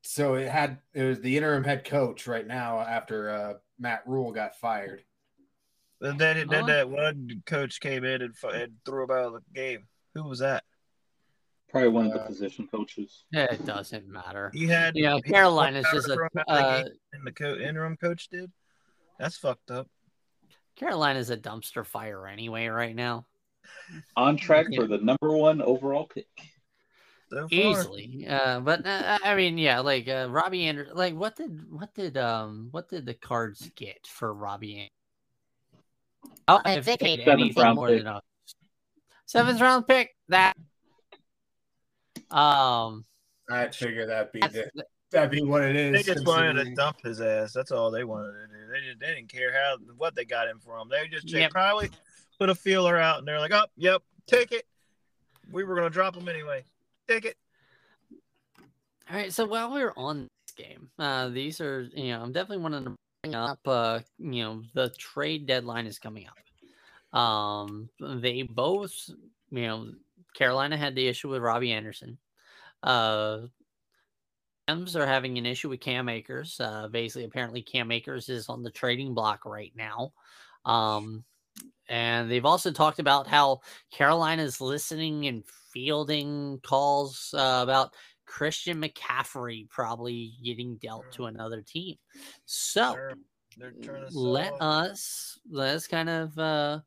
So 0.01 0.35
it 0.35 0.47
had 0.49 0.79
it 0.93 1.03
was 1.03 1.19
the 1.21 1.35
interim 1.37 1.63
head 1.63 1.83
coach 1.83 2.25
right 2.27 2.45
now 2.47 2.79
after 2.79 3.29
uh, 3.29 3.53
Matt 3.77 4.03
Rhule 4.05 4.31
got 4.31 4.55
fired. 4.55 5.03
Then 6.01 6.17
then, 6.17 6.47
then 6.47 6.61
Huh? 6.61 6.67
that 6.67 6.89
one 6.89 7.43
coach 7.45 7.79
came 7.81 8.03
in 8.05 8.21
and, 8.21 8.33
and 8.53 8.73
threw 8.85 9.03
him 9.03 9.11
out 9.11 9.25
of 9.25 9.33
the 9.33 9.41
game. 9.53 9.87
Who 10.15 10.23
was 10.23 10.39
that? 10.39 10.63
Probably 11.69 11.89
one 11.89 12.07
of 12.07 12.13
the 12.13 12.21
Uh, 12.21 12.27
position 12.27 12.67
coaches. 12.71 13.25
it 13.31 13.65
doesn't 13.65 14.07
matter. 14.07 14.49
He 14.53 14.65
had. 14.67 14.95
You 14.95 15.03
know, 15.03 15.17
he 15.17 15.21
Carolina's 15.31 15.85
just 15.93 16.07
a 16.09 16.15
throw 16.15 16.25
him 16.33 16.43
out 16.47 16.57
of 16.79 16.85
the 16.85 16.91
uh, 16.91 16.93
and 17.13 17.27
the 17.27 17.31
co- 17.31 17.55
interim 17.57 17.97
coach 17.97 18.29
did. 18.29 18.51
That's 19.19 19.37
fucked 19.37 19.69
up. 19.69 19.87
Carolina's 20.77 21.29
a 21.29 21.37
dumpster 21.37 21.85
fire 21.85 22.25
anyway 22.25 22.67
right 22.67 22.95
now. 22.95 23.25
On 24.15 24.37
track 24.37 24.67
Yeah. 24.69 24.79
for 24.81 24.87
the 24.87 24.97
number 24.99 25.35
one 25.35 25.61
overall 25.61 26.07
pick. 26.07 26.27
So 27.29 27.47
easily. 27.51 28.25
Uh, 28.27 28.59
but 28.59 28.85
uh, 28.85 29.19
I 29.23 29.35
mean, 29.35 29.57
yeah, 29.57 29.79
like 29.81 30.07
uh, 30.07 30.27
Robbie 30.29 30.65
Anderson. 30.65 30.95
Like, 30.95 31.13
what 31.15 31.35
did 31.35 31.71
what 31.71 31.93
did 31.93 32.17
um 32.17 32.69
what 32.71 32.89
did 32.89 33.05
the 33.05 33.13
Cards 33.13 33.69
get 33.75 34.07
for 34.07 34.33
Robbie? 34.33 34.73
Anderson? 34.73 34.89
Oh, 36.47 36.61
if 36.65 36.85
they 36.85 36.97
paid 36.97 37.19
Seventh 37.19 37.41
anything 37.41 37.63
round 37.63 37.75
more 37.75 37.89
pick. 37.89 37.97
than 37.99 38.07
a 38.07 38.21
seventh 39.27 39.61
round 39.61 39.87
pick, 39.87 40.15
that 40.29 40.55
um 42.31 43.05
I 43.51 43.67
figure 43.71 44.07
that'd 44.07 44.31
be 44.31 44.39
the, 44.41 44.71
that'd 45.11 45.29
be 45.29 45.43
what 45.43 45.63
it 45.63 45.75
is. 45.75 45.93
They 45.93 46.13
just 46.13 46.25
wanted 46.25 46.53
to 46.65 46.73
dump 46.73 47.01
his 47.03 47.21
ass. 47.21 47.53
That's 47.53 47.71
all 47.71 47.91
they 47.91 48.03
wanted 48.03 48.31
to 48.33 48.47
do. 48.47 48.71
They 48.71 48.87
just 48.87 48.99
they 48.99 49.13
didn't 49.13 49.29
care 49.29 49.53
how 49.53 49.77
what 49.97 50.15
they 50.15 50.25
got 50.25 50.47
him 50.47 50.59
from. 50.59 50.89
They 50.89 51.07
just 51.07 51.31
they 51.31 51.41
Yep. 51.41 51.51
probably 51.51 51.91
put 52.39 52.49
a 52.49 52.55
feeler 52.55 52.97
out 52.97 53.19
and 53.19 53.27
they're 53.27 53.39
like, 53.39 53.51
"Oh, 53.51 53.65
yep, 53.77 54.01
take 54.25 54.51
it." 54.51 54.65
We 55.51 55.63
were 55.63 55.75
gonna 55.75 55.89
drop 55.89 56.15
him 56.15 56.27
anyway. 56.27 56.63
It. 57.09 57.35
all 59.09 59.17
right. 59.17 59.33
So 59.33 59.45
while 59.45 59.71
we're 59.71 59.93
on 59.97 60.27
this 60.45 60.67
game, 60.67 60.89
uh, 60.99 61.29
these 61.29 61.59
are 61.59 61.89
you 61.93 62.09
know 62.09 62.21
I'm 62.21 62.31
definitely 62.31 62.63
wanting 62.63 62.85
to 62.85 62.95
bring 63.23 63.35
up. 63.35 63.59
Uh, 63.65 63.99
you 64.17 64.43
know 64.43 64.63
the 64.73 64.89
trade 64.89 65.47
deadline 65.47 65.87
is 65.87 65.99
coming 65.99 66.27
up. 66.27 67.19
Um, 67.19 67.89
they 67.99 68.43
both 68.43 69.09
you 69.51 69.67
know 69.67 69.91
Carolina 70.33 70.77
had 70.77 70.95
the 70.95 71.07
issue 71.07 71.29
with 71.29 71.41
Robbie 71.41 71.71
Anderson. 71.71 72.17
Uh, 72.83 73.39
Rams 74.69 74.95
are 74.95 75.07
having 75.07 75.37
an 75.39 75.47
issue 75.47 75.69
with 75.69 75.79
Cam 75.79 76.09
Akers. 76.09 76.59
Uh, 76.59 76.87
basically, 76.89 77.25
apparently 77.25 77.63
Cam 77.63 77.91
Akers 77.91 78.29
is 78.29 78.49
on 78.49 78.61
the 78.61 78.69
trading 78.69 79.15
block 79.15 79.45
right 79.45 79.73
now. 79.75 80.13
Um, 80.63 81.23
and 81.87 82.29
they've 82.29 82.45
also 82.45 82.71
talked 82.71 82.99
about 82.99 83.25
how 83.25 83.61
Carolina's 83.91 84.61
listening 84.61 85.25
and 85.25 85.43
fielding 85.71 86.59
calls 86.63 87.33
uh, 87.37 87.59
about 87.63 87.93
Christian 88.25 88.81
McCaffrey 88.81 89.67
probably 89.69 90.33
getting 90.43 90.75
dealt 90.77 91.09
to 91.13 91.25
another 91.25 91.61
team. 91.61 91.95
So 92.45 92.93
They're, 92.93 93.13
they're 93.57 93.83
trying 93.83 94.05
to 94.05 94.11
sell 94.11 94.21
let 94.21 94.53
off- 94.53 94.61
us 94.61 95.39
let's 95.49 95.87
kind 95.87 96.09
of 96.09 96.37
uh 96.37 96.79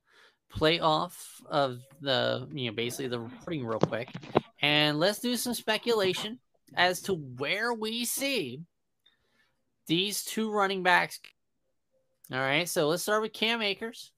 play 0.51 0.79
off 0.81 1.41
of 1.51 1.81
the 2.01 2.47
you 2.53 2.67
know 2.71 2.77
basically 2.77 3.09
the 3.09 3.19
reporting 3.19 3.65
real 3.65 3.81
quick 3.81 4.09
and 4.61 5.01
let's 5.01 5.19
do 5.19 5.35
some 5.35 5.55
speculation 5.55 6.39
as 6.75 7.01
to 7.01 7.15
where 7.15 7.73
we 7.73 8.05
see 8.05 8.61
these 9.87 10.23
two 10.25 10.53
running 10.53 10.83
backs. 10.83 11.21
All 12.31 12.39
right 12.39 12.69
so 12.69 12.89
let's 12.89 13.03
start 13.03 13.23
with 13.23 13.33
cam 13.33 13.63
akers 13.63 14.12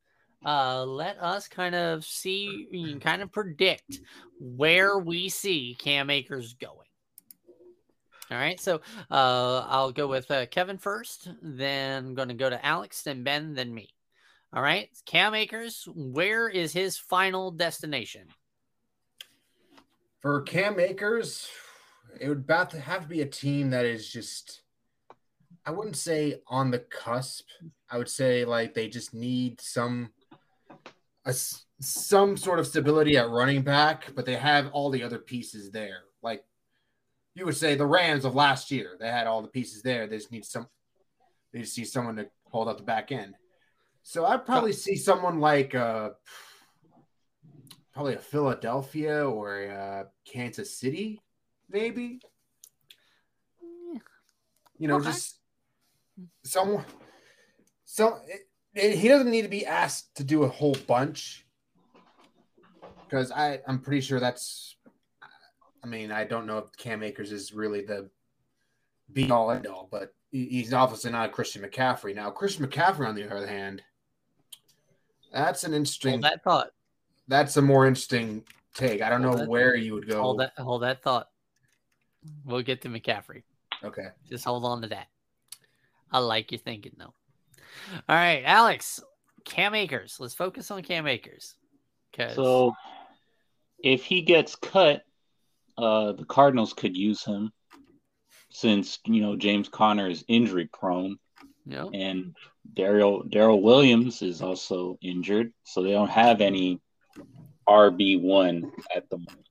uh 0.45 0.85
let 0.85 1.19
us 1.21 1.49
kind 1.49 1.75
of 1.75 2.05
see 2.05 2.99
kind 3.01 3.23
of 3.23 3.33
predict 3.33 4.01
where 4.39 4.99
we 4.99 5.29
see 5.29 5.77
cam 5.79 6.11
akers 6.11 6.55
going 6.55 6.85
all 8.31 8.39
right, 8.39 8.59
so 8.59 8.81
uh, 9.11 9.67
I'll 9.69 9.93
go 9.93 10.07
with 10.07 10.31
uh, 10.31 10.47
Kevin 10.47 10.79
first, 10.79 11.29
then 11.43 12.07
I'm 12.07 12.15
going 12.15 12.29
to 12.29 12.35
go 12.35 12.49
to 12.49 12.65
Alex, 12.65 13.03
then 13.03 13.23
Ben, 13.23 13.53
then 13.53 13.73
me. 13.73 13.91
All 14.55 14.63
right, 14.63 14.89
Cam 15.05 15.35
Akers, 15.35 15.87
where 15.95 16.49
is 16.49 16.73
his 16.73 16.97
final 16.97 17.51
destination? 17.51 18.29
For 20.23 20.43
Cam 20.43 20.79
Akers, 20.81 21.49
it 22.21 22.29
would 22.29 22.45
have 22.49 23.03
to 23.03 23.09
be 23.09 23.21
a 23.21 23.27
team 23.27 23.71
that 23.71 23.85
is 23.85 24.09
just 24.09 24.63
I 25.67 25.71
wouldn't 25.71 25.97
say 25.97 26.41
on 26.47 26.71
the 26.71 26.81
cusp. 26.81 27.47
I 27.91 27.99
would 27.99 28.09
say 28.09 28.45
like 28.45 28.75
they 28.75 28.89
just 28.89 29.13
need 29.13 29.61
some 29.61 30.11
a 31.25 31.35
some 31.81 32.37
sort 32.37 32.59
of 32.59 32.67
stability 32.67 33.17
at 33.17 33.29
running 33.31 33.63
back, 33.63 34.13
but 34.15 34.25
they 34.25 34.37
have 34.37 34.71
all 34.73 34.91
the 34.91 35.03
other 35.03 35.19
pieces 35.19 35.71
there. 35.71 36.05
Like 36.23 36.45
you 37.35 37.45
would 37.45 37.57
say 37.57 37.75
the 37.75 37.87
Rams 37.87 38.25
of 38.25 38.35
last 38.35 38.71
year, 38.71 38.97
they 38.99 39.09
had 39.09 39.27
all 39.27 39.43
the 39.43 39.49
pieces 39.49 39.83
there. 39.83 40.07
They 40.07 40.17
just 40.17 40.33
need 40.33 40.45
some 40.45 40.69
they 41.53 41.61
just 41.61 41.77
need 41.79 41.87
someone 41.87 42.17
to 42.17 42.29
hold 42.51 42.69
up 42.69 42.79
the 42.79 42.85
back 42.85 43.13
end. 43.13 43.35
So 44.03 44.25
I'd 44.27 44.47
probably 44.47 44.73
see 44.73 44.97
someone 44.97 45.41
like 45.41 45.75
uh 45.75 46.11
probably 47.93 48.15
a 48.15 48.19
Philadelphia 48.19 49.25
or 49.25 49.63
a 49.63 49.69
uh, 49.69 50.05
Kansas 50.27 50.77
City, 50.77 51.21
maybe. 51.71 52.19
You 54.79 54.89
know, 54.89 54.97
Okay. 54.97 55.07
just 55.13 55.39
someone. 56.43 56.85
So 57.85 58.19
he 58.75 59.09
doesn't 59.09 59.31
need 59.31 59.43
to 59.43 59.49
be 59.49 59.67
asked 59.67 60.17
to 60.17 60.25
do 60.25 60.43
a 60.43 60.49
whole 60.49 60.77
bunch 60.87 61.47
because 63.05 63.31
I 63.31 63.61
I'm 63.67 63.79
pretty 63.79 64.01
sure 64.01 64.21
that's. 64.21 64.77
I 65.83 65.87
mean, 65.87 66.11
I 66.11 66.25
don't 66.25 66.47
know 66.47 66.59
if 66.59 66.75
Cam 66.77 67.03
Akers 67.03 67.31
is 67.31 67.53
really 67.53 67.83
the 67.83 68.09
be 69.13 69.31
all 69.31 69.51
end 69.51 69.67
all, 69.67 69.89
but 69.91 70.15
he's 70.31 70.73
obviously 70.73 71.11
not 71.11 71.29
a 71.29 71.33
Christian 71.33 71.63
McCaffrey. 71.63 72.15
Now, 72.15 72.31
Christian 72.31 72.67
McCaffrey, 72.67 73.07
on 73.07 73.15
the 73.15 73.31
other 73.31 73.47
hand, 73.47 73.83
that's 75.33 75.65
an 75.65 75.75
interesting. 75.75 76.13
Hold 76.13 76.25
that 76.25 76.43
thought. 76.43 76.71
That's 77.29 77.57
a 77.57 77.63
more 77.63 77.87
interesting 77.87 78.45
take. 78.75 79.03
I 79.03 79.09
don't 79.09 79.23
Hold 79.23 79.39
know 79.41 79.45
where 79.47 79.77
you 79.77 79.95
would 79.95 80.09
go. 80.09 80.21
Hold 80.21 80.41
that. 80.41 80.53
Hold 80.59 80.83
that 80.83 81.03
thought. 81.03 81.29
We'll 82.45 82.63
get 82.63 82.83
to 82.83 82.89
McCaffrey. 82.89 83.43
Okay. 83.85 84.09
Just 84.29 84.45
hold 84.45 84.65
on 84.65 84.83
to 84.83 84.89
that. 84.89 85.09
I 86.11 86.19
like 86.19 86.51
your 86.51 86.61
thinking 86.61 86.93
though. 86.97 87.15
All 88.09 88.17
right, 88.17 88.43
Alex, 88.45 89.01
Cam 89.45 89.75
Akers. 89.75 90.17
Let's 90.19 90.35
focus 90.35 90.71
on 90.71 90.83
Cam 90.83 91.07
Akers. 91.07 91.55
Because 92.11 92.35
So 92.35 92.75
if 93.83 94.05
he 94.05 94.23
gets 94.23 94.55
cut, 94.57 95.03
uh, 95.77 96.13
the 96.13 96.25
Cardinals 96.25 96.73
could 96.73 96.97
use 96.97 97.25
him 97.25 97.53
since 98.51 99.01
you 99.05 99.21
know 99.21 99.37
James 99.37 99.69
Conner 99.69 100.09
is 100.09 100.25
injury 100.29 100.69
prone 100.73 101.19
know, 101.67 101.91
and 101.93 102.37
Darrel 102.73 103.25
Darrel 103.29 103.61
Williams 103.61 104.23
is 104.23 104.41
also 104.43 104.97
injured, 105.03 105.53
so 105.65 105.83
they 105.83 105.91
don't 105.91 106.11
have 106.11 106.41
any 106.41 106.81
RB 107.69 108.21
one 108.21 108.71
at 108.95 109.09
the 109.11 109.17
moment. 109.17 109.49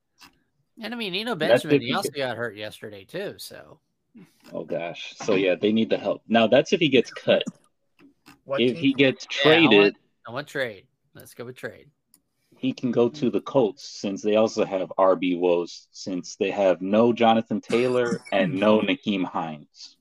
and 0.82 0.94
I 0.94 0.98
mean, 0.98 1.14
Eno 1.14 1.36
That's 1.36 1.64
Benjamin, 1.64 1.82
he 1.82 1.94
also 1.94 2.10
could- 2.10 2.18
got 2.18 2.38
hurt 2.38 2.56
yesterday 2.56 3.04
too. 3.04 3.36
So 3.38 3.80
Oh 4.54 4.64
gosh. 4.64 5.16
So 5.18 5.36
yeah, 5.36 5.56
they 5.56 5.72
need 5.72 5.90
the 5.90 5.98
help. 5.98 6.22
Now 6.28 6.48
that's 6.48 6.72
if 6.74 6.80
he 6.80 6.90
gets 6.90 7.12
cut. 7.12 7.44
What 8.46 8.62
If 8.62 8.78
he 8.78 8.94
gets 8.94 9.26
Yeah, 9.46 9.52
I 9.52 9.56
want- 9.60 9.70
traded, 9.72 9.96
I 10.28 10.32
want 10.32 10.48
trade. 10.48 10.88
Let's 11.14 11.34
go 11.34 11.46
with 11.46 11.56
trade. 11.56 11.90
he 12.58 12.72
can 12.74 12.92
go 12.92 13.10
to 13.10 13.30
the 13.30 13.42
Colts 13.42 13.84
since 13.84 14.22
they 14.22 14.36
also 14.38 14.64
have 14.64 14.92
RB 14.98 15.38
woes 15.38 15.88
since 15.92 16.36
they 16.38 16.50
have 16.52 16.82
no 16.82 17.12
Jonathan 17.12 17.60
Taylor 17.62 18.22
and 18.32 18.54
no 18.54 18.80
Nyheim 18.82 19.26
Hines. 19.26 19.98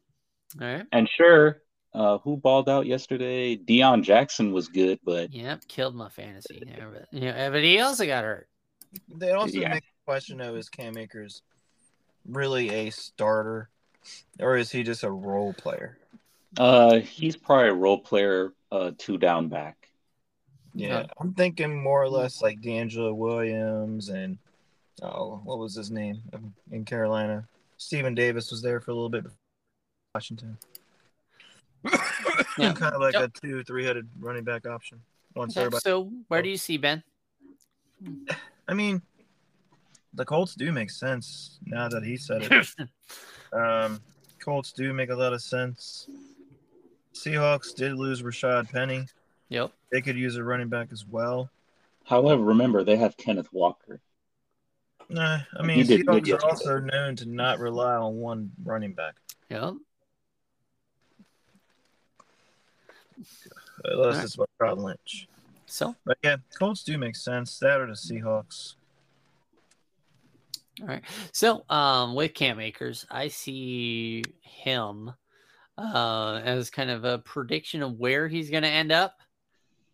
All 0.60 0.66
right. 0.66 0.86
And 0.92 1.08
sure, 1.08 1.62
uh, 1.94 2.18
who 2.18 2.36
balled 2.36 2.68
out 2.68 2.86
yesterday? 2.86 3.56
Deon 3.56 4.02
Jackson 4.04 4.52
was 4.52 4.68
good, 4.68 5.00
but 5.04 5.32
Yep. 5.32 5.66
Killed 5.66 5.94
my 5.96 6.08
fantasy. 6.08 6.62
Yeah, 6.66 6.86
but, 6.92 7.08
yeah, 7.10 7.50
but 7.50 7.62
he 7.64 7.80
also 7.80 8.06
got 8.06 8.22
hurt. 8.24 8.48
They 9.08 9.32
also 9.32 9.58
Yeah. 9.58 9.70
make 9.70 9.82
the 9.82 10.04
question 10.06 10.40
of 10.40 10.56
is 10.56 10.68
Cam 10.68 10.96
Akers 10.96 11.42
really 12.26 12.68
a 12.70 12.90
starter, 12.90 13.70
or 14.38 14.56
is 14.56 14.70
he 14.70 14.82
just 14.84 15.02
a 15.02 15.10
role 15.10 15.52
player? 15.52 15.98
Uh, 16.58 17.00
he's 17.00 17.36
probably 17.36 17.68
a 17.68 17.74
role 17.74 17.98
player, 17.98 18.52
uh, 18.70 18.92
two 18.98 19.18
down 19.18 19.48
back. 19.48 19.88
Yeah, 20.74 21.00
Okay. 21.00 21.08
I'm 21.20 21.34
thinking 21.34 21.82
more 21.82 22.02
or 22.02 22.08
less 22.08 22.40
like 22.40 22.60
DeAngelo 22.60 23.14
Williams 23.14 24.08
and 24.08 24.38
oh, 25.02 25.40
what 25.44 25.58
was 25.58 25.74
his 25.74 25.90
name 25.90 26.22
in 26.70 26.84
Carolina? 26.84 27.46
Stephen 27.76 28.14
Davis 28.14 28.50
was 28.50 28.62
there 28.62 28.80
for 28.80 28.90
a 28.90 28.94
little 28.94 29.10
bit. 29.10 29.24
Washington. 30.14 30.56
Yeah. 32.58 32.72
kind 32.74 32.94
of 32.94 33.00
like 33.00 33.14
Yep. 33.14 33.22
a 33.36 33.40
two, 33.40 33.64
three-headed 33.64 34.08
running 34.20 34.44
back 34.44 34.66
option. 34.66 35.00
Once 35.34 35.56
Okay, 35.56 35.62
everybody, 35.66 35.82
so 35.82 36.12
where 36.28 36.42
do 36.42 36.48
you 36.48 36.56
see 36.56 36.76
Ben? 36.76 37.02
I 38.68 38.74
mean, 38.74 39.02
the 40.14 40.24
Colts 40.24 40.54
do 40.54 40.72
make 40.72 40.90
sense 40.90 41.58
now 41.64 41.88
that 41.88 42.02
he 42.04 42.16
said 42.16 42.42
it. 42.50 42.68
Um, 43.52 44.00
Colts 44.42 44.72
do 44.72 44.94
make 44.94 45.10
a 45.10 45.14
lot 45.14 45.34
of 45.34 45.42
sense. 45.42 46.08
Seahawks 47.14 47.74
did 47.74 47.92
lose 47.94 48.22
Rashad 48.22 48.70
Penny. 48.70 49.06
yep. 49.48 49.72
They 49.90 50.00
could 50.00 50.16
use 50.16 50.36
a 50.36 50.44
running 50.44 50.68
back 50.68 50.88
as 50.92 51.06
well. 51.06 51.50
However, 52.04 52.42
remember 52.42 52.82
they 52.84 52.96
have 52.96 53.16
Kenneth 53.16 53.52
Walker. 53.52 54.00
Nah, 55.08 55.40
I 55.58 55.62
mean, 55.62 55.84
did 55.86 56.06
good 56.06 56.24
Seahawks 56.24 56.26
are 56.26 56.26
yesterday. 56.26 56.46
also 56.48 56.78
known 56.80 57.16
to 57.16 57.26
not 57.26 57.58
rely 57.58 57.94
on 57.94 58.16
one 58.16 58.50
running 58.64 58.92
back, 58.94 59.14
Yep. 59.50 59.74
unless 63.84 64.06
Alright. 64.06 64.24
it's 64.24 64.36
by 64.36 64.44
Rod 64.58 64.78
Lynch. 64.78 65.28
So, 65.66 65.94
But 66.04 66.18
yeah, 66.22 66.36
Colts 66.58 66.82
do 66.82 66.96
make 66.98 67.16
sense. 67.16 67.58
That 67.58 67.80
or 67.80 67.86
the 67.86 67.92
Seahawks. 67.92 68.74
all 70.80 70.86
right. 70.88 71.02
So, 71.32 71.64
um, 71.70 72.14
with 72.14 72.34
Cam 72.34 72.58
Akers, 72.60 73.06
I 73.10 73.28
see 73.28 74.22
him 74.40 75.12
uh 75.78 76.40
as 76.44 76.70
kind 76.70 76.90
of 76.90 77.04
a 77.04 77.18
prediction 77.18 77.82
of 77.82 77.98
where 77.98 78.28
he's 78.28 78.50
going 78.50 78.62
to 78.62 78.68
end 78.68 78.92
up. 78.92 79.14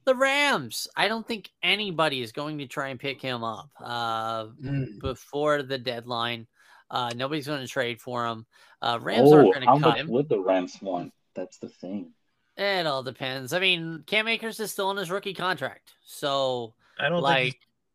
The 0.04 0.14
Rams. 0.14 0.88
I 0.96 1.06
don't 1.08 1.26
think 1.26 1.50
anybody 1.62 2.22
is 2.22 2.32
going 2.32 2.58
to 2.58 2.66
try 2.66 2.88
and 2.88 2.98
pick 2.98 3.20
him 3.20 3.44
up 3.44 3.70
uh 3.80 4.46
Mm. 4.46 5.00
before 5.00 5.62
the 5.62 5.78
deadline. 5.78 6.46
Uh, 6.90 7.10
nobody's 7.14 7.46
going 7.46 7.60
to 7.60 7.66
trade 7.68 8.00
for 8.00 8.26
him. 8.26 8.46
Uh, 8.80 8.98
Rams 9.02 9.28
oh, 9.30 9.36
aren't 9.36 9.54
going 9.54 9.60
to 9.60 9.66
cut 9.66 9.80
much 9.80 9.98
him. 9.98 10.08
would 10.08 10.28
the 10.30 10.40
Rams 10.40 10.80
want? 10.80 11.12
That's 11.34 11.58
the 11.58 11.68
thing. 11.68 12.12
It 12.56 12.86
all 12.86 13.02
depends. 13.02 13.52
I 13.52 13.60
mean, 13.60 14.02
Cam 14.06 14.26
Akers 14.26 14.58
is 14.58 14.72
still 14.72 14.88
on 14.88 14.96
his 14.96 15.10
rookie 15.10 15.34
contract, 15.34 15.92
so 16.06 16.72
I 16.98 17.10
don't 17.10 17.18
think 17.18 17.22
like, 17.24 17.44
he's 17.44 17.54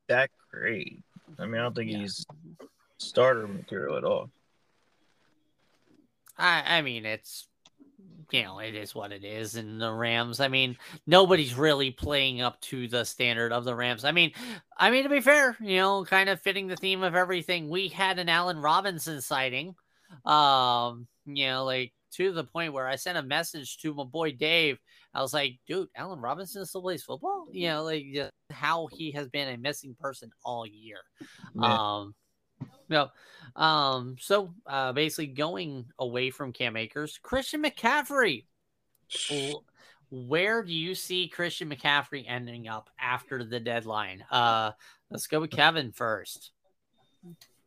that 0.09 0.29
great. 0.51 1.01
I 1.39 1.45
mean, 1.47 1.55
I 1.59 1.63
don't 1.63 1.75
think 1.75 1.89
Yeah. 1.91 1.97
he's 1.97 2.23
starter 2.99 3.47
material 3.47 3.97
at 3.97 4.03
all. 4.03 4.29
I, 6.38 6.77
I 6.77 6.81
mean, 6.84 7.05
it's 7.05 7.47
you 8.34 8.41
know, 8.41 8.57
it 8.57 8.73
is 8.73 8.95
what 8.95 9.11
it 9.11 9.23
is. 9.23 9.55
And 9.55 9.79
the 9.79 9.93
Rams, 9.93 10.39
I 10.39 10.47
mean, 10.47 10.75
nobody's 11.05 11.53
really 11.53 11.91
playing 11.91 12.41
up 12.41 12.59
to 12.61 12.88
the 12.88 13.05
standard 13.05 13.53
of 13.53 13.63
the 13.63 13.75
Rams. 13.75 14.03
I 14.03 14.11
mean, 14.11 14.31
I 14.75 14.89
mean 14.89 15.03
to 15.03 15.09
be 15.09 15.21
fair, 15.21 15.55
you 15.61 15.77
know, 15.77 16.03
kind 16.03 16.29
of 16.29 16.41
fitting 16.41 16.67
the 16.67 16.75
theme 16.75 17.03
of 17.03 17.13
everything. 17.13 17.69
We 17.69 17.89
had 17.89 18.17
an 18.17 18.29
Allen 18.29 18.57
Robinson 18.57 19.21
sighting, 19.21 19.75
um, 20.25 21.07
you 21.27 21.45
know, 21.45 21.63
like 21.63 21.93
to 22.13 22.31
the 22.31 22.43
point 22.43 22.73
where 22.73 22.88
I 22.88 22.95
sent 22.95 23.19
a 23.19 23.23
message 23.23 23.77
to 23.79 23.93
my 23.93 24.03
boy 24.03 24.31
Dave. 24.31 24.79
I 25.13 25.21
was 25.21 25.34
like, 25.34 25.59
dude, 25.67 25.89
Allen 25.95 26.19
Robinson 26.19 26.65
still 26.65 26.81
plays 26.81 27.03
football. 27.03 27.45
You 27.51 27.67
know, 27.69 27.84
like 27.84 28.05
just 28.15 28.31
how 28.49 28.88
he 28.91 29.11
has 29.11 29.29
been 29.29 29.47
a 29.47 29.57
missing 29.57 29.95
person 29.99 30.31
all 30.43 30.65
year. 30.65 30.97
Yeah. 31.53 31.77
Um, 31.77 32.15
no. 32.89 33.09
Um, 33.55 34.16
so 34.20 34.53
uh 34.66 34.93
basically 34.93 35.28
going 35.28 35.86
away 35.99 36.30
from 36.32 36.53
Cam 36.53 36.76
Akers, 36.78 37.20
Christian 37.22 37.64
McCaffrey. 37.64 38.45
Where 40.09 40.64
do 40.64 40.74
you 40.74 40.95
see 40.95 41.28
Christian 41.28 41.70
McCaffrey 41.70 42.26
ending 42.28 42.68
up 42.68 42.89
after 42.99 43.43
the 43.43 43.59
deadline? 43.59 44.24
Uh 44.32 44.72
let's 45.09 45.28
go 45.28 45.41
with 45.41 45.51
Kevin 45.51 45.91
first. 45.91 46.51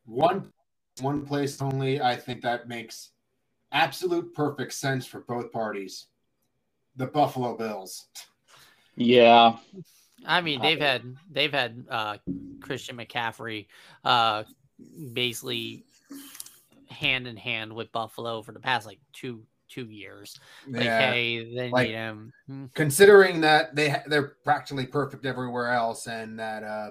One 0.04 0.52
one 1.00 1.26
place 1.26 1.60
only. 1.60 2.00
I 2.00 2.16
think 2.16 2.42
that 2.42 2.68
makes 2.68 3.10
absolute 3.72 4.34
perfect 4.34 4.72
sense 4.72 5.06
for 5.06 5.20
both 5.20 5.52
parties. 5.52 6.06
The 6.96 7.06
Buffalo 7.06 7.56
Bills. 7.56 8.08
Yeah, 8.96 9.56
I 10.24 10.40
mean, 10.40 10.62
they've 10.62 10.80
Uh, 10.80 10.84
had 10.84 11.16
they've 11.30 11.52
had 11.52 11.84
uh 11.90 12.16
Christian 12.60 12.96
McCaffrey 12.96 13.66
uh 14.04 14.44
basically 15.12 15.84
hand 16.88 17.26
in 17.26 17.36
hand 17.36 17.72
with 17.72 17.90
Buffalo 17.92 18.42
for 18.42 18.52
the 18.52 18.60
past 18.60 18.86
like 18.86 19.00
two 19.12 19.42
two 19.68 19.86
years. 19.90 20.38
Like, 20.68 20.84
Yeah. 20.84 21.10
hey, 21.10 21.54
they 21.54 21.70
like- 21.70 21.88
need 21.88 21.94
him. 21.94 22.32
Considering 22.74 23.40
that 23.40 23.74
they 23.74 23.88
ha- 23.90 24.04
they're 24.06 24.36
practically 24.44 24.86
perfect 24.86 25.26
everywhere 25.26 25.72
else, 25.72 26.06
and 26.06 26.38
that 26.38 26.62
uh 26.62 26.90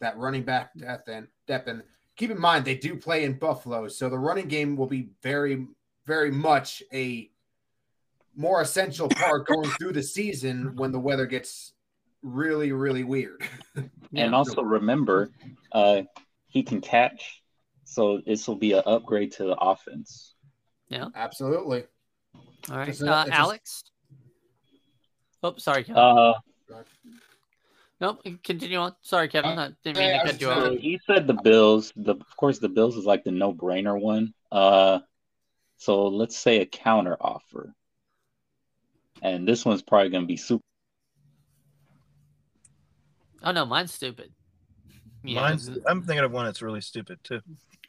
that 0.00 0.16
running 0.18 0.42
back 0.42 0.76
depth 0.76 1.08
and 1.08 1.28
depth 1.46 1.68
and 1.68 1.82
keep 2.16 2.30
in 2.30 2.38
mind 2.40 2.64
they 2.64 2.74
do 2.76 2.96
play 2.96 3.24
in 3.24 3.38
Buffalo, 3.38 3.86
so 3.88 4.08
the 4.08 4.18
running 4.18 4.48
game 4.48 4.76
will 4.76 4.88
be 4.88 5.10
very 5.22 5.66
very 6.04 6.30
much 6.30 6.82
a 6.92 7.30
more 8.36 8.60
essential 8.60 9.08
part 9.08 9.46
going 9.46 9.70
through 9.70 9.92
the 9.92 10.02
season 10.02 10.74
when 10.76 10.90
the 10.90 10.98
weather 10.98 11.26
gets 11.26 11.72
really 12.22 12.72
really 12.72 13.04
weird. 13.04 13.40
And 14.16 14.32
also 14.32 14.62
remember, 14.62 15.30
uh, 15.72 16.02
he 16.54 16.62
can 16.62 16.80
catch, 16.80 17.42
so 17.82 18.22
this 18.24 18.46
will 18.48 18.54
be 18.54 18.72
an 18.72 18.82
upgrade 18.86 19.32
to 19.32 19.42
the 19.44 19.56
offense. 19.56 20.34
Yeah, 20.88 21.08
absolutely. 21.16 21.84
All 22.70 22.76
right, 22.76 22.88
It's 22.88 23.02
a- 23.02 23.12
uh, 23.12 23.22
it's 23.22 23.30
a- 23.30 23.34
Alex. 23.34 23.84
Oh, 25.42 25.56
sorry, 25.58 25.82
Kevin. 25.82 26.00
Uh, 26.00 26.32
nope, 28.00 28.22
continue 28.44 28.78
on. 28.78 28.94
Sorry, 29.02 29.28
Kevin. 29.28 29.58
Uh, 29.58 29.62
I 29.62 29.72
didn't 29.82 29.98
mean 29.98 30.08
yeah, 30.08 30.22
to 30.22 30.30
cut 30.30 30.40
you 30.40 30.48
off. 30.50 30.72
he 30.78 31.00
said 31.06 31.26
the 31.26 31.34
Bills. 31.34 31.92
The 31.96 32.12
of 32.12 32.36
course 32.36 32.60
the 32.60 32.68
Bills 32.68 32.96
is 32.96 33.04
like 33.04 33.24
the 33.24 33.32
no 33.32 33.52
brainer 33.52 34.00
one. 34.00 34.32
Uh, 34.52 35.00
so 35.76 36.06
let's 36.06 36.36
say 36.36 36.60
a 36.60 36.66
counter 36.66 37.16
offer, 37.20 37.74
and 39.20 39.46
this 39.46 39.64
one's 39.64 39.82
probably 39.82 40.10
going 40.10 40.22
to 40.22 40.28
be 40.28 40.36
super. 40.36 40.62
Oh 43.42 43.50
no, 43.50 43.66
mine's 43.66 43.92
stupid. 43.92 44.32
Yeah, 45.24 45.40
Mine's, 45.40 45.68
'cause, 45.68 45.78
I'm 45.86 46.02
thinking 46.02 46.24
of 46.24 46.32
one 46.32 46.44
that's 46.44 46.60
really 46.60 46.82
stupid 46.82 47.18
too. 47.24 47.40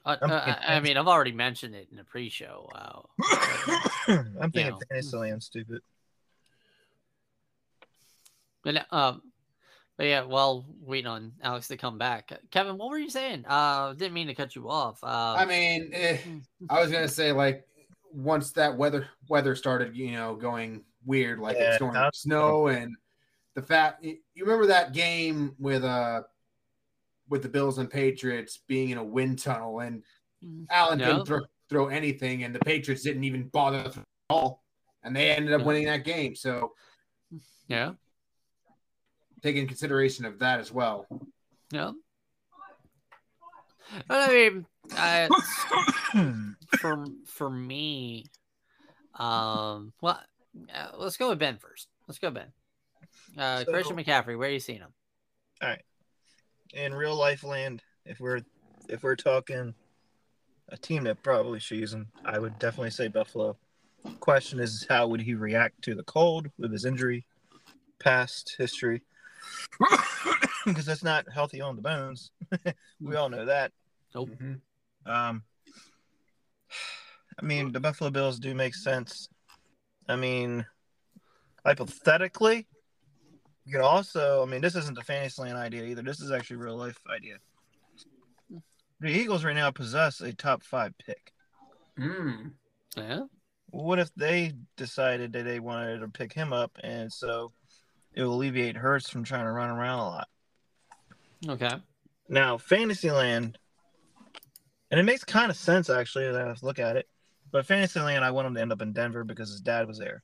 uh, 0.05 0.17
I'm 0.21 0.31
uh, 0.31 0.35
I 0.35 0.75
I 0.75 0.79
mean, 0.79 0.95
I've 0.95 1.07
already 1.07 1.33
mentioned 1.33 1.75
it 1.75 1.87
in 1.91 1.97
the 1.97 2.03
pre-show. 2.03 2.69
Wow. 2.73 3.09
I'm 4.07 4.51
thinking 4.51 4.67
Yeah. 4.67 4.79
Fantasyland 4.89 5.43
stupid. 5.43 5.81
But, 8.63 8.91
um, 8.91 9.21
but 9.97 10.07
yeah, 10.07 10.23
well, 10.23 10.65
waiting 10.81 11.07
on 11.07 11.33
Alex 11.43 11.67
to 11.67 11.77
come 11.77 11.97
back. 11.97 12.31
Kevin, 12.51 12.77
what 12.77 12.89
were 12.89 12.97
you 12.97 13.09
saying? 13.09 13.45
Uh, 13.47 13.93
didn't 13.93 14.13
mean 14.13 14.27
to 14.27 14.33
cut 14.33 14.55
you 14.55 14.69
off. 14.69 15.03
Uh, 15.03 15.35
I 15.37 15.45
mean, 15.45 15.89
eh, 15.93 16.17
I 16.69 16.81
was 16.81 16.91
gonna 16.91 17.07
say 17.07 17.31
like 17.31 17.67
once 18.11 18.51
that 18.53 18.75
weather 18.75 19.07
weather 19.27 19.55
started, 19.55 19.95
you 19.95 20.13
know, 20.13 20.35
going 20.35 20.83
weird, 21.05 21.39
like 21.39 21.57
Yeah, 21.57 21.69
it's 21.71 21.77
going 21.79 22.09
snow 22.13 22.67
and 22.67 22.95
the 23.53 23.61
fact 23.61 24.03
you 24.03 24.17
remember 24.37 24.67
that 24.67 24.93
game 24.93 25.55
with 25.59 25.83
uh 25.83 26.23
with 27.29 27.41
the 27.43 27.49
Bills 27.49 27.77
and 27.77 27.89
Patriots 27.89 28.59
being 28.67 28.89
in 28.89 28.97
a 28.97 29.03
wind 29.03 29.39
tunnel 29.39 29.79
and 29.79 30.03
Allen 30.69 30.99
Yeah. 30.99 31.07
didn't 31.07 31.25
throw, 31.25 31.41
throw 31.69 31.87
anything 31.87 32.43
and 32.43 32.53
the 32.53 32.59
Patriots 32.59 33.03
didn't 33.03 33.23
even 33.23 33.47
bother 33.47 33.79
at 33.79 33.97
all 34.29 34.63
and 35.03 35.15
they 35.15 35.31
ended 35.31 35.53
up 35.53 35.61
Yeah. 35.61 35.65
winning 35.67 35.85
that 35.85 36.03
game. 36.03 36.35
So 36.35 36.73
yeah, 37.67 37.93
take 39.41 39.55
in 39.55 39.67
consideration 39.67 40.25
of 40.25 40.39
that 40.39 40.59
as 40.59 40.71
well. 40.71 41.07
yeah. 41.71 41.91
But 44.07 44.29
I 44.29 44.33
mean, 44.33 44.65
uh, 44.97 45.27
for 46.79 47.05
for 47.27 47.49
me, 47.49 48.25
um, 49.13 49.93
well, 50.01 50.19
uh, 50.73 50.87
let's 50.97 51.17
go 51.17 51.29
with 51.29 51.39
Ben 51.39 51.57
first. 51.59 51.87
Let's 52.07 52.19
go 52.19 52.31
Ben. 52.31 52.51
Uh, 53.37 53.63
So- 53.63 53.71
Christian 53.71 53.95
McCaffrey, 53.95 54.37
where 54.37 54.49
are 54.49 54.51
you 54.51 54.59
seeing 54.59 54.79
him? 54.79 54.93
In 56.75 56.93
real 56.93 57.15
life 57.15 57.43
land, 57.45 57.81
if 58.05 58.19
we're 58.19 58.41
if 58.89 59.01
we're 59.01 59.15
talking 59.15 59.73
a 60.69 60.77
team 60.77 61.05
that 61.05 61.23
probably 61.23 61.59
should 61.59 61.77
use 61.79 61.93
him, 61.93 62.07
I 62.25 62.37
would 62.37 62.59
definitely 62.59 62.91
say 62.91 63.07
Buffalo. 63.07 63.57
Question 64.19 64.59
is, 64.59 64.85
how 64.89 65.07
would 65.07 65.21
he 65.21 65.35
react 65.35 65.81
to 65.83 65.95
the 65.95 66.03
cold 66.03 66.51
with 66.59 66.73
his 66.73 66.83
injury, 66.85 67.25
past 67.99 68.55
history? 68.57 69.01
Because 70.65 70.87
that's 70.87 71.03
not 71.03 71.31
healthy 71.31 71.61
on 71.61 71.75
the 71.75 71.81
bones. 71.83 72.31
we 72.99 73.15
all 73.15 73.29
know 73.29 73.45
that. 73.45 73.71
Nope. 74.15 74.31
Mhm. 74.31 74.59
Um, 75.05 75.43
I 77.39 77.45
mean, 77.45 77.71
the 77.71 77.79
Buffalo 77.79 78.09
Bills 78.09 78.39
do 78.39 78.55
make 78.55 78.73
sense. 78.73 79.29
I 80.09 80.15
mean, 80.15 80.65
hypothetically, 81.63 82.65
you 83.65 83.73
could 83.73 83.81
also. 83.81 84.43
I 84.43 84.45
mean, 84.45 84.61
this 84.61 84.75
isn't 84.75 84.95
the 84.95 85.03
Fantasyland 85.03 85.57
idea 85.57 85.83
either. 85.85 86.01
This 86.01 86.21
is 86.21 86.31
actually 86.31 86.57
a 86.57 86.59
real 86.59 86.77
life 86.77 86.97
idea. 87.13 87.37
The 88.99 89.09
Eagles 89.09 89.43
right 89.43 89.55
now 89.55 89.71
possess 89.71 90.21
a 90.21 90.33
top 90.33 90.63
five 90.63 90.93
pick. 90.97 91.33
Mm. 91.99 92.51
Yeah. 92.95 93.23
What 93.71 93.99
if 93.99 94.13
they 94.15 94.53
decided 94.77 95.33
that 95.33 95.43
they 95.43 95.59
wanted 95.59 95.99
to 95.99 96.07
pick 96.07 96.31
him 96.31 96.53
up, 96.53 96.71
and 96.83 97.11
so 97.11 97.51
it 98.13 98.23
will 98.23 98.35
alleviate 98.35 98.77
Hurts 98.77 99.09
from 99.09 99.23
trying 99.23 99.45
to 99.45 99.51
run 99.51 99.69
around 99.69 99.99
a 99.99 100.03
lot? 100.03 100.27
Okay. 101.47 101.75
Now, 102.29 102.57
Fantasyland, 102.57 103.57
and 104.91 104.99
it 104.99 105.03
makes 105.03 105.23
kind 105.23 105.49
of 105.49 105.57
sense 105.57 105.89
actually 105.89 106.31
that 106.31 106.47
I 106.47 106.55
look 106.61 106.79
at 106.79 106.95
it. 106.95 107.07
But 107.51 107.65
Fantasyland, 107.65 108.23
I 108.23 108.31
want 108.31 108.47
him 108.47 108.55
to 108.55 108.61
end 108.61 108.71
up 108.71 108.81
in 108.81 108.93
Denver 108.93 109.23
because 109.23 109.49
his 109.49 109.61
dad 109.61 109.87
was 109.87 109.97
there. 109.99 110.23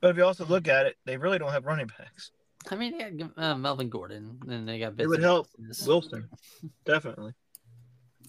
But 0.00 0.10
if 0.10 0.16
you 0.16 0.24
also 0.24 0.44
look 0.44 0.68
at 0.68 0.86
it, 0.86 0.96
they 1.04 1.16
really 1.16 1.38
don't 1.38 1.52
have 1.52 1.66
running 1.66 1.88
backs. 1.98 2.30
I 2.70 2.76
mean, 2.76 2.96
they 2.96 3.10
got 3.10 3.30
uh, 3.36 3.56
Melvin 3.56 3.88
Gordon, 3.88 4.38
and 4.48 4.68
they 4.68 4.78
got. 4.78 4.94
It 4.98 5.06
would 5.06 5.20
help. 5.20 5.48
Wilson, 5.84 6.28
definitely. 6.84 7.34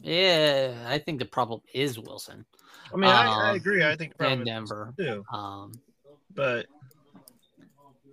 Yeah, 0.01 0.85
I 0.87 0.97
think 0.97 1.19
the 1.19 1.25
problem 1.25 1.61
is 1.73 1.97
Wilson 1.99 2.45
I 2.93 2.97
mean, 2.97 3.09
I, 3.09 3.27
I 3.27 3.49
Um, 3.49 3.55
agree. 3.55 3.83
I 3.83 3.95
think 3.95 4.11
the 4.11 4.17
problem 4.17 4.39
and 4.39 4.47
Denver. 4.47 4.93
too, 4.97 5.23
Um, 5.31 5.71
but 6.35 6.67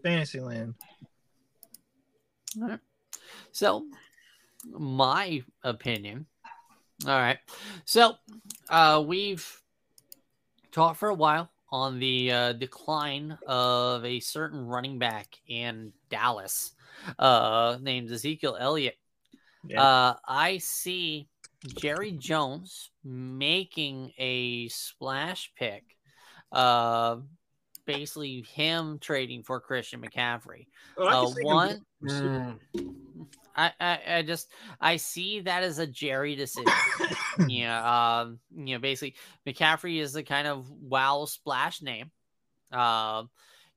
Fantasyland. 0.03 0.75
All 2.61 2.68
right. 2.68 2.81
So, 3.53 3.87
my 4.64 5.43
opinion. 5.62 6.27
All 7.07 7.18
right. 7.18 7.39
So, 7.85 8.14
uh, 8.68 9.03
we've 9.07 9.62
talked 10.73 10.99
for 10.99 11.09
a 11.09 11.14
while 11.14 11.51
on 11.73 11.99
the 11.99 12.33
uh, 12.33 12.53
decline 12.55 13.39
of 13.47 14.05
a 14.05 14.21
certain 14.21 14.66
running 14.66 14.99
back 14.99 15.37
in 15.47 15.93
Dallas 16.09 16.73
uh, 17.18 17.79
named 17.81 18.11
Ezekiel 18.11 18.57
Elliott. 18.59 18.97
Yeah. 19.64 19.83
Uh, 19.83 20.14
I 20.27 20.59
see 20.59 21.29
Jerry 21.79 22.12
Jones 22.12 22.91
making 23.05 24.12
a 24.18 24.68
splash 24.68 25.53
pick. 25.57 25.85
Uh, 26.51 27.18
basically, 27.87 28.45
him 28.55 28.99
trading 28.99 29.43
for 29.43 29.61
Christian 29.61 30.01
McCaffrey. 30.01 30.66
Oh, 30.97 31.07
I 31.07 31.12
can 31.12 31.35
see 31.35 31.41
him 31.41 31.47
one. 31.47 31.87
I, 33.55 33.73
I, 33.81 33.99
I 34.17 34.23
just 34.23 34.51
I 34.81 34.97
see 34.97 35.41
that 35.41 35.63
as 35.63 35.79
a 35.79 35.87
Jerry 35.87 36.35
decision. 36.37 36.81
yeah, 37.37 38.21
um, 38.23 38.39
you 38.55 38.75
know, 38.75 38.81
basically 38.81 39.17
McCaffrey 39.47 40.01
is 40.01 40.13
the 40.13 40.23
kind 40.23 40.47
of 40.47 40.71
wow 40.71 41.25
splash 41.27 41.83
name. 41.83 42.11
Um, 42.73 43.31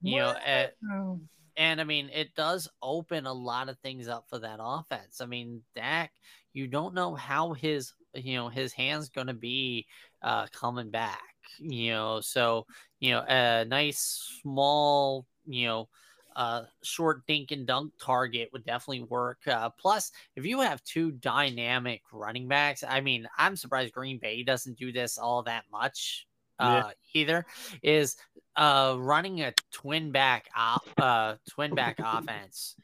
you 0.03 0.17
know, 0.19 0.29
uh, 0.29 0.67
Wow. 0.81 1.19
and 1.57 1.79
I 1.81 1.83
mean 1.83 2.09
it 2.13 2.35
does 2.35 2.67
open 2.81 3.25
a 3.25 3.33
lot 3.33 3.69
of 3.69 3.77
things 3.79 4.07
up 4.07 4.25
for 4.29 4.39
that 4.39 4.59
offense. 4.61 5.21
I 5.21 5.25
mean, 5.25 5.61
Dak, 5.75 6.11
you 6.53 6.67
don't 6.67 6.93
know 6.93 7.15
how 7.15 7.53
his 7.53 7.93
you 8.13 8.35
know 8.35 8.49
his 8.49 8.73
hands 8.73 9.09
going 9.09 9.27
to 9.27 9.33
be 9.33 9.87
uh 10.21 10.47
coming 10.51 10.89
back. 10.91 11.21
You 11.59 11.91
know, 11.91 12.21
so 12.21 12.65
you 12.99 13.11
know 13.11 13.23
a 13.27 13.65
nice 13.65 14.39
small 14.41 15.25
you 15.45 15.67
know 15.67 15.89
uh, 16.35 16.63
short 16.83 17.25
dink 17.27 17.51
and 17.51 17.65
dunk 17.65 17.93
target 18.01 18.49
would 18.53 18.65
definitely 18.65 19.03
work. 19.03 19.39
Uh, 19.47 19.69
plus, 19.69 20.11
if 20.35 20.45
you 20.45 20.59
have 20.61 20.83
two 20.83 21.11
dynamic 21.11 22.01
running 22.11 22.47
backs, 22.47 22.83
I 22.87 23.01
mean, 23.01 23.27
I'm 23.37 23.55
surprised 23.55 23.93
Green 23.93 24.17
Bay 24.17 24.43
doesn't 24.43 24.77
do 24.77 24.91
this 24.91 25.17
all 25.17 25.43
that 25.43 25.65
much 25.71 26.27
uh, 26.59 26.91
either. 27.13 27.45
Is 27.81 28.15
uh, 28.55 28.95
running 28.97 29.41
a 29.41 29.53
twin 29.71 30.11
back 30.11 30.49
op, 30.55 30.83
uh, 30.97 31.35
twin 31.49 31.75
back 31.75 31.99
offense. 31.99 32.75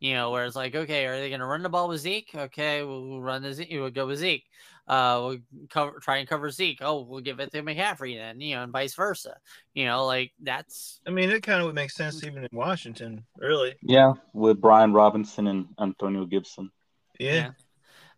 You 0.00 0.14
know, 0.14 0.30
where 0.30 0.44
it's 0.44 0.56
like, 0.56 0.74
okay, 0.74 1.06
are 1.06 1.18
they 1.18 1.28
going 1.28 1.40
to 1.40 1.46
run 1.46 1.62
the 1.62 1.68
ball 1.68 1.88
with 1.88 2.00
Zeke? 2.00 2.30
Okay, 2.34 2.84
we'll, 2.84 3.08
we'll 3.08 3.20
run 3.20 3.42
the 3.42 3.52
Zeke. 3.52 3.68
We'll 3.72 3.90
go 3.90 4.06
with 4.06 4.20
Zeke. 4.20 4.44
Uh, 4.86 5.20
we'll 5.22 5.38
cover, 5.68 5.98
try 6.00 6.18
and 6.18 6.28
cover 6.28 6.50
Zeke. 6.50 6.78
Oh, 6.80 7.02
we'll 7.02 7.20
give 7.20 7.40
it 7.40 7.50
to 7.52 7.62
McCaffrey 7.62 8.16
then. 8.16 8.40
You 8.40 8.56
know, 8.56 8.62
and 8.62 8.72
vice 8.72 8.94
versa. 8.94 9.36
You 9.74 9.86
know, 9.86 10.06
like 10.06 10.32
that's 10.40 11.00
I 11.06 11.10
mean, 11.10 11.30
it 11.30 11.42
kind 11.42 11.60
of 11.60 11.66
would 11.66 11.74
make 11.74 11.90
sense 11.90 12.24
even 12.24 12.44
in 12.44 12.48
Washington, 12.52 13.24
really. 13.36 13.74
Yeah, 13.82 14.12
with 14.32 14.60
Brian 14.60 14.92
Robinson 14.92 15.46
and 15.48 15.66
Antonio 15.80 16.24
Gibson. 16.24 16.70
Yeah. 17.18 17.34
Yeah. 17.34 17.50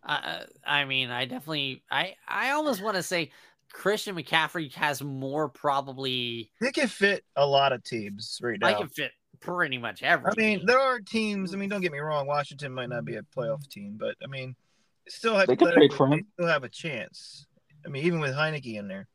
Uh, 0.03 0.45
I 0.65 0.85
mean, 0.85 1.11
I 1.11 1.25
definitely, 1.25 1.83
I, 1.91 2.15
I 2.27 2.51
almost 2.51 2.81
want 2.81 2.95
to 2.95 3.03
say 3.03 3.31
Christian 3.71 4.15
McCaffrey 4.15 4.73
has 4.73 5.01
more 5.03 5.47
probably. 5.47 6.51
They 6.59 6.71
can 6.71 6.87
fit 6.87 7.23
a 7.35 7.45
lot 7.45 7.71
of 7.71 7.83
teams 7.83 8.39
right 8.41 8.59
now. 8.59 8.67
I 8.67 8.73
can 8.73 8.89
fit 8.89 9.11
pretty 9.41 9.77
much 9.77 10.03
every. 10.03 10.31
I 10.31 10.33
mean, 10.37 10.65
there 10.65 10.79
are 10.79 10.99
teams. 10.99 11.53
I 11.53 11.57
mean, 11.57 11.69
don't 11.69 11.81
get 11.81 11.91
me 11.91 11.99
wrong. 11.99 12.27
Washington 12.27 12.73
might 12.73 12.89
not 12.89 13.05
be 13.05 13.15
a 13.15 13.23
playoff 13.23 13.67
team, 13.67 13.95
but 13.99 14.15
I 14.23 14.27
mean, 14.27 14.55
still 15.07 15.35
have 15.35 15.47
They 15.47 15.55
could 15.55 15.73
trade 15.73 15.93
for 15.93 16.07
him. 16.07 16.19
they 16.19 16.23
still 16.33 16.47
have 16.47 16.63
a 16.63 16.69
chance. 16.69 17.47
I 17.85 17.89
mean, 17.89 18.05
even 18.05 18.19
with 18.19 18.33
Heinicke 18.33 18.75
in 18.75 18.87
there. 18.87 19.07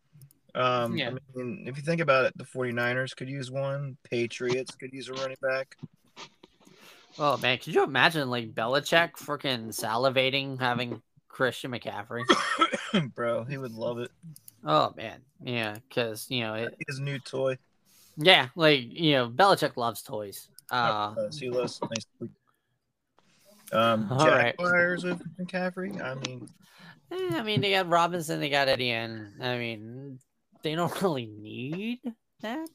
Um, 0.54 0.96
Yeah. 0.96 1.10
I 1.10 1.38
mean, 1.38 1.64
if 1.66 1.76
you 1.76 1.82
think 1.82 2.00
about 2.00 2.24
it, 2.24 2.36
the 2.36 2.44
49ers 2.44 3.14
could 3.14 3.28
use 3.28 3.50
one. 3.50 3.96
Patriots 4.02 4.74
could 4.74 4.92
use 4.92 5.08
a 5.08 5.14
running 5.14 5.36
back. 5.42 5.76
oh 7.18 7.36
man, 7.38 7.58
could 7.58 7.74
you 7.74 7.84
imagine 7.84 8.28
like 8.30 8.54
Belichick 8.54 9.12
freaking 9.12 9.68
salivating 9.68 10.58
having 10.58 11.02
Christian 11.28 11.70
McCaffrey? 11.72 12.24
Bro, 13.14 13.44
he 13.44 13.58
would 13.58 13.72
love 13.72 13.98
it. 13.98 14.10
Oh 14.64 14.92
man, 14.96 15.20
yeah, 15.42 15.76
because 15.88 16.26
you 16.30 16.40
know, 16.40 16.54
it, 16.54 16.74
His 16.88 16.98
new 16.98 17.18
toy. 17.18 17.58
Yeah, 18.16 18.48
like 18.56 18.80
you 18.82 19.12
know, 19.12 19.28
Belichick 19.28 19.76
loves 19.76 20.02
toys. 20.02 20.48
Uh, 20.70 21.14
Uh, 21.16 21.30
he 21.32 21.50
loves 21.50 21.80
nice. 21.90 22.28
Um, 23.72 24.08
All 24.10 24.28
right. 24.28 24.54
Jaguars 24.58 25.04
with 25.04 25.22
McCaffrey. 25.38 26.00
I 26.00 26.14
mean, 26.14 26.48
eh, 27.10 27.38
I 27.38 27.42
mean, 27.42 27.60
they 27.60 27.72
got 27.72 27.88
Robinson, 27.88 28.40
they 28.40 28.48
got 28.48 28.68
Eddie, 28.68 28.90
and 28.90 29.42
I 29.42 29.58
mean, 29.58 30.18
they 30.62 30.74
don't 30.74 31.02
really 31.02 31.26
need 31.26 32.00
that. 32.40 32.68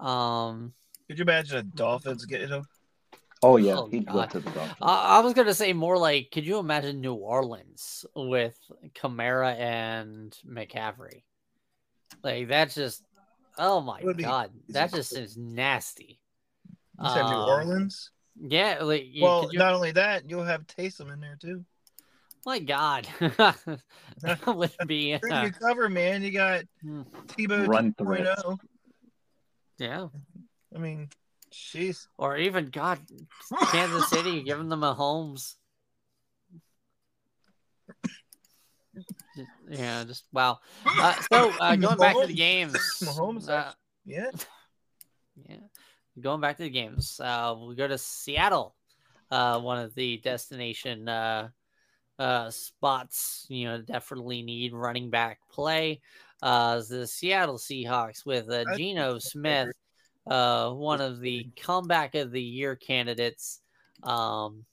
Um, 0.00 0.72
could 1.08 1.18
you 1.18 1.22
imagine 1.22 1.58
a 1.58 1.62
Dolphins 1.62 2.24
getting 2.24 2.48
him? 2.48 2.66
Oh 3.42 3.56
yeah, 3.56 3.74
Oh, 3.76 3.88
he'd 3.88 4.06
go 4.06 4.24
to 4.24 4.40
the 4.40 4.50
Dolphins. 4.50 4.76
I, 4.80 5.18
I 5.18 5.20
was 5.20 5.34
gonna 5.34 5.54
say 5.54 5.72
more 5.72 5.98
like, 5.98 6.30
could 6.30 6.46
you 6.46 6.58
imagine 6.58 7.00
New 7.00 7.14
Orleans 7.14 8.06
with 8.14 8.56
Kamara 8.94 9.58
and 9.58 10.36
McCaffrey? 10.48 11.24
Like 12.22 12.48
that's 12.48 12.74
just, 12.74 13.02
oh 13.58 13.80
my 13.80 14.00
Would 14.02 14.16
be 14.16 14.22
god, 14.24 14.50
that 14.70 14.88
easy. 14.88 14.96
just 14.96 15.16
is 15.16 15.36
nasty. 15.36 16.20
You 17.00 17.08
said 17.08 17.22
New 17.22 17.28
Um, 17.36 17.48
Orleans. 17.48 18.10
Yeah, 18.40 18.78
like 18.82 19.04
you- 19.06 19.22
Well, 19.24 19.48
you- 19.52 19.58
not 19.58 19.74
only 19.74 19.92
that, 19.92 20.28
you'll 20.30 20.44
have 20.44 20.66
Taysom 20.66 21.12
in 21.12 21.20
there 21.20 21.36
too. 21.40 21.64
my 22.46 22.58
god, 22.58 23.06
that 23.20 24.46
would 24.46 24.72
be 24.86 25.18
Who 25.22 25.32
uh, 25.32 25.44
you 25.44 25.52
cover, 25.52 25.88
man? 25.88 26.22
You 26.22 26.32
got 26.32 26.64
Hmm. 26.80 27.02
Tebow 27.26 27.66
Run 27.68 27.92
2.0. 27.94 28.04
threats. 28.06 28.42
yeah, 29.78 30.08
I 30.74 30.78
mean, 30.78 31.08
jeez. 31.52 32.06
or 32.18 32.36
even 32.36 32.66
God, 32.70 32.98
Kansas 33.70 34.08
City 34.10 34.42
giving 34.42 34.68
them 34.68 34.82
a 34.82 34.94
Holmes. 34.94 35.56
Yeah, 39.68 40.04
just 40.04 40.24
wow. 40.32 40.58
Uh, 40.86 41.14
so 41.32 41.50
uh, 41.60 41.76
going 41.76 41.98
back 41.98 42.18
to 42.20 42.26
the 42.26 42.34
games, 42.34 42.72
Mahomes, 43.02 43.48
uh, 43.48 43.72
Yeah. 44.04 44.30
Yeah. 45.48 45.56
Going 46.20 46.42
back 46.42 46.58
to 46.58 46.64
the 46.64 46.70
games, 46.70 47.18
uh, 47.18 47.54
we 47.58 47.74
go 47.74 47.88
to 47.88 47.96
Seattle, 47.96 48.76
uh, 49.30 49.58
one 49.60 49.78
of 49.78 49.94
the 49.94 50.18
destination 50.18 51.08
uh, 51.08 51.48
uh, 52.18 52.50
spots. 52.50 53.46
You 53.48 53.64
know, 53.68 53.80
definitely 53.80 54.42
need 54.42 54.74
running 54.74 55.08
back 55.08 55.38
play. 55.50 56.00
Uh, 56.42 56.82
the 56.88 57.06
Seattle 57.06 57.56
Seahawks 57.56 58.26
with 58.26 58.50
uh, 58.50 58.64
Geno 58.76 59.18
Smith, 59.20 59.72
uh, 60.26 60.70
one 60.70 61.00
of 61.00 61.20
the 61.20 61.48
comeback 61.56 62.14
of 62.14 62.30
the 62.30 62.42
year 62.42 62.76
candidates, 62.76 63.60
um, 64.02 64.64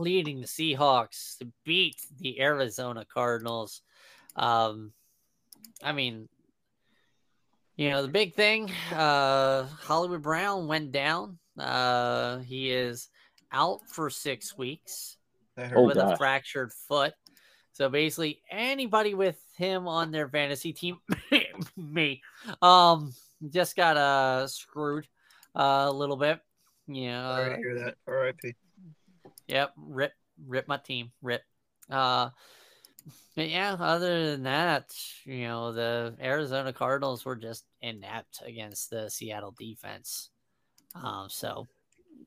leading 0.00 0.40
the 0.40 0.46
Seahawks 0.46 1.38
to 1.38 1.48
beat 1.64 2.00
the 2.18 2.40
Arizona 2.40 3.04
Cardinals. 3.04 3.82
Um, 4.36 4.92
I 5.82 5.92
mean, 5.92 6.28
you 7.76 7.90
know, 7.90 8.02
the 8.02 8.08
big 8.08 8.34
thing, 8.34 8.70
uh, 8.92 9.64
Hollywood 9.82 10.22
Brown 10.22 10.66
went 10.66 10.92
down. 10.92 11.38
Uh, 11.58 12.38
he 12.38 12.70
is 12.70 13.08
out 13.52 13.80
for 13.88 14.10
six 14.10 14.56
weeks 14.56 15.16
Oh, 15.74 15.82
with 15.82 15.96
a 15.96 16.16
fractured 16.16 16.72
foot. 16.72 17.12
So 17.72 17.88
basically, 17.88 18.42
anybody 18.50 19.14
with 19.14 19.38
him 19.56 19.86
on 19.86 20.10
their 20.10 20.28
fantasy 20.28 20.72
team, 20.72 20.98
me, 21.76 22.22
um, 22.62 23.12
just 23.48 23.76
got 23.76 23.96
uh 23.96 24.46
screwed 24.46 25.06
uh, 25.54 25.86
a 25.88 25.92
little 25.92 26.16
bit. 26.16 26.40
Yeah, 26.86 27.36
Sorry 27.36 27.50
to 27.50 27.56
hear 27.56 27.78
that. 27.78 27.94
R.I.P. 28.06 28.54
Yep, 29.50 29.72
rip, 29.76 30.12
rip 30.46 30.68
my 30.68 30.76
team, 30.76 31.10
rip. 31.22 31.42
Uh, 31.90 32.30
but 33.34 33.48
yeah, 33.48 33.76
other 33.78 34.30
than 34.30 34.44
that, 34.44 34.94
you 35.24 35.48
know, 35.48 35.72
the 35.72 36.14
Arizona 36.22 36.72
Cardinals 36.72 37.24
were 37.24 37.34
just 37.34 37.64
inept 37.80 38.42
against 38.46 38.90
the 38.90 39.10
Seattle 39.10 39.54
defense. 39.58 40.30
Um, 40.94 41.26
so 41.28 41.66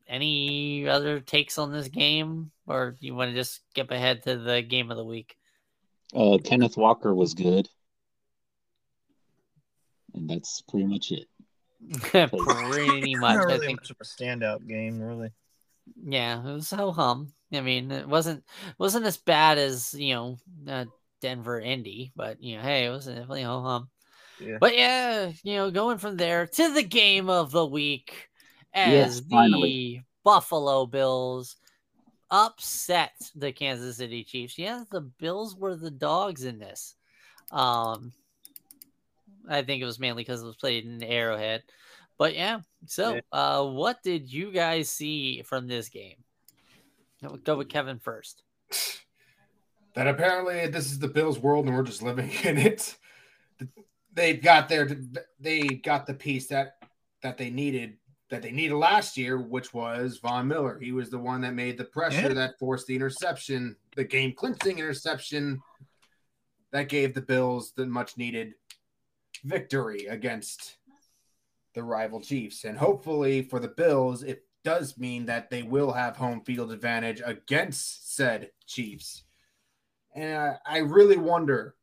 any 0.05 0.85
other 0.87 1.21
takes 1.21 1.57
on 1.57 1.71
this 1.71 1.87
game, 1.87 2.51
or 2.67 2.97
you 2.99 3.15
want 3.15 3.31
to 3.31 3.35
just 3.35 3.61
skip 3.69 3.91
ahead 3.91 4.23
to 4.23 4.37
the 4.37 4.61
game 4.61 4.91
of 4.91 4.97
the 4.97 5.05
week? 5.05 5.37
Uh, 6.13 6.37
Kenneth 6.43 6.75
Walker 6.75 7.15
was 7.15 7.33
good, 7.33 7.69
and 10.13 10.29
that's 10.29 10.61
pretty 10.61 10.87
much 10.87 11.11
it. 11.11 11.27
pretty 12.01 13.15
much. 13.15 13.37
Not 13.37 13.51
I 13.51 13.59
think 13.59 13.81
much 13.81 13.91
of 13.91 13.97
a 14.01 14.03
standout 14.03 14.67
game, 14.67 14.99
really. 14.99 15.31
Yeah, 16.03 16.39
it 16.39 16.53
was 16.53 16.71
ho 16.71 16.91
hum. 16.91 17.33
I 17.51 17.61
mean, 17.61 17.91
it 17.91 18.07
wasn't 18.07 18.43
wasn't 18.77 19.05
as 19.05 19.17
bad 19.17 19.57
as 19.57 19.93
you 19.93 20.13
know 20.13 20.37
uh, 20.67 20.85
Denver 21.21 21.59
Indy, 21.59 22.11
but 22.15 22.41
you 22.41 22.57
know, 22.57 22.63
hey, 22.63 22.85
it 22.85 22.89
was 22.89 23.05
definitely 23.05 23.43
ho 23.43 23.61
hum. 23.61 23.89
Yeah. 24.39 24.57
But 24.59 24.77
yeah, 24.77 25.31
you 25.43 25.55
know, 25.55 25.71
going 25.71 25.97
from 25.97 26.17
there 26.17 26.47
to 26.47 26.73
the 26.73 26.83
game 26.83 27.29
of 27.29 27.51
the 27.51 27.65
week 27.65 28.29
as 28.73 28.91
Yes, 28.91 29.19
the 29.21 29.29
finally. 29.29 30.03
Buffalo 30.23 30.85
Bills 30.85 31.57
upset 32.31 33.13
the 33.35 33.51
Kansas 33.51 33.97
City 33.97 34.23
Chiefs. 34.23 34.57
Yeah, 34.57 34.83
the 34.91 35.01
Bills 35.01 35.55
were 35.55 35.75
the 35.75 35.91
dogs 35.91 36.43
in 36.43 36.59
this. 36.59 36.95
Um, 37.51 38.11
I 39.47 39.61
think 39.61 39.81
it 39.81 39.85
was 39.85 39.99
mainly 39.99 40.23
because 40.23 40.41
it 40.41 40.47
was 40.47 40.55
played 40.55 40.85
in 40.85 40.97
the 40.97 41.09
Arrowhead. 41.09 41.63
But 42.17 42.35
yeah, 42.35 42.61
so 42.85 43.15
Yeah. 43.15 43.21
uh, 43.31 43.65
what 43.65 44.01
did 44.03 44.31
you 44.31 44.51
guys 44.51 44.89
see 44.89 45.41
from 45.41 45.67
this 45.67 45.89
game? 45.89 46.17
We'll 47.21 47.37
go 47.37 47.57
with 47.57 47.69
Kevin 47.69 47.99
first. 47.99 48.43
that 49.95 50.07
apparently 50.07 50.67
this 50.67 50.87
is 50.91 50.99
the 50.99 51.07
Bills' 51.07 51.39
world 51.39 51.67
and 51.67 51.75
we're 51.75 51.83
just 51.83 52.01
living 52.01 52.29
in 52.43 52.57
it. 52.57 52.97
They've 54.13 54.41
got 54.41 54.69
their 54.69 54.89
they 55.39 55.61
got 55.61 56.05
the 56.05 56.13
piece 56.13 56.47
that 56.47 56.77
that 57.21 57.37
they 57.37 57.49
needed 57.49 57.97
that 58.29 58.41
they 58.41 58.51
needed 58.51 58.75
last 58.75 59.17
year, 59.17 59.37
which 59.39 59.73
was 59.73 60.17
Von 60.17 60.47
Miller. 60.47 60.79
He 60.79 60.91
was 60.91 61.09
the 61.11 61.19
one 61.19 61.41
that 61.41 61.53
made 61.53 61.77
the 61.77 61.83
pressure 61.85 62.29
Yeah. 62.29 62.33
that 62.33 62.57
forced 62.59 62.87
the 62.87 62.95
interception, 62.95 63.75
the 63.95 64.03
game 64.03 64.33
clinching 64.33 64.79
interception 64.79 65.61
that 66.71 66.89
gave 66.89 67.13
the 67.13 67.21
Bills 67.21 67.73
the 67.73 67.85
much 67.85 68.17
needed 68.17 68.55
victory 69.43 70.05
against 70.07 70.77
the 71.73 71.83
rival 71.83 72.21
Chiefs. 72.21 72.63
And 72.65 72.77
hopefully 72.77 73.41
for 73.41 73.59
the 73.59 73.67
Bills, 73.67 74.23
it 74.23 74.45
does 74.63 74.97
mean 74.97 75.25
that 75.25 75.49
they 75.49 75.63
will 75.63 75.91
have 75.91 76.15
home 76.15 76.41
field 76.41 76.71
advantage 76.71 77.21
against 77.25 78.15
said 78.15 78.51
Chiefs. 78.65 79.23
And 80.15 80.37
I, 80.37 80.57
I 80.65 80.77
really 80.79 81.17
wonder 81.17 81.75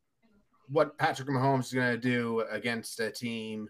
what 0.68 0.96
Patrick 0.98 1.28
Mahomes 1.28 1.64
is 1.66 1.72
going 1.72 1.92
to 1.92 1.98
do 2.00 2.44
against 2.50 3.00
a 3.00 3.10
team 3.10 3.68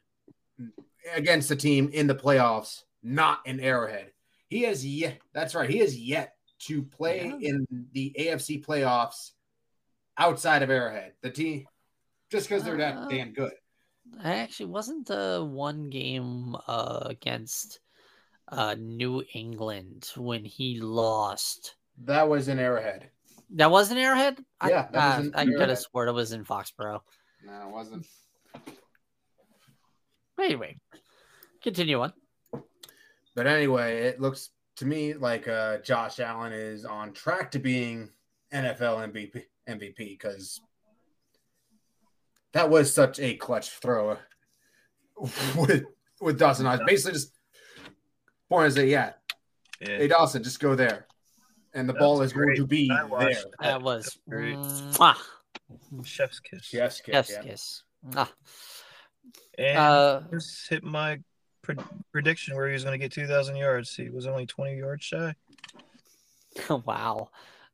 against 1.14 1.50
a 1.50 1.56
team 1.56 1.88
in 1.94 2.06
the 2.06 2.14
playoffs, 2.14 2.82
not 3.02 3.40
in 3.46 3.58
Arrowhead. 3.58 4.12
He 4.48 4.62
has 4.64 4.84
yet 4.86 5.18
that's 5.32 5.54
right, 5.54 5.70
he 5.70 5.78
has 5.78 5.98
yet 5.98 6.34
to 6.66 6.82
play 6.82 7.28
Yeah. 7.40 7.48
in 7.50 7.66
the 7.92 8.14
AFC 8.18 8.62
playoffs 8.62 9.30
outside 10.18 10.62
of 10.62 10.68
Arrowhead. 10.68 11.14
The 11.22 11.30
team 11.30 11.64
just 12.30 12.48
because 12.48 12.62
they're 12.64 12.74
Uh, 12.74 12.78
that 12.78 13.08
damn 13.08 13.32
good. 13.32 13.52
I 14.22 14.36
actually 14.36 14.66
wasn't 14.66 15.06
the 15.06 15.46
one 15.48 15.90
game 15.90 16.56
uh, 16.66 17.06
against 17.06 17.80
uh, 18.48 18.74
New 18.78 19.22
England 19.34 20.10
when 20.16 20.44
he 20.44 20.80
lost. 20.80 21.76
That 22.04 22.28
was 22.28 22.48
in 22.48 22.58
Arrowhead. 22.58 23.10
That 23.54 23.70
wasn't 23.70 24.00
Arrowhead. 24.00 24.44
Yeah, 24.66 24.88
I, 24.92 24.98
uh, 24.98 25.24
I 25.34 25.44
could 25.44 25.68
have 25.68 25.78
sworn 25.78 26.08
it 26.08 26.12
was 26.12 26.32
in 26.32 26.44
Foxborough. 26.44 27.00
No, 27.44 27.68
it 27.68 27.72
wasn't. 27.72 28.06
Anyway, 30.38 30.78
continue 31.62 32.00
on. 32.00 32.12
But 33.34 33.46
anyway, 33.46 34.02
it 34.02 34.20
looks 34.20 34.50
to 34.76 34.86
me 34.86 35.14
like 35.14 35.48
uh, 35.48 35.78
Josh 35.78 36.20
Allen 36.20 36.52
is 36.52 36.84
on 36.84 37.12
track 37.12 37.50
to 37.52 37.58
being 37.58 38.08
NFL 38.52 39.12
MVP 39.12 39.42
MVP 39.68 39.96
because 39.96 40.60
that 42.52 42.68
was 42.70 42.92
such 42.92 43.18
a 43.20 43.34
clutch 43.36 43.70
throw 43.70 44.16
with 45.56 45.84
with 46.20 46.38
Dawson. 46.38 46.66
I 46.66 46.72
was 46.76 46.82
basically 46.86 47.12
just 47.14 47.32
pointing 48.48 48.70
to 48.70 48.76
say, 48.76 48.88
yeah, 48.88 49.12
Yeah. 49.80 49.98
hey 49.98 50.08
Dawson, 50.08 50.42
just 50.42 50.60
go 50.60 50.74
there, 50.74 51.06
and 51.74 51.88
the 51.88 51.92
That's 51.92 52.02
ball 52.02 52.22
is 52.22 52.32
going 52.32 52.56
to 52.56 52.66
be 52.66 52.90
I 52.90 53.04
watched 53.04 53.34
there. 53.60 53.70
That 53.72 53.82
was 53.82 54.04
That's 54.04 54.18
great. 54.28 54.56
mwah, 54.56 55.16
Chef's 56.04 56.40
kiss. 56.40 56.72
Yes, 56.72 57.00
kiss, 57.00 57.12
yes, 57.12 57.30
yeah. 57.30 57.42
yes. 57.44 57.82
Ah, 58.16 58.32
And 59.58 59.78
uh, 59.78 60.20
just 60.32 60.68
hit 60.68 60.82
my 60.82 61.20
pre- 61.62 61.76
prediction 62.12 62.56
where 62.56 62.66
he 62.66 62.72
was 62.72 62.82
going 62.82 62.98
to 62.98 63.02
get 63.04 63.12
2,000 63.12 63.56
yards. 63.56 63.94
He 63.94 64.08
was 64.08 64.26
only 64.26 64.46
20 64.46 64.78
yards 64.78 65.04
shy. 65.04 65.34
wow. 66.86 67.28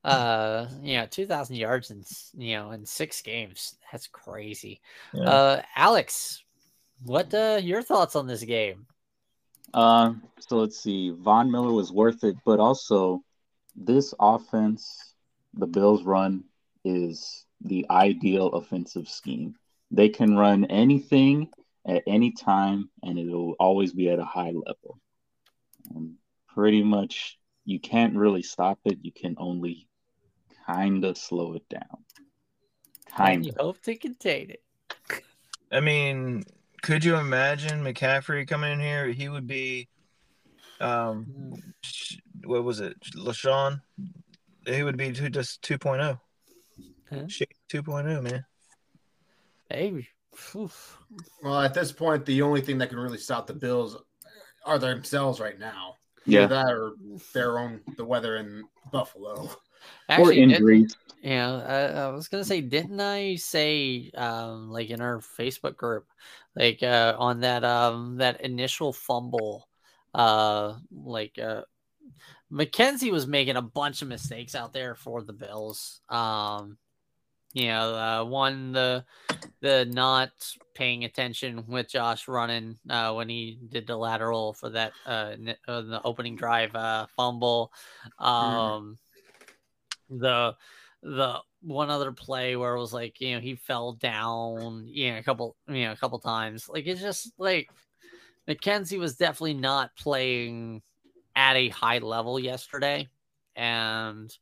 Uh, 0.06 0.68
you 0.82 0.96
know 0.96 1.06
two 1.06 1.26
thousand 1.26 1.56
yards 1.56 1.90
in 1.90 2.04
you 2.36 2.56
know 2.56 2.70
in 2.70 2.86
six 2.86 3.22
games. 3.22 3.76
That's 3.90 4.06
crazy. 4.06 4.80
Yeah. 5.12 5.28
Uh, 5.28 5.62
Alex, 5.74 6.44
what 7.04 7.32
uh 7.34 7.58
your 7.62 7.82
thoughts 7.82 8.14
on 8.14 8.26
this 8.26 8.42
game? 8.44 8.86
Uh, 9.74 10.14
so 10.38 10.58
let's 10.58 10.78
see. 10.78 11.10
Von 11.10 11.50
Miller 11.50 11.72
was 11.72 11.92
worth 11.92 12.22
it, 12.24 12.36
but 12.44 12.60
also 12.60 13.22
this 13.74 14.14
offense, 14.20 15.14
the 15.54 15.66
Bills 15.66 16.04
run, 16.04 16.44
is 16.84 17.44
the 17.60 17.84
ideal 17.90 18.48
offensive 18.48 19.08
scheme. 19.08 19.56
They 19.90 20.08
can 20.08 20.36
run 20.36 20.66
anything 20.66 21.48
at 21.86 22.02
any 22.06 22.32
time, 22.32 22.90
and 23.02 23.18
it 23.18 23.26
will 23.26 23.54
always 23.58 23.92
be 23.92 24.08
at 24.08 24.18
a 24.18 24.24
high 24.24 24.52
level. 24.52 24.98
Um, 25.94 26.16
pretty 26.48 26.82
much, 26.82 27.38
you 27.64 27.80
can't 27.80 28.16
really 28.16 28.42
stop 28.42 28.78
it. 28.84 28.98
You 29.02 29.12
can 29.12 29.34
only 29.38 29.88
kind 30.66 31.04
of 31.04 31.16
slow 31.16 31.54
it 31.54 31.68
down. 31.68 32.04
Kind 33.16 33.44
You 33.46 33.52
of. 33.52 33.58
hope 33.58 33.82
to 33.82 33.96
contain 33.96 34.50
it. 34.50 34.62
I 35.72 35.80
mean, 35.80 36.44
could 36.82 37.04
you 37.04 37.16
imagine 37.16 37.82
McCaffrey 37.82 38.46
coming 38.46 38.72
in 38.72 38.80
here? 38.80 39.08
He 39.08 39.28
would 39.28 39.46
be, 39.46 39.88
um, 40.80 41.52
what 42.44 42.64
was 42.64 42.80
it, 42.80 42.96
LeSean? 43.16 43.80
He 44.66 44.82
would 44.82 44.96
be 44.96 45.12
two, 45.12 45.30
just 45.30 45.62
2.0. 45.62 46.18
Huh? 47.10 47.26
Shit, 47.28 47.52
2.0, 47.70 48.22
man. 48.22 48.44
Hey, 49.70 50.06
oof. 50.54 50.98
Well, 51.42 51.60
at 51.60 51.74
this 51.74 51.92
point, 51.92 52.24
the 52.26 52.42
only 52.42 52.60
thing 52.60 52.78
that 52.78 52.90
can 52.90 52.98
really 52.98 53.18
stop 53.18 53.46
the 53.46 53.54
Bills 53.54 53.96
are 54.64 54.78
themselves 54.78 55.40
right 55.40 55.58
now. 55.58 55.94
Yeah. 56.24 56.44
Either 56.44 56.54
that 56.56 56.72
or 56.72 56.92
their 57.32 57.58
own 57.58 57.80
the 57.96 58.04
weather 58.04 58.36
in 58.36 58.64
Buffalo. 58.92 59.48
Or 60.08 60.12
Actually, 60.14 60.34
didn't- 60.36 60.50
injuries. 60.52 60.96
Yeah, 61.22 61.56
I, 61.56 62.00
I 62.02 62.08
was 62.10 62.28
gonna 62.28 62.44
say, 62.44 62.60
didn't 62.60 63.00
I 63.00 63.34
say, 63.36 64.10
um, 64.14 64.70
like 64.70 64.90
in 64.90 65.00
our 65.00 65.18
Facebook 65.18 65.76
group, 65.76 66.06
like 66.54 66.82
uh, 66.84 67.16
on 67.18 67.40
that 67.40 67.64
um 67.64 68.16
that 68.18 68.42
initial 68.42 68.92
fumble, 68.92 69.66
uh, 70.14 70.74
like 70.92 71.36
uh, 71.38 71.62
McKenzie 72.52 73.10
was 73.10 73.26
making 73.26 73.56
a 73.56 73.62
bunch 73.62 74.02
of 74.02 74.08
mistakes 74.08 74.54
out 74.54 74.72
there 74.72 74.94
for 74.94 75.22
the 75.22 75.32
Bills. 75.32 76.00
Um, 76.08 76.78
you 77.54 77.68
know, 77.68 77.94
uh, 77.94 78.24
one 78.24 78.70
the 78.72 79.04
the 79.60 79.86
not 79.90 80.30
paying 80.74 81.04
attention 81.04 81.64
with 81.66 81.88
Josh 81.88 82.28
running 82.28 82.78
uh, 82.88 83.14
when 83.14 83.28
he 83.28 83.58
did 83.68 83.86
the 83.86 83.96
lateral 83.96 84.52
for 84.52 84.70
that 84.70 84.92
uh, 85.06 85.30
n- 85.32 85.56
uh 85.66 85.80
the 85.80 86.00
opening 86.04 86.36
drive 86.36 86.74
uh 86.76 87.06
fumble. 87.16 87.72
Um, 88.18 88.98
the 90.10 90.54
the 91.02 91.38
one 91.62 91.90
other 91.90 92.12
play 92.12 92.56
where 92.56 92.74
it 92.74 92.80
was 92.80 92.92
like 92.92 93.20
you 93.20 93.34
know 93.34 93.40
he 93.40 93.54
fell 93.54 93.92
down 93.94 94.84
you 94.86 95.12
know 95.12 95.18
a 95.18 95.22
couple 95.22 95.56
you 95.68 95.84
know 95.84 95.92
a 95.92 95.96
couple 95.96 96.18
times. 96.18 96.68
Like 96.68 96.86
it's 96.86 97.00
just 97.00 97.32
like 97.38 97.68
McKenzie 98.48 98.98
was 98.98 99.16
definitely 99.16 99.54
not 99.54 99.96
playing 99.96 100.82
at 101.34 101.56
a 101.56 101.68
high 101.68 101.98
level 101.98 102.38
yesterday 102.38 103.08
and 103.54 104.34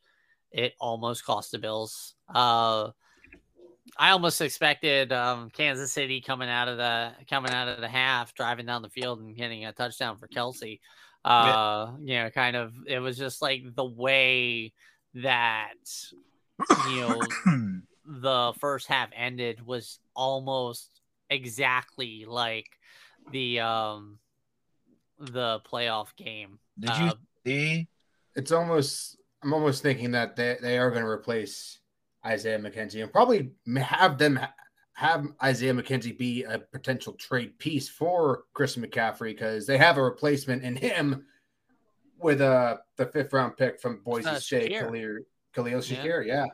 it 0.52 0.74
almost 0.80 1.24
cost 1.24 1.52
the 1.52 1.58
Bills. 1.58 2.14
Uh 2.32 2.90
I 3.96 4.10
almost 4.10 4.40
expected 4.40 5.12
um, 5.12 5.50
Kansas 5.50 5.92
City 5.92 6.20
coming 6.20 6.48
out 6.48 6.68
of 6.68 6.78
the 6.78 7.12
coming 7.28 7.52
out 7.52 7.68
of 7.68 7.80
the 7.80 7.88
half, 7.88 8.34
driving 8.34 8.66
down 8.66 8.82
the 8.82 8.88
field 8.88 9.20
and 9.20 9.36
getting 9.36 9.66
a 9.66 9.72
touchdown 9.72 10.16
for 10.16 10.26
Kelce. 10.26 10.80
Uh, 11.24 11.92
you 12.00 12.16
know, 12.16 12.30
kind 12.30 12.56
of 12.56 12.74
it 12.86 12.98
was 12.98 13.16
just 13.16 13.40
like 13.40 13.62
the 13.74 13.84
way 13.84 14.72
that 15.14 15.74
you 16.90 17.00
know 17.00 17.20
the 18.06 18.52
first 18.58 18.86
half 18.86 19.10
ended 19.14 19.64
was 19.64 19.98
almost 20.14 20.90
exactly 21.30 22.24
like 22.26 22.66
the 23.32 23.60
um 23.60 24.18
the 25.18 25.60
playoff 25.70 26.14
game. 26.16 26.58
Did 26.78 26.96
you 26.96 27.06
Uh, 27.06 27.14
see? 27.46 27.88
It's 28.36 28.52
almost. 28.52 29.16
I'm 29.42 29.52
almost 29.52 29.82
thinking 29.82 30.10
that 30.12 30.36
they, 30.36 30.56
they 30.60 30.78
are 30.78 30.90
going 30.90 31.02
to 31.02 31.08
replace 31.08 31.78
Isaiah 32.24 32.58
McKenzie 32.58 33.02
and 33.02 33.12
probably 33.12 33.52
have 33.76 34.16
them 34.16 34.36
ha- 34.36 34.54
have 34.94 35.26
Isaiah 35.42 35.74
McKenzie 35.74 36.16
be 36.16 36.44
a 36.44 36.58
potential 36.58 37.12
trade 37.12 37.58
piece 37.58 37.88
for 37.88 38.44
Chris 38.54 38.76
McCaffrey 38.76 39.32
because 39.34 39.66
they 39.66 39.76
have 39.76 39.98
a 39.98 40.02
replacement 40.02 40.62
in 40.62 40.76
him 40.76 41.26
with 42.18 42.40
uh 42.40 42.78
the 42.96 43.06
fifth 43.06 43.32
round 43.32 43.56
pick 43.56 43.80
from 43.80 44.00
Boise 44.04 44.28
Uh, 44.28 44.38
State, 44.38 44.70
Khalil, 44.72 45.18
Khalil 45.54 45.72
Yeah. 45.72 45.78
Shakir. 45.80 46.26
Yeah. 46.26 46.46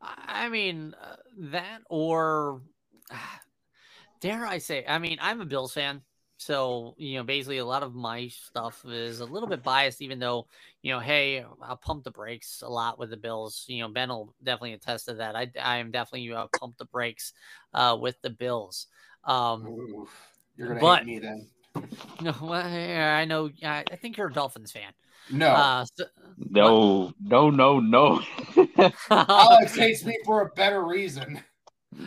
I 0.00 0.48
mean, 0.48 0.94
uh, 1.02 1.16
that 1.52 1.80
or 1.88 2.62
dare 4.20 4.46
I 4.46 4.58
say, 4.58 4.84
I 4.86 4.98
mean, 4.98 5.18
I'm 5.20 5.40
a 5.40 5.46
Bills 5.46 5.72
fan. 5.72 6.02
So, 6.38 6.94
you 6.98 7.16
know, 7.16 7.24
basically 7.24 7.58
a 7.58 7.64
lot 7.64 7.82
of 7.82 7.94
my 7.94 8.28
stuff 8.28 8.84
is 8.86 9.20
a 9.20 9.24
little 9.24 9.48
bit 9.48 9.62
biased, 9.62 10.02
even 10.02 10.18
though, 10.18 10.46
you 10.82 10.92
know, 10.92 11.00
hey, 11.00 11.42
I'll 11.62 11.78
pump 11.78 12.04
the 12.04 12.10
brakes 12.10 12.62
a 12.62 12.68
lot 12.68 12.98
with 12.98 13.08
the 13.08 13.16
Bills. 13.16 13.64
You 13.68 13.80
know, 13.82 13.88
Ben 13.88 14.10
will 14.10 14.34
definitely 14.42 14.74
attest 14.74 15.06
to 15.06 15.14
that. 15.14 15.34
I, 15.34 15.50
I 15.60 15.78
am 15.78 15.90
definitely 15.90 16.30
uh, 16.32 16.46
pump 16.60 16.76
the 16.76 16.84
brakes 16.84 17.32
uh, 17.72 17.96
with 17.98 18.20
the 18.20 18.28
Bills. 18.30 18.86
Um, 19.24 19.66
Oof. 19.66 20.10
You're 20.56 20.68
gonna 20.68 20.80
But- 20.80 20.98
hate 21.00 21.06
me 21.06 21.18
then. 21.20 21.48
no, 22.20 22.34
well, 22.40 22.68
yeah, 22.70 23.16
I 23.16 23.24
know. 23.24 23.50
I, 23.62 23.84
I 23.90 23.96
think 23.96 24.16
you're 24.16 24.28
a 24.28 24.32
Dolphins 24.32 24.72
fan. 24.72 24.92
No, 25.30 25.48
Uh, 25.48 25.84
so, 25.96 26.04
No, 26.38 27.12
no, 27.20 27.50
no, 27.50 27.80
no. 27.80 28.22
Alex 29.10 29.76
hates 29.76 30.04
me 30.04 30.18
for 30.24 30.42
a 30.42 30.48
better 30.50 30.84
reason. 30.84 31.42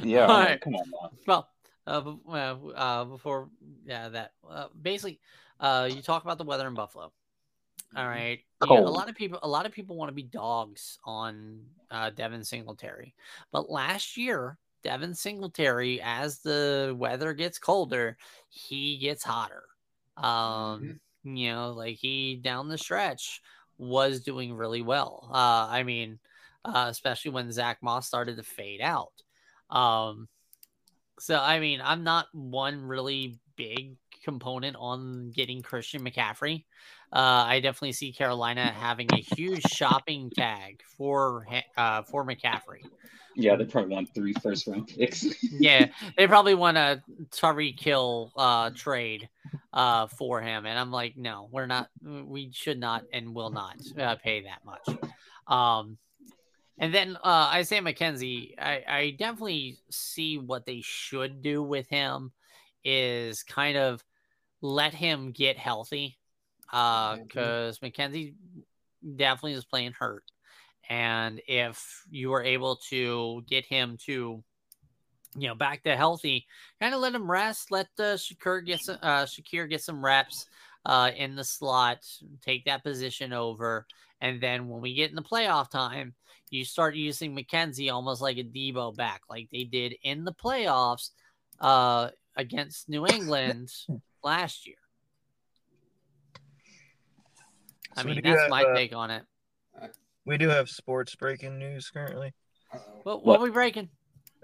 yeah, 0.02 0.22
Alright. 0.22 0.62
come 0.62 0.76
on 0.76 0.86
now. 1.02 1.12
Well, 1.28 1.50
uh, 1.86 2.14
uh, 2.30 2.56
uh, 2.76 3.04
before 3.06 3.50
yeah, 3.86 4.10
that 4.10 4.32
uh, 4.50 4.68
basically, 4.82 5.20
uh, 5.60 5.90
you 5.92 6.02
talk 6.02 6.24
about 6.24 6.38
the 6.38 6.44
weather 6.44 6.68
in 6.68 6.76
Buffalo. 6.76 7.12
All 7.98 8.08
right, 8.08 8.40
You 8.64 8.76
know, 8.76 8.86
a 8.86 8.90
lot 8.90 9.10
of 9.10 9.16
people, 9.16 9.40
a 9.42 9.48
lot 9.48 9.66
of 9.66 9.72
people 9.72 9.96
want 9.96 10.10
to 10.10 10.16
be 10.16 10.22
dogs 10.22 11.00
on 11.06 11.62
uh, 11.90 12.12
Devin 12.12 12.44
Singletary, 12.44 13.16
but 13.52 13.72
last 13.72 14.16
year, 14.16 14.60
Devin 14.84 15.14
Singletary, 15.14 16.02
as 16.02 16.40
the 16.40 16.96
weather 16.98 17.34
gets 17.34 17.60
colder, 17.60 18.18
he 18.50 18.98
gets 18.98 19.24
hotter. 19.24 19.64
Um, 20.18 21.00
you 21.24 21.52
know, 21.52 21.72
like 21.72 21.98
he 21.98 22.36
down 22.36 22.68
the 22.70 22.78
stretch 22.78 23.42
was 23.78 24.22
doing 24.22 24.54
really 24.54 24.82
well. 24.82 25.30
Uh, 25.32 25.68
I 25.70 25.84
mean, 25.84 26.20
uh, 26.66 26.88
especially 26.90 27.32
when 27.32 27.52
Zach 27.52 27.80
Moss 27.82 28.08
started 28.08 28.38
to 28.38 28.44
fade 28.44 28.82
out. 28.82 29.14
Um, 29.70 30.28
so 31.20 31.40
I 31.40 31.60
mean, 31.60 31.82
I'm 31.84 32.04
not 32.04 32.28
one 32.34 32.82
really 32.82 33.40
big 33.56 33.96
component 34.24 34.76
on 34.80 35.32
getting 35.32 35.62
Christian 35.62 36.04
McCaffrey. 36.04 36.66
Uh, 37.12 37.46
I 37.48 37.60
definitely 37.60 37.94
see 37.94 38.12
Carolina 38.12 38.68
having 38.68 39.08
a 39.14 39.18
huge 39.36 39.64
shopping 39.64 40.30
tag 40.30 40.82
for 40.98 41.48
uh, 41.76 42.04
for 42.04 42.24
McCaffrey. 42.24 42.86
Yeah, 43.36 43.56
they 43.56 43.66
probably 43.66 43.96
want 43.96 44.14
three 44.14 44.34
first 44.34 44.68
round 44.68 44.88
picks. 44.88 45.26
Yeah, 45.44 45.88
they 46.18 46.28
probably 46.28 46.56
want 46.56 46.78
a 46.78 47.02
Tyreek 47.32 47.80
Hill 47.80 48.32
uh, 48.36 48.70
trade 48.76 49.30
uh, 49.74 50.08
for 50.08 50.42
him, 50.42 50.66
and 50.66 50.78
I'm 50.78 50.92
like, 50.92 51.18
no, 51.18 51.50
we're 51.52 51.66
not. 51.66 51.90
We 52.04 52.52
should 52.52 52.80
not 52.80 53.06
and 53.12 53.34
will 53.34 53.50
not 53.50 53.78
uh, 54.00 54.16
pay 54.16 54.44
that 54.44 54.64
much. 54.64 54.88
Um, 55.48 55.98
and 56.78 56.94
then 56.94 57.18
uh, 57.24 57.52
Isaiah 57.54 57.82
McKenzie, 57.82 58.54
I, 58.60 58.84
I 58.88 59.16
definitely 59.18 59.78
see 59.90 60.38
what 60.38 60.66
they 60.66 60.82
should 60.82 61.42
do 61.42 61.64
with 61.64 61.88
him 61.90 62.32
is 62.86 63.44
kind 63.44 63.78
of 63.78 64.04
let 64.62 64.94
him 64.94 65.32
get 65.32 65.58
healthy 65.58 66.19
Mhm. 66.74 67.28
because 67.28 67.80
McKenzie 67.80 68.34
definitely 69.16 69.54
is 69.54 69.66
playing 69.66 69.94
hurt. 69.94 70.24
And 70.90 71.42
if 71.48 72.04
you 72.10 72.34
are 72.34 72.44
able 72.44 72.78
to 72.90 73.44
get 73.48 73.66
him 73.66 73.98
to, 74.06 74.44
you 75.36 75.48
know, 75.48 75.56
back 75.56 75.84
to 75.84 75.96
healthy, 75.96 76.48
kind 76.82 76.94
of 76.94 77.02
let 77.02 77.14
him 77.14 77.30
rest, 77.30 77.72
let 77.72 77.88
uh, 78.00 78.18
Shakir 78.18 78.66
get 78.66 78.82
some, 78.82 78.98
uh, 79.02 79.26
Shakir 79.26 79.70
get 79.70 79.82
some 79.82 80.04
reps 80.04 80.48
uh, 80.86 81.12
in 81.16 81.36
the 81.36 81.44
slot, 81.44 82.00
take 82.42 82.66
that 82.66 82.84
position 82.84 83.34
over, 83.34 83.86
and 84.22 84.42
then 84.42 84.68
when 84.68 84.82
we 84.82 84.94
get 84.94 85.10
in 85.10 85.16
the 85.16 85.22
playoff 85.22 85.70
time, 85.70 86.16
you 86.50 86.66
start 86.66 86.96
using 86.96 87.36
McKenzie 87.36 87.92
almost 87.94 88.22
like 88.22 88.38
a 88.38 88.44
Deebo 88.44 88.96
back, 88.96 89.22
like 89.30 89.48
they 89.52 89.64
did 89.64 89.96
in 90.04 90.24
the 90.24 90.34
playoffs 90.34 91.12
uh, 91.60 92.10
against 92.36 92.90
New 92.90 93.06
England 93.14 93.72
last 94.24 94.66
year. 94.66 94.76
I 97.18 97.79
So 97.96 98.06
we 98.06 98.14
mean, 98.14 98.22
that's 98.24 98.42
have, 98.42 98.50
my 98.50 98.64
uh, 98.64 98.76
take 98.76 98.96
on 98.96 99.12
it. 99.12 99.24
We 100.26 100.38
do 100.38 100.50
have 100.50 100.70
sports 100.70 101.16
breaking 101.16 101.58
news 101.58 101.90
currently. 101.90 102.34
What, 103.04 103.04
what 103.04 103.26
What? 103.26 103.40
are 103.40 103.44
we 103.44 103.50
breaking? 103.50 103.90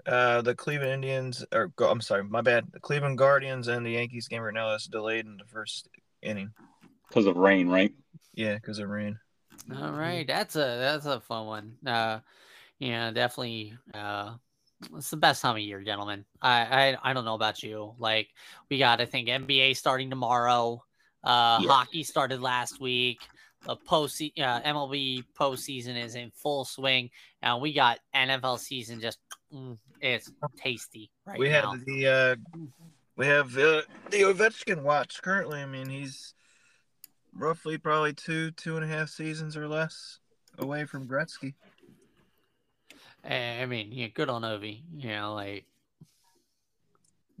Uh, 0.06 0.40
the 0.40 0.54
Cleveland 0.54 0.92
Indians, 0.92 1.44
or 1.52 1.68
go- 1.68 1.90
I'm 1.90 2.00
sorry, 2.00 2.24
my 2.24 2.40
bad. 2.40 2.66
The 2.72 2.80
Cleveland 2.80 3.18
Guardians 3.18 3.68
and 3.68 3.84
the 3.84 3.90
Yankees 3.90 4.28
game 4.28 4.42
right 4.42 4.54
now 4.54 4.72
is 4.74 4.84
delayed 4.84 5.26
in 5.26 5.36
the 5.36 5.44
first 5.44 5.88
inning. 6.22 6.50
Because 7.08 7.26
of 7.26 7.36
rain, 7.36 7.68
right? 7.68 7.92
Yeah, 8.34 8.54
because 8.54 8.78
of 8.78 8.88
rain. 8.88 9.18
All 9.74 9.92
right, 9.92 10.26
that's 10.26 10.54
a 10.54 10.58
that's 10.58 11.06
a 11.06 11.20
fun 11.20 11.46
one. 11.46 11.76
Uh, 11.84 12.20
yeah, 12.78 13.10
definitely. 13.10 13.74
Uh, 13.92 14.34
it's 14.94 15.10
the 15.10 15.16
best 15.16 15.42
time 15.42 15.56
of 15.56 15.62
year, 15.62 15.80
gentlemen. 15.82 16.24
I 16.40 16.94
I, 17.02 17.10
I 17.10 17.12
don't 17.12 17.24
know 17.24 17.34
about 17.34 17.62
you. 17.62 17.94
Like 17.98 18.28
we 18.70 18.78
got, 18.78 19.00
I 19.00 19.06
think 19.06 19.28
NBA 19.28 19.74
starting 19.74 20.10
tomorrow. 20.10 20.84
Uh, 21.26 21.58
Yeah. 21.62 21.68
hockey 21.68 22.02
started 22.04 22.40
last 22.40 22.80
week. 22.80 23.18
The 23.64 23.76
post 23.76 24.22
uh, 24.22 24.60
MLB 24.62 25.24
postseason 25.38 26.00
is 26.00 26.14
in 26.14 26.30
full 26.30 26.64
swing, 26.64 27.10
and 27.42 27.60
we 27.60 27.72
got 27.72 27.98
NFL 28.14 28.60
season 28.60 29.00
just 29.00 29.18
mm, 29.52 29.76
it's 30.00 30.30
tasty 30.56 31.10
right 31.26 31.38
we 31.38 31.48
now. 31.48 31.72
have 31.72 31.84
the 31.84 32.06
uh, 32.06 32.36
we 33.16 33.26
have 33.26 33.56
uh, 33.58 33.82
the 34.10 34.20
Ovechkin 34.22 34.82
watch 34.82 35.20
currently. 35.20 35.60
I 35.60 35.66
mean, 35.66 35.88
he's 35.88 36.34
roughly 37.34 37.76
probably 37.76 38.12
two 38.12 38.52
two 38.52 38.76
and 38.76 38.84
a 38.84 38.88
half 38.88 39.08
seasons 39.08 39.56
or 39.56 39.66
less 39.66 40.20
away 40.58 40.84
from 40.84 41.08
Gretzky. 41.08 41.54
I 43.24 43.66
mean, 43.66 43.90
yeah, 43.90 44.06
good 44.08 44.30
on 44.30 44.42
Ovi. 44.42 44.82
You 44.94 45.08
know, 45.08 45.34
like 45.34 45.64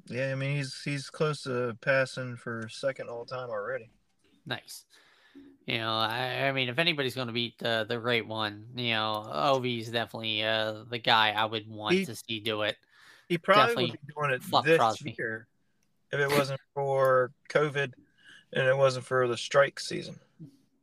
Yeah, 0.08 0.30
I 0.32 0.34
mean 0.36 0.56
he's 0.56 0.80
he's 0.84 1.10
close 1.10 1.42
to 1.42 1.76
passing 1.80 2.36
for 2.36 2.68
second 2.68 3.08
all 3.08 3.24
time 3.24 3.50
already. 3.50 3.90
Nice. 4.46 4.84
You 5.66 5.78
know, 5.78 5.94
I, 5.94 6.46
I 6.46 6.52
mean, 6.52 6.68
if 6.68 6.78
anybody's 6.78 7.16
going 7.16 7.26
to 7.26 7.32
beat 7.32 7.58
the 7.58 7.84
the 7.88 7.98
great 7.98 8.26
one, 8.26 8.66
you 8.76 8.90
know, 8.90 9.28
Ovi's 9.32 9.88
definitely 9.90 10.44
uh, 10.44 10.84
the 10.88 10.98
guy 10.98 11.32
I 11.32 11.44
would 11.44 11.68
want 11.68 11.96
He- 11.96 12.06
to 12.06 12.14
see 12.14 12.38
do 12.40 12.62
it. 12.62 12.76
He 13.28 13.36
probably 13.38 13.86
Definitely 13.86 13.90
would 13.90 14.06
be 14.06 14.12
doing 14.14 14.30
it 14.30 14.64
this 14.64 14.76
Crosby. 14.78 15.14
year 15.18 15.48
if 16.12 16.20
it 16.20 16.30
wasn't 16.30 16.60
for 16.74 17.32
COVID 17.48 17.92
and 18.52 18.68
it 18.68 18.76
wasn't 18.76 19.04
for 19.04 19.26
the 19.26 19.36
strike 19.36 19.80
season. 19.80 20.20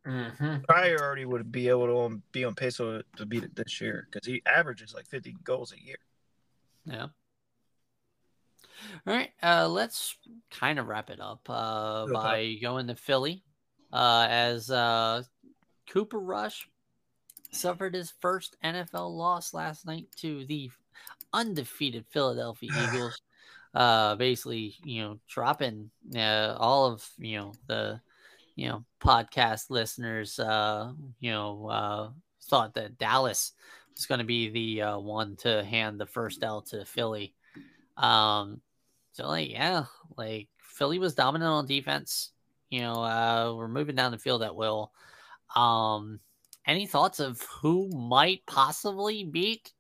Mhm. 0.06 0.66
Probably 0.68 0.98
already 0.98 1.24
would 1.24 1.50
be 1.50 1.70
able 1.70 1.86
to 1.88 1.98
um, 2.00 2.24
be 2.34 2.44
on 2.44 2.54
pace 2.56 2.76
to 2.78 3.06
to 3.16 3.26
beat 3.26 3.46
it 3.46 3.56
this 3.56 3.80
year 3.80 4.10
because 4.12 4.28
he 4.28 4.42
averages 4.46 4.94
like 4.94 5.08
50 5.08 5.38
goals 5.46 5.72
a 5.72 5.82
year. 5.82 5.96
Yeah. 6.84 7.08
All 9.08 9.14
right. 9.14 9.30
Uh, 9.42 9.68
let's 9.68 10.16
kind 10.52 10.80
of 10.80 10.88
wrap 10.88 11.10
it 11.10 11.20
up 11.20 11.42
uh, 11.50 12.04
Okay. 12.04 12.14
by 12.14 12.58
going 12.62 12.88
to 12.88 12.96
Philly 12.96 13.44
uh, 13.92 14.28
as 14.30 14.70
uh, 14.70 15.24
Cooper 15.90 16.20
Rush 16.20 16.68
suffered 17.52 17.94
his 17.94 18.14
first 18.20 18.56
NFL 18.64 19.16
loss 19.16 19.54
last 19.54 19.86
night 19.86 20.08
to 20.18 20.46
the 20.46 20.72
undefeated 21.34 22.06
Philadelphia 22.10 22.70
Eagles. 22.76 23.22
Uh, 23.74 24.16
basically, 24.16 24.76
you 24.84 25.02
know, 25.02 25.20
dropping 25.28 25.90
uh, 26.16 26.56
all 26.60 26.86
of 26.86 27.08
you 27.18 27.38
know 27.38 27.54
the 27.68 28.00
you 28.56 28.68
know 28.70 28.86
podcast 29.02 29.70
listeners. 29.70 30.38
Uh, 30.40 30.94
you 31.20 31.32
know, 31.32 31.68
uh, 31.68 32.10
thought 32.44 32.76
that 32.76 32.98
Dallas 33.00 33.54
was 33.96 34.06
going 34.06 34.20
to 34.20 34.26
be 34.26 34.50
the 34.50 34.82
uh, 34.84 35.00
one 35.00 35.36
to 35.38 35.64
hand 35.64 36.00
the 36.00 36.06
first 36.06 36.44
L 36.44 36.62
to 36.64 36.86
Philly. 36.86 37.34
Um, 37.98 38.62
so 39.14 39.28
like, 39.28 39.49
yeah, 39.49 39.86
like 40.18 40.49
Philly 40.57 40.99
was 40.99 41.14
dominant 41.16 41.49
on 41.49 41.66
defense. 41.66 42.32
You 42.70 42.82
know, 42.82 42.93
uh, 43.03 43.53
we're 43.55 43.68
moving 43.68 43.95
down 43.95 44.11
the 44.11 44.18
field 44.18 44.41
at 44.43 44.55
will. 44.55 44.91
Um, 45.55 46.20
any 46.66 46.88
thoughts 46.88 47.20
of 47.20 47.41
who 47.41 47.89
might 47.89 48.45
possibly 48.47 49.24
beat 49.24 49.72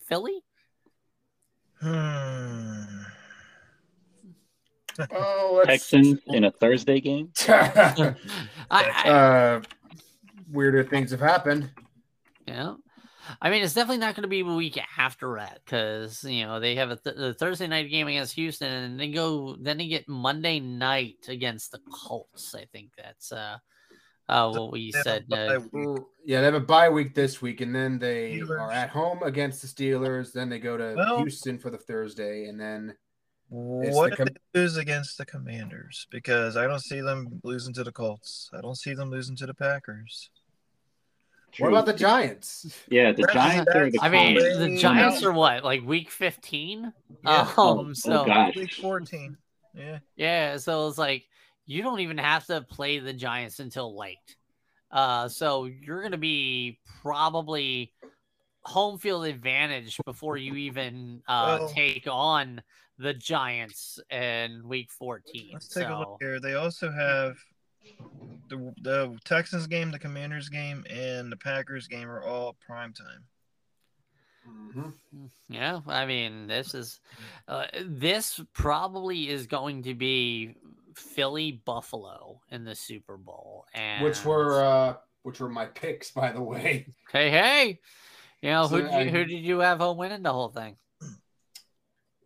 Philly? 0.00 0.42
Hmm. 1.80 2.84
Oh, 5.12 5.54
let's- 5.56 5.88
Texans 5.88 6.18
in 6.26 6.44
a 6.44 6.50
Thursday 6.50 7.00
game. 7.00 7.30
I, 7.48 8.14
I, 8.70 9.08
uh, 9.08 9.62
weirder 10.50 10.84
things 10.84 11.10
have 11.12 11.20
happened. 11.20 11.70
Yeah. 12.46 12.74
I 13.40 13.50
mean, 13.50 13.62
it's 13.62 13.74
definitely 13.74 13.98
not 13.98 14.14
going 14.14 14.22
to 14.22 14.28
be 14.28 14.40
a 14.40 14.44
week 14.44 14.78
after 14.98 15.36
that 15.36 15.60
because 15.64 16.22
you 16.24 16.44
know 16.44 16.60
they 16.60 16.74
have 16.76 16.90
a 16.90 16.96
th- 16.96 17.16
the 17.16 17.34
Thursday 17.34 17.66
night 17.66 17.90
game 17.90 18.06
against 18.08 18.34
Houston, 18.34 18.70
and 18.70 19.00
they 19.00 19.10
go 19.10 19.56
then 19.60 19.78
they 19.78 19.88
get 19.88 20.08
Monday 20.08 20.60
night 20.60 21.26
against 21.28 21.72
the 21.72 21.80
Colts. 21.92 22.54
I 22.54 22.64
think 22.72 22.90
that's 22.96 23.32
uh, 23.32 23.58
uh 24.28 24.50
what 24.52 24.72
we 24.72 24.92
Yeah, 24.94 25.02
said. 25.02 25.28
bye 25.28 25.56
Uh. 25.56 25.96
Yeah, 26.24 26.40
they 26.40 26.44
have 26.46 26.54
a 26.54 26.60
bye 26.60 26.88
week 26.90 27.14
this 27.14 27.40
week, 27.42 27.60
and 27.60 27.74
then 27.74 27.98
they 27.98 28.38
Steelers. 28.38 28.60
are 28.60 28.70
at 28.72 28.90
home 28.90 29.22
against 29.22 29.62
the 29.62 29.68
Steelers. 29.68 30.32
Then 30.32 30.48
they 30.48 30.58
go 30.58 30.76
to 30.76 30.94
Well- 30.96 31.18
Houston 31.18 31.58
for 31.58 31.70
the 31.70 31.78
Thursday, 31.78 32.44
and 32.46 32.60
then 32.60 32.94
It's 33.52 33.96
What 33.96 34.06
the 34.10 34.12
if 34.12 34.16
com- 34.18 34.26
they 34.54 34.60
lose 34.60 34.76
against 34.76 35.18
the 35.18 35.24
Commanders? 35.26 36.06
Because 36.10 36.56
I 36.56 36.66
don't 36.68 36.78
see 36.82 37.00
them 37.00 37.40
losing 37.42 37.74
to 37.74 37.82
the 37.82 37.90
Colts. 37.90 38.48
I 38.52 38.60
don't 38.60 38.76
see 38.78 38.94
them 38.94 39.10
losing 39.10 39.34
to 39.36 39.46
the 39.46 39.54
Packers. 39.54 40.30
What 41.58 41.68
about 41.68 41.86
the 41.86 41.92
Giants? 41.92 42.78
Yeah, 42.88 43.12
the 43.12 43.26
Giants 43.32 43.70
are 43.74 43.90
the 43.90 43.98
I 44.00 44.08
mean, 44.08 44.34
the 44.34 44.76
Giants 44.78 45.22
are 45.22 45.32
what 45.32 45.64
like 45.64 45.82
week 45.84 46.10
fifteen. 46.10 46.92
Yeah. 47.24 47.52
Oh, 47.56 47.78
Um, 47.80 47.88
oh 47.90 47.92
so 47.92 48.24
gosh. 48.24 48.56
Week 48.56 48.72
14. 48.74 49.36
Yeah. 49.74 49.98
Yeah, 50.16 50.56
so 50.56 50.88
it's 50.88 50.98
like 50.98 51.24
you 51.66 51.82
don't 51.82 52.00
even 52.00 52.18
have 52.18 52.46
to 52.46 52.62
play 52.62 52.98
the 52.98 53.12
Giants 53.12 53.60
until 53.60 53.96
late. 53.96 54.18
Uh, 54.90 55.28
so 55.28 55.66
you're 55.66 56.00
going 56.00 56.12
to 56.12 56.18
be 56.18 56.78
probably 57.02 57.92
home 58.62 58.98
field 58.98 59.26
advantage 59.26 59.98
before 60.04 60.36
you 60.36 60.54
even 60.54 61.22
uh, 61.28 61.58
Well- 61.60 61.68
take 61.68 62.06
on 62.10 62.62
the 62.98 63.14
Giants 63.14 63.98
in 64.10 64.66
week 64.66 64.90
14. 64.90 65.50
Let's 65.52 65.68
take 65.68 65.88
a 65.88 65.94
look 65.94 66.16
here. 66.20 66.40
They 66.40 66.54
also 66.54 66.90
have 66.90 67.36
the 68.48 68.72
the 68.82 69.18
Texans 69.24 69.66
game, 69.66 69.90
the 69.90 69.98
Commanders 69.98 70.48
game, 70.48 70.84
and 70.90 71.30
the 71.30 71.36
Packers 71.36 71.86
game 71.86 72.08
are 72.10 72.22
all 72.22 72.56
prime 72.66 72.92
time. 72.92 73.24
Mhm. 74.48 75.30
yeah, 75.48 75.80
I 75.86 76.06
mean, 76.06 76.46
this 76.46 76.74
is 76.74 77.00
uh, 77.48 77.66
this 77.84 78.40
probably 78.52 79.28
is 79.28 79.46
going 79.46 79.82
to 79.84 79.94
be 79.94 80.54
Philly 80.94 81.52
Buffalo 81.64 82.40
in 82.50 82.64
the 82.64 82.74
Super 82.74 83.16
Bowl, 83.16 83.66
and 83.74 84.02
Which 84.04 84.24
were 84.24 84.64
uh, 84.64 84.94
which 85.22 85.40
were 85.40 85.48
my 85.50 85.66
picks, 85.66 86.10
by 86.10 86.32
the 86.32 86.42
way. 86.42 86.86
hey 87.12 87.30
hey, 87.30 87.78
you 88.42 88.50
know 88.50 88.66
So 88.66 88.76
who 88.76 88.82
did 88.82 88.92
you, 88.92 88.98
I- 88.98 89.08
who 89.08 89.24
did 89.24 89.44
you 89.44 89.58
have 89.60 89.78
home 89.78 89.98
winning 89.98 90.22
the 90.22 90.32
whole 90.32 90.48
thing? 90.50 90.76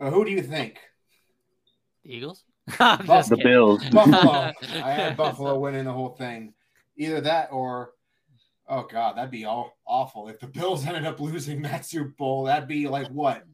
Uh, 0.01 0.11
who 0.11 0.25
do 0.25 0.31
you 0.31 0.43
think? 0.43 0.79
The 2.05 2.15
Eagles? 2.17 2.45
I'm 2.81 3.07
Buff- 3.07 3.29
The. 3.29 3.37
Bills. 3.37 3.83
Buffalo. 3.93 4.53
I 4.83 4.91
had 4.93 5.17
Buffalo 5.19 5.59
winning 5.59 5.85
the 5.85 5.93
whole 5.93 6.11
thing. 6.11 6.55
Either 6.97 7.21
that 7.23 7.49
or, 7.53 7.91
oh 8.69 8.87
god, 8.91 9.17
that'd 9.17 9.31
be 9.31 9.45
all 9.45 9.77
awful 9.87 10.29
if 10.29 10.39
the 10.41 10.47
Bills 10.47 10.87
ended 10.87 11.05
up 11.05 11.21
losing 11.21 11.63
that 11.63 11.85
Super 11.85 12.15
Bowl. 12.17 12.45
That'd 12.45 12.69
be 12.69 12.89
like 12.89 13.09
what? 13.09 13.45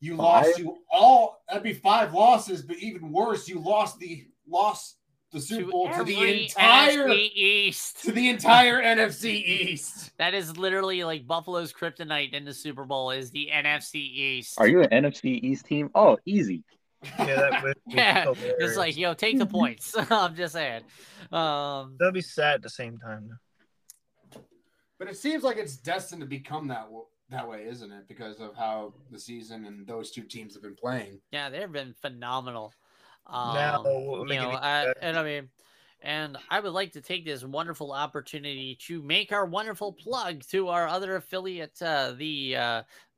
You 0.00 0.16
lost 0.16 0.52
Five? 0.52 0.58
you 0.58 0.78
all. 0.90 1.42
That'd 1.48 1.62
be 1.62 1.74
five 1.74 2.12
losses, 2.12 2.62
but 2.62 2.76
even 2.78 3.12
worse, 3.12 3.48
you 3.48 3.60
lost 3.60 3.98
the 3.98 4.26
lost 4.48 4.96
the 5.32 5.40
Super 5.40 5.70
Bowl 5.70 5.90
to 5.92 6.04
the 6.04 6.44
entire 6.44 7.08
NFC 7.08 7.30
East. 7.34 8.02
to 8.04 8.12
the 8.12 8.28
entire 8.28 8.82
NFC 8.82 9.26
East. 9.44 10.12
That 10.18 10.34
is 10.34 10.56
literally 10.56 11.04
like 11.04 11.26
Buffalo's 11.26 11.72
kryptonite 11.72 12.32
in 12.34 12.44
the 12.44 12.52
Super 12.52 12.84
Bowl 12.84 13.10
is 13.10 13.30
the 13.30 13.48
NFC 13.52 13.94
East. 13.96 14.58
Are 14.58 14.68
you 14.68 14.82
an 14.82 15.04
NFC 15.04 15.42
East 15.42 15.66
team? 15.66 15.90
Oh, 15.94 16.18
easy. 16.26 16.64
Yeah, 17.18 17.26
that 17.50 17.62
would 17.62 17.74
be 17.88 17.92
Yeah, 17.96 18.32
it's 18.58 18.76
like 18.76 18.96
yo, 18.96 19.14
take 19.14 19.38
the 19.38 19.46
points. 19.46 19.94
I'm 20.10 20.34
just 20.34 20.52
saying. 20.54 20.82
Um, 21.30 21.96
that'd 21.98 22.14
be 22.14 22.20
sad 22.20 22.54
at 22.56 22.62
the 22.62 22.70
same 22.70 22.98
time. 22.98 23.28
though. 23.28 24.40
But 24.98 25.08
it 25.08 25.16
seems 25.16 25.42
like 25.42 25.56
it's 25.56 25.76
destined 25.76 26.20
to 26.20 26.26
become 26.26 26.68
that 26.68 26.84
w- 26.84 27.06
that 27.30 27.48
way, 27.48 27.64
isn't 27.66 27.90
it? 27.90 28.06
Because 28.08 28.40
of 28.40 28.54
how 28.54 28.94
the 29.10 29.18
season 29.18 29.64
and 29.64 29.86
those 29.86 30.10
two 30.10 30.22
teams 30.22 30.54
have 30.54 30.62
been 30.62 30.76
playing. 30.76 31.20
yeah, 31.32 31.48
they've 31.50 31.72
been 31.72 31.94
phenomenal. 32.00 32.72
Um, 33.26 33.54
Now, 33.54 33.82
we'll 33.84 34.28
you 34.32 34.40
know, 34.40 34.50
I, 34.50 34.92
and 35.00 35.16
I 35.16 35.22
mean, 35.24 35.48
and 36.02 36.36
I 36.50 36.60
would 36.60 36.72
like 36.72 36.92
to 36.92 37.00
take 37.00 37.24
this 37.24 37.44
wonderful 37.44 37.92
opportunity 37.92 38.76
to 38.86 39.02
make 39.02 39.32
our 39.32 39.46
wonderful 39.46 39.92
plug 39.92 40.42
to 40.50 40.68
our 40.68 40.88
other 40.88 41.16
affiliate, 41.16 41.80
uh, 41.80 42.12
the 42.16 42.56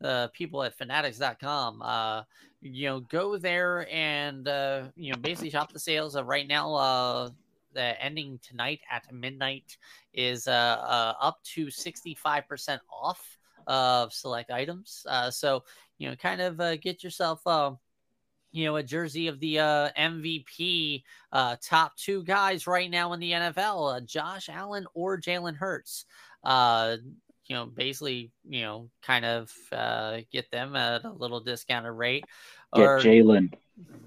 uh, 0.02 0.28
people 0.32 0.62
at 0.62 0.76
Fanatics.com. 0.76 1.82
Uh, 1.82 2.22
you 2.60 2.88
know, 2.88 3.00
go 3.00 3.36
there 3.36 3.86
and 3.92 4.48
uh, 4.48 4.84
you 4.96 5.12
know 5.12 5.18
basically 5.18 5.50
shop 5.50 5.72
the 5.72 5.78
sales. 5.78 6.16
Uh, 6.16 6.24
right 6.24 6.48
now, 6.48 6.74
uh, 6.74 7.30
the 7.74 8.02
ending 8.02 8.38
tonight 8.42 8.80
at 8.90 9.12
midnight 9.12 9.76
is 10.14 10.48
uh, 10.48 10.50
uh, 10.50 11.14
up 11.20 11.42
to 11.42 11.70
sixty 11.70 12.14
five 12.14 12.48
percent 12.48 12.80
off 12.90 13.38
of 13.66 14.12
select 14.12 14.50
items. 14.50 15.04
Uh, 15.08 15.30
so 15.30 15.62
you 15.98 16.08
know, 16.08 16.16
kind 16.16 16.40
of 16.40 16.60
uh, 16.60 16.76
get 16.76 17.04
yourself. 17.04 17.46
Uh, 17.46 17.72
you 18.54 18.64
know, 18.64 18.76
a 18.76 18.84
jersey 18.84 19.26
of 19.26 19.40
the 19.40 19.58
uh, 19.58 19.90
MVP 19.98 21.02
uh, 21.32 21.56
top 21.60 21.96
two 21.96 22.22
guys 22.22 22.68
right 22.68 22.88
now 22.88 23.12
in 23.12 23.18
the 23.18 23.32
NFL, 23.32 23.96
uh, 23.96 24.00
Josh 24.00 24.48
Allen 24.48 24.86
or 24.94 25.20
Jalen 25.20 25.56
Hurts. 25.56 26.04
Uh, 26.44 26.98
you 27.46 27.56
know, 27.56 27.66
basically, 27.66 28.30
you 28.48 28.62
know, 28.62 28.90
kind 29.02 29.24
of 29.24 29.52
uh, 29.72 30.18
get 30.30 30.52
them 30.52 30.76
at 30.76 31.04
a 31.04 31.10
little 31.10 31.40
discounted 31.40 31.94
rate. 31.94 32.24
Get 32.76 32.84
Jalen. 32.84 33.52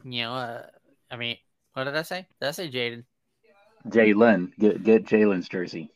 you 0.05 0.23
know, 0.23 0.33
uh, 0.33 0.65
I 1.11 1.17
mean, 1.17 1.35
what 1.73 1.83
did 1.83 1.97
I 1.97 2.03
say? 2.03 2.25
Did 2.39 2.47
I 2.47 2.51
say 2.51 2.71
Jaden? 2.71 3.03
Jalen. 3.89 4.53
Get 4.57 4.81
get 4.81 5.05
Jalen's 5.05 5.49
jersey. 5.49 5.91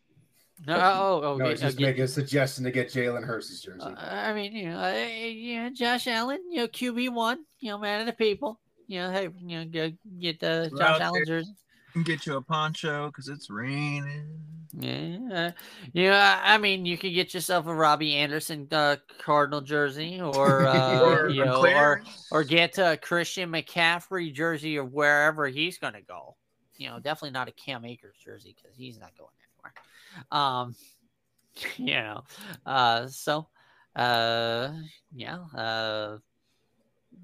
No, 0.68 0.76
oh, 0.76 1.22
oh, 1.24 1.38
No, 1.38 1.46
okay, 1.46 1.56
just 1.56 1.76
okay. 1.76 1.86
making 1.86 2.04
a 2.04 2.08
suggestion 2.08 2.64
to 2.66 2.72
get 2.72 2.90
Jalen 2.90 3.24
Hurts' 3.24 3.60
jersey. 3.62 3.80
Uh, 3.82 3.96
I 3.98 4.34
mean, 4.34 4.54
you 4.54 4.70
know, 4.70 4.80
uh, 4.80 4.92
yeah, 4.92 5.70
Josh 5.70 6.08
Allen, 6.08 6.40
you 6.50 6.58
know, 6.58 6.68
QB 6.68 7.14
one, 7.14 7.40
you 7.60 7.72
know, 7.72 7.80
man 7.80 8.02
of 8.02 8.06
the 8.06 8.14
people. 8.14 8.60
You 8.88 9.00
know, 9.00 9.12
hey, 9.12 9.30
you 9.40 9.60
know, 9.60 9.66
go 9.66 9.92
get 10.20 10.40
the 10.40 10.70
We're 10.72 10.78
Josh 10.78 11.02
Allen 11.02 11.24
there. 11.26 11.40
jersey. 11.40 11.56
Can 11.94 12.04
get 12.04 12.26
you 12.26 12.38
a 12.38 12.42
poncho 12.42 13.08
because 13.08 13.28
it's 13.28 13.50
raining. 13.50 14.28
Yeah, 14.74 15.52
yeah. 15.94 16.42
I 16.44 16.58
mean, 16.58 16.86
you 16.86 16.98
could 16.98 17.14
get 17.14 17.34
yourself 17.34 17.68
a 17.68 17.76
Robbie 17.76 18.16
Anderson 18.16 18.68
uh, 18.72 18.98
Cardinal 19.20 19.62
jersey, 19.62 20.22
or 20.22 20.68
uh, 20.68 21.00
Or 21.02 21.30
you 21.30 21.44
know, 21.44 21.66
or 21.66 22.04
or 22.32 22.44
get 22.44 22.78
a 22.78 22.98
Christian 23.02 23.50
McCaffrey 23.52 24.34
jersey 24.34 24.78
or 24.78 24.86
wherever 24.86 25.48
he's 25.48 25.78
going 25.78 25.94
to 25.94 26.02
go. 26.02 26.38
You 26.78 26.90
know, 26.90 27.00
definitely 27.00 27.32
not 27.32 27.50
a 27.50 27.52
Cam 27.52 27.84
Akers 27.84 28.16
jersey 28.24 28.56
because 28.56 28.78
he's 28.78 28.98
not 28.98 29.16
going 29.18 29.30
anywhere. 29.36 29.41
Um, 30.32 30.76
you 31.78 31.94
know, 31.96 32.24
uh, 32.66 33.08
so 33.08 33.48
uh, 33.96 34.72
yeah, 35.14 35.40
uh, 35.56 36.18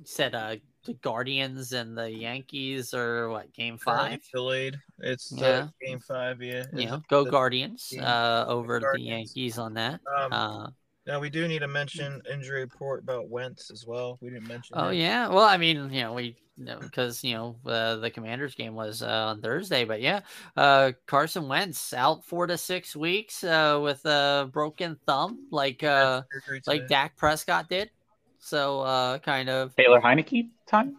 said 0.04 0.36
uh, 0.36 0.56
the 0.86 0.94
Guardians 0.96 1.74
and 1.74 1.98
the 1.98 2.12
Yankees 2.12 2.94
are 2.94 3.30
what 3.30 3.54
game 3.54 3.78
five. 3.78 4.20
delayed. 4.34 4.78
It's 5.00 5.32
uh, 5.34 5.46
Yeah. 5.46 5.68
game 5.88 6.00
five. 6.00 6.42
Yeah. 6.42 6.66
Know, 6.74 7.02
go 7.10 7.24
the- 7.24 7.32
Guardians 7.32 7.94
uh, 8.00 8.46
over 8.48 8.80
the 8.80 9.02
Yankees 9.02 9.58
on 9.58 9.74
that. 9.76 10.00
Um, 10.18 10.34
Uh, 10.34 10.70
now 11.06 11.20
we 11.22 11.30
do 11.30 11.48
need 11.48 11.60
to 11.60 11.68
mention 11.70 12.22
injury 12.32 12.62
report 12.62 13.02
about 13.04 13.30
Wentz 13.30 13.72
as 13.72 13.86
well. 13.88 14.18
We 14.22 14.30
didn't 14.30 14.48
mention. 14.48 14.78
oh 14.78 14.90
that. 14.90 14.96
yeah, 14.96 15.30
well, 15.30 15.46
I 15.46 15.56
mean, 15.56 15.90
you 15.94 16.02
know, 16.02 16.14
we 16.14 16.36
because 16.82 17.24
you 17.24 17.34
know 17.36 17.56
uh, 17.66 17.98
the 17.98 18.10
Commanders 18.10 18.56
game 18.56 18.74
was 18.76 19.02
uh, 19.02 19.28
on 19.28 19.42
Thursday, 19.42 19.86
but 19.86 20.02
yeah, 20.02 20.22
uh, 20.56 20.92
Carson 21.06 21.48
Wentz 21.48 21.94
out 21.94 22.26
four 22.26 22.48
to 22.48 22.58
six 22.58 22.96
weeks 22.96 23.44
uh, 23.44 23.80
with 23.82 24.06
a 24.06 24.50
broken 24.52 24.98
thumb, 25.06 25.48
like 25.52 25.84
uh, 25.84 26.22
like 26.66 26.82
today. 26.82 26.88
Dak 26.88 27.18
Prescott 27.18 27.70
did. 27.70 27.92
So 28.40 28.82
uh, 28.82 29.20
kind 29.20 29.50
of 29.50 29.76
Taylor 29.76 30.02
Heinicke 30.02 30.50
time. 30.68 30.98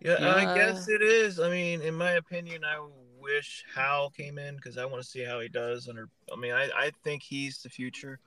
Yeah, 0.00 0.34
I 0.34 0.56
guess 0.56 0.88
it 0.88 1.02
is. 1.02 1.40
I 1.40 1.50
mean, 1.50 1.82
in 1.82 1.94
my 1.94 2.12
opinion, 2.12 2.64
I 2.64 2.80
wish 3.20 3.64
Howell 3.74 4.10
came 4.10 4.38
in 4.38 4.56
because 4.56 4.78
I 4.78 4.84
want 4.86 5.02
to 5.02 5.08
see 5.08 5.22
how 5.22 5.40
he 5.40 5.48
does 5.48 5.88
under. 5.88 6.08
I 6.32 6.36
mean, 6.40 6.52
I, 6.52 6.70
I 6.74 6.90
think 7.04 7.22
he's 7.22 7.62
the 7.62 7.68
future. 7.68 8.18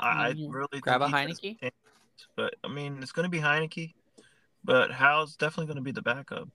I, 0.00 0.06
I 0.06 0.28
Mm, 0.30 0.52
really 0.52 0.80
grab 0.80 1.02
a 1.02 1.06
think 1.06 1.16
he 1.18 1.28
has 1.28 1.40
Heinicke? 1.40 1.58
chance, 1.60 1.74
but 2.36 2.54
I 2.64 2.68
mean, 2.68 2.98
it's 3.00 3.12
going 3.12 3.24
to 3.24 3.30
be 3.30 3.38
Heinicke, 3.38 3.94
but 4.66 4.90
Howell's 4.90 5.36
definitely 5.36 5.66
going 5.66 5.76
to 5.76 5.82
be 5.82 5.92
the 5.92 6.02
backup. 6.02 6.48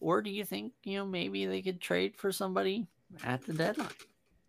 Or 0.00 0.20
do 0.20 0.28
you 0.30 0.44
think 0.44 0.72
you 0.84 0.98
know 0.98 1.06
maybe 1.06 1.46
they 1.46 1.62
could 1.62 1.80
trade 1.80 2.14
for 2.16 2.30
somebody 2.30 2.86
at 3.24 3.46
the 3.46 3.54
deadline? 3.54 3.88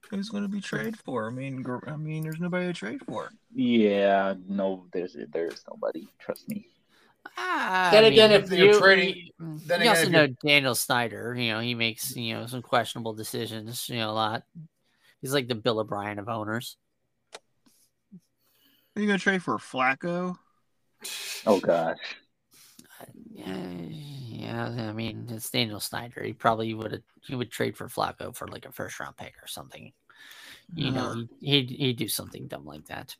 Who's 0.09 0.29
going 0.29 0.43
to 0.43 0.49
be 0.49 0.61
traded 0.61 0.97
for? 0.97 1.27
I 1.27 1.31
mean, 1.31 1.65
I 1.85 1.95
mean, 1.95 2.23
there's 2.23 2.39
nobody 2.39 2.65
to 2.67 2.73
trade 2.73 3.01
for. 3.05 3.29
Yeah, 3.53 4.33
no, 4.47 4.85
there's 4.91 5.15
there's 5.31 5.63
nobody. 5.69 6.07
Trust 6.19 6.49
me. 6.49 6.67
Ah, 7.37 7.89
Then 7.91 8.05
I 8.05 8.07
again, 8.07 8.31
mean, 8.31 8.41
if 8.43 8.51
you're 8.51 8.79
trading- 8.79 9.29
then 9.39 9.81
you 9.81 9.83
again, 9.83 9.87
also 9.89 10.01
if 10.03 10.09
know 10.09 10.21
you're- 10.23 10.35
Daniel 10.45 10.75
Snyder. 10.75 11.35
You 11.37 11.51
know 11.53 11.59
he 11.59 11.75
makes 11.75 12.15
you 12.15 12.33
know 12.35 12.45
some 12.47 12.61
questionable 12.61 13.13
decisions. 13.13 13.87
You 13.89 13.97
know 13.97 14.09
a 14.09 14.13
lot. 14.13 14.43
He's 15.21 15.33
like 15.33 15.47
the 15.47 15.55
Bill 15.55 15.79
O'Brien 15.79 16.19
of 16.19 16.29
owners. 16.29 16.77
Are 18.95 19.01
you 19.01 19.07
going 19.07 19.19
to 19.19 19.23
trade 19.23 19.43
for 19.43 19.57
Flacco? 19.57 20.37
Oh 21.45 21.59
gosh. 21.59 21.97
Yeah, 23.37 23.67
yeah. 23.89 24.89
I 24.89 24.93
mean, 24.93 25.27
it's 25.29 25.49
Daniel 25.49 25.79
Snyder. 25.79 26.23
He 26.23 26.33
probably 26.33 26.73
would 26.73 26.91
have. 26.91 27.01
He 27.21 27.35
would 27.35 27.51
trade 27.51 27.77
for 27.77 27.87
Flacco 27.87 28.35
for 28.35 28.47
like 28.47 28.65
a 28.65 28.71
first 28.71 28.99
round 28.99 29.15
pick 29.17 29.35
or 29.41 29.47
something. 29.47 29.93
you 30.73 30.91
know, 30.91 31.25
he'd 31.41 31.69
he'd 31.69 31.97
do 31.97 32.07
something 32.07 32.47
dumb 32.47 32.65
like 32.65 32.85
that. 32.87 33.15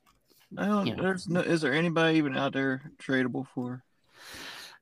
I 0.58 0.66
don't. 0.66 0.88
Yeah. 0.88 0.96
There's 1.00 1.28
no. 1.28 1.42
Is 1.42 1.62
there 1.62 1.74
anybody 1.74 2.18
even 2.18 2.36
out 2.38 2.54
there 2.54 2.92
tradable 3.00 3.48
for? 3.54 3.84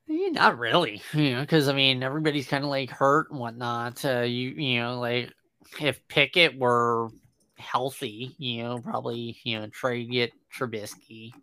Eh, 0.09 0.29
Not 0.31 0.57
really, 0.59 1.01
you 1.13 1.31
know, 1.33 1.41
because 1.41 1.67
I 1.67 1.73
mean 1.73 2.03
everybody's 2.03 2.47
kind 2.47 2.63
of 2.63 2.69
like 2.69 2.89
hurt 2.91 3.31
and 3.31 3.39
whatnot. 3.39 4.03
Uh, 4.05 4.21
you 4.21 4.49
you 4.49 4.79
know, 4.79 4.99
like 4.99 5.33
if 5.81 6.07
Pickett 6.07 6.57
were 6.57 7.09
healthy, 7.57 8.35
you 8.37 8.63
know, 8.63 8.79
probably 8.79 9.37
you 9.43 9.59
know 9.59 9.67
trade 9.67 10.11
get 10.11 10.33
Trubisky, 10.55 11.33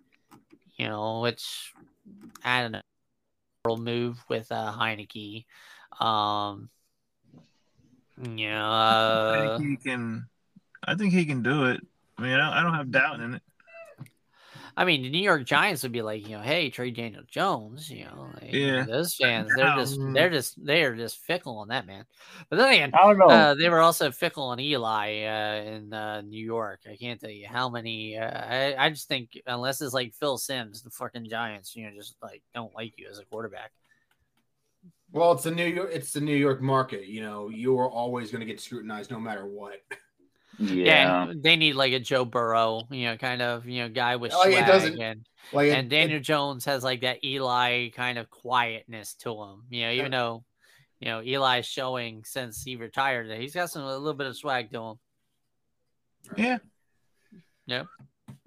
you 0.77 0.89
know, 0.89 1.21
which 1.21 1.73
I 2.45 2.63
don't 2.63 2.73
know, 2.73 2.83
move 3.65 4.19
with 4.29 4.51
uh, 4.51 4.73
Heinicke. 4.73 5.45
Um, 6.01 6.69
you 8.21 8.51
know, 8.51 8.71
I 8.71 8.95
uh, 8.95 9.59
think 9.59 9.69
he 9.69 9.77
can. 9.77 10.27
I 10.85 10.95
think 10.97 11.13
he 11.13 11.25
can 11.25 11.43
do 11.43 11.67
it. 11.67 11.81
I 12.19 12.23
mean, 12.23 12.33
I 12.33 12.39
don't, 12.39 12.55
I 12.55 12.63
don't 12.63 12.75
have 12.75 12.91
doubt 12.91 13.21
in 13.21 13.35
it. 13.35 13.43
I 14.77 14.85
mean, 14.85 15.03
the 15.03 15.11
New 15.11 15.23
York 15.23 15.45
Giants 15.45 15.83
would 15.83 15.93
be 15.93 16.03
like, 16.03 16.27
you 16.27 16.37
know, 16.37 16.43
hey, 16.43 16.71
trade 16.71 16.97
Daniel 16.97 17.23
Jones. 17.29 17.91
You 17.91 18.05
know, 18.07 18.29
like, 18.41 18.53
Yeah. 18.53 18.85
those 18.87 19.15
fans, 19.15 19.51
they're 19.55 19.75
just, 19.77 20.01
they're 20.15 20.31
just, 20.31 20.65
they're 20.65 20.97
just 20.97 21.19
fickle 21.19 21.59
on 21.59 21.69
that 21.69 21.87
man. 21.87 22.05
But 22.49 22.57
then 22.57 22.73
again, 22.73 22.91
I 22.95 23.03
don't 23.07 23.19
know. 23.19 23.27
uh, 23.27 23.55
they 23.55 23.69
were 23.69 23.81
also 23.81 24.11
fickle 24.11 24.45
on 24.45 24.59
Eli 24.61 25.25
uh, 25.25 25.63
in 25.71 25.93
uh, 25.93 26.21
New 26.23 26.43
York. 26.45 26.81
I 26.91 26.97
can't 26.97 27.21
tell 27.21 27.31
you 27.31 27.47
how 27.47 27.69
many. 27.69 28.17
Uh, 28.17 28.25
I, 28.31 28.75
I 28.79 28.91
just 28.91 29.09
think 29.09 29.41
unless 29.47 29.81
it's 29.83 29.95
like 29.95 30.15
Phil 30.15 30.39
Simms, 30.39 30.83
the 30.83 30.91
fucking 30.91 31.29
Giants, 31.29 31.77
you 31.77 31.85
know, 31.85 31.95
just 31.97 32.17
like 32.23 32.43
don't 32.55 32.75
like 32.75 32.95
you 32.99 33.09
as 33.11 33.19
a 33.19 33.25
quarterback. 33.27 33.73
Well, 35.13 35.33
it's 35.33 35.43
the 35.45 35.51
New 35.51 35.67
York. 35.67 35.91
It's 35.93 36.13
the 36.15 36.23
New 36.23 36.35
York 36.37 36.63
market. 36.63 37.07
You 37.07 37.21
know, 37.21 37.51
you 37.51 37.79
are 37.79 37.91
always 37.91 38.31
going 38.31 38.41
to 38.41 38.47
get 38.47 38.61
scrutinized 38.61 39.11
no 39.11 39.21
matter 39.21 39.45
what. 39.45 39.75
Yeah. 40.59 41.25
and 41.31 41.43
they 41.43 41.57
need 41.57 41.75
like 41.75 41.93
a 41.93 41.99
Joe 42.01 42.25
Burrow, 42.25 42.83
you 42.91 43.07
know, 43.07 43.17
kind 43.17 43.43
of 43.43 43.67
you 43.67 43.83
know 43.83 43.89
guy 43.89 44.17
with 44.17 44.33
Like, 44.33 44.49
it 44.49 44.53
swag, 44.53 44.67
doesn't- 44.67 45.01
and 45.01 45.27
Like 45.53 45.69
it- 45.69 45.75
and 45.77 45.91
Daniel 45.91 46.21
Jones 46.21 46.65
has 46.67 46.83
like 46.85 47.01
that 47.03 47.25
Eli 47.25 47.89
kind 47.91 48.19
of 48.19 48.31
quietness 48.31 49.15
to 49.21 49.31
him. 49.43 49.63
You 49.71 49.83
know, 49.87 49.93
even 49.93 50.11
though 50.11 50.45
you 51.01 51.09
know 51.09 51.21
Eli's 51.21 51.67
showing 51.67 52.23
since 52.25 52.63
he 52.63 52.77
retired 52.77 53.29
that 53.31 53.41
he's 53.41 53.55
got 53.55 53.71
some 53.71 53.83
a 53.83 53.97
little 53.97 54.15
bit 54.15 54.27
of 54.27 54.37
swag 54.37 54.71
to 54.73 54.81
him. 54.83 54.95
Yeah. 56.37 56.59
Yep. 57.67 57.87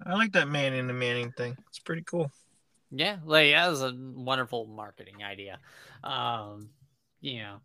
I 0.06 0.14
like 0.14 0.32
that 0.32 0.48
Manning 0.48 0.86
the 0.86 0.92
Manning 0.92 1.32
thing. 1.32 1.56
It's 1.68 1.78
pretty 1.78 2.02
cool. 2.02 2.30
Yeah, 2.90 3.16
like 3.24 3.50
that 3.52 3.68
was 3.68 3.82
a 3.82 3.92
wonderful 3.98 4.66
marketing 4.66 5.22
idea. 5.24 5.58
Um, 6.04 6.68
you 7.20 7.40
know, 7.42 7.56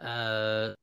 uh, 0.00 0.74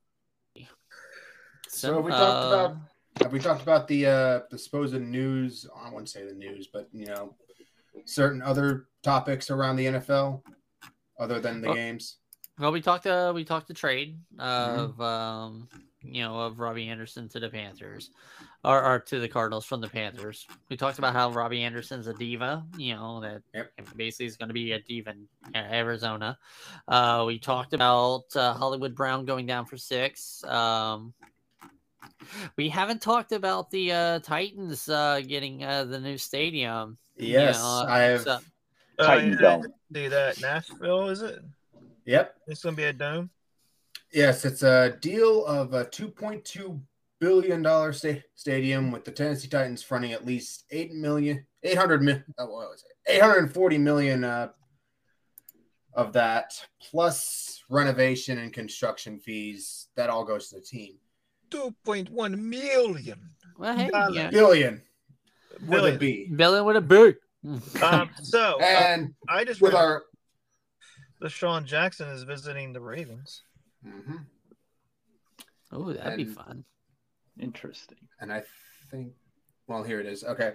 So 1.79 2.01
we 2.01 2.11
uh, 2.11 2.17
talked 2.17 2.47
about 2.47 2.77
have 3.23 3.31
we 3.33 3.39
talked 3.39 3.61
about 3.61 3.87
the 3.87 4.05
uh 4.05 4.39
the 4.51 4.57
supposed 4.57 4.93
news? 4.99 5.65
I 5.75 5.89
wouldn't 5.89 6.09
say 6.09 6.25
the 6.25 6.33
news, 6.33 6.67
but 6.71 6.89
you 6.93 7.05
know, 7.05 7.35
certain 8.05 8.41
other 8.41 8.87
topics 9.03 9.49
around 9.49 9.77
the 9.77 9.85
NFL 9.85 10.41
other 11.19 11.39
than 11.39 11.61
the 11.61 11.67
Well- 11.67 11.75
games. 11.75 12.17
Well, 12.59 12.73
we 12.73 12.81
talked. 12.81 13.07
Uh, 13.07 13.31
we 13.33 13.45
talked 13.45 13.69
the 13.69 13.73
trade 13.73 14.19
Mm-hmm. 14.35 14.79
of, 14.81 14.99
um, 14.99 15.69
you 16.01 16.21
know, 16.23 16.41
of 16.41 16.59
Robbie 16.59 16.89
Anderson 16.89 17.29
to 17.29 17.39
the 17.39 17.47
Panthers, 17.49 18.11
or, 18.65 18.83
or 18.83 18.99
to 18.99 19.19
the 19.21 19.29
Cardinals 19.29 19.63
from 19.65 19.79
the 19.79 19.87
Panthers. 19.87 20.45
We 20.67 20.75
talked 20.75 20.97
about 20.97 21.13
how 21.13 21.31
Robbie 21.31 21.61
Anderson's 21.63 22.07
a 22.07 22.13
diva. 22.13 22.65
You 22.77 22.95
know 22.95 23.21
that 23.21 23.43
Yep. 23.53 23.71
basically 23.95 24.25
is 24.25 24.35
going 24.35 24.49
to 24.49 24.53
be 24.53 24.73
a 24.73 24.79
diva 24.81 25.11
in 25.11 25.27
Arizona. 25.55 26.37
Uh, 26.89 27.23
we 27.25 27.39
talked 27.39 27.71
about 27.73 28.23
uh, 28.35 28.51
Hollywood 28.55 28.93
Brown 28.93 29.23
going 29.23 29.45
down 29.45 29.65
for 29.65 29.77
six. 29.77 30.43
Um, 30.43 31.13
we 32.57 32.69
haven't 32.69 33.01
talked 33.01 33.31
about 33.31 33.71
the 33.71 33.91
uh, 33.91 34.19
Titans 34.19 34.87
uh, 34.89 35.21
getting 35.25 35.63
uh, 35.63 35.85
the 35.85 35.99
new 35.99 36.17
stadium. 36.17 36.97
you 37.15 37.33
Yes, 37.33 37.57
know, 37.59 37.85
I 37.87 37.99
have. 37.99 38.21
so- 38.21 38.39
Titan 38.99 39.31
yeah, 39.31 39.37
Dome. 39.39 39.65
See 39.93 40.07
that 40.09 40.41
Nashville? 40.41 41.07
Is 41.09 41.21
it? 41.21 41.39
Yep. 42.05 42.35
It's 42.47 42.63
gonna 42.63 42.75
be 42.75 42.83
a 42.83 42.91
dome. 42.93 43.29
Yes, 44.11 44.43
it's 44.43 44.61
a 44.63 44.97
deal 44.99 45.45
of 45.45 45.73
a 45.73 45.85
two 45.85 46.09
point 46.09 46.43
two 46.43 46.81
billion 47.19 47.61
dollar 47.61 47.93
sta- 47.93 48.21
stadium 48.35 48.91
with 48.91 49.05
the 49.05 49.11
Tennessee 49.11 49.47
Titans 49.47 49.81
fronting 49.83 50.11
at 50.11 50.25
least 50.25 50.65
eight 50.71 50.91
million, 50.93 51.45
eight 51.63 51.77
hundred 51.77 52.01
million, 52.01 52.25
oh, 52.39 52.45
what 52.47 52.69
was 52.69 52.83
it? 52.89 53.11
Eight 53.13 53.21
hundred 53.21 53.37
and 53.39 53.53
forty 53.53 53.77
million 53.77 54.23
uh, 54.25 54.49
of 55.93 56.11
that, 56.13 56.53
plus 56.81 57.63
renovation 57.69 58.37
and 58.39 58.51
construction 58.51 59.19
fees. 59.19 59.87
That 59.95 60.09
all 60.09 60.25
goes 60.25 60.49
to 60.49 60.55
the 60.55 60.61
team. 60.61 60.95
Two 61.49 61.73
point 61.83 62.09
one 62.09 62.49
million. 62.49 63.31
well, 63.57 63.75
hey, 63.75 63.89
Dollar. 63.89 64.11
yeah. 64.13 64.29
Billion 64.29 64.81
with 65.67 66.01
a 66.01 66.27
Billion. 66.35 66.65
With 66.65 66.75
a 66.77 66.81
big. 66.81 67.15
Um, 67.81 68.09
so 68.21 68.57
uh, 68.59 68.63
And 68.65 69.13
I 69.27 69.43
just 69.45 69.61
with 69.61 69.73
read 69.73 69.79
our 69.79 70.03
that 71.21 71.29
Sean 71.29 71.65
Jackson 71.65 72.09
is 72.09 72.23
visiting 72.23 72.73
the 72.73 72.81
Ravens. 72.81 73.43
Mhm. 73.85 74.25
Oh, 75.71 75.91
that'd 75.93 76.17
be 76.17 76.25
fun. 76.25 76.63
Interesting. 77.39 77.97
and 78.19 78.31
I 78.33 78.43
think, 78.91 79.13
well, 79.67 79.83
here 79.83 79.99
it 80.01 80.05
is. 80.05 80.23
Okay, 80.23 80.53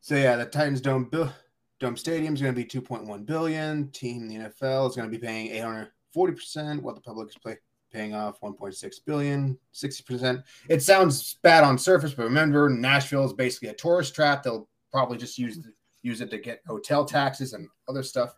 so 0.00 0.14
yeah, 0.16 0.36
the 0.36 0.44
Titans 0.44 0.80
Dome 0.80 1.04
Bill 1.10 1.32
Dome 1.80 1.96
Stadium 1.96 2.34
is 2.34 2.42
going 2.42 2.54
to 2.54 2.60
be 2.60 2.64
2.1 2.68 3.24
billion. 3.26 3.90
Team 3.92 4.28
the 4.28 4.36
NFL 4.36 4.88
is 4.90 4.96
going 4.96 5.10
to 5.10 5.18
be 5.18 5.24
paying 5.24 5.46
840 5.48 6.34
percent, 6.34 6.82
while 6.82 6.94
the 6.94 7.00
public 7.00 7.28
is 7.28 7.36
play, 7.38 7.56
paying 7.92 8.14
off 8.14 8.40
1.6 8.40 8.96
billion, 9.04 9.58
60 9.72 10.04
percent. 10.04 10.40
It 10.68 10.82
sounds 10.82 11.34
bad 11.42 11.64
on 11.64 11.78
surface, 11.78 12.14
but 12.14 12.24
remember, 12.24 12.68
Nashville 12.68 13.24
is 13.24 13.32
basically 13.32 13.68
a 13.68 13.74
tourist 13.74 14.14
trap. 14.14 14.42
They'll 14.42 14.68
probably 14.92 15.18
just 15.18 15.38
use 15.38 15.58
use 16.02 16.20
it 16.20 16.30
to 16.30 16.38
get 16.38 16.62
hotel 16.66 17.04
taxes 17.04 17.52
and 17.52 17.68
other 17.88 18.02
stuff. 18.02 18.34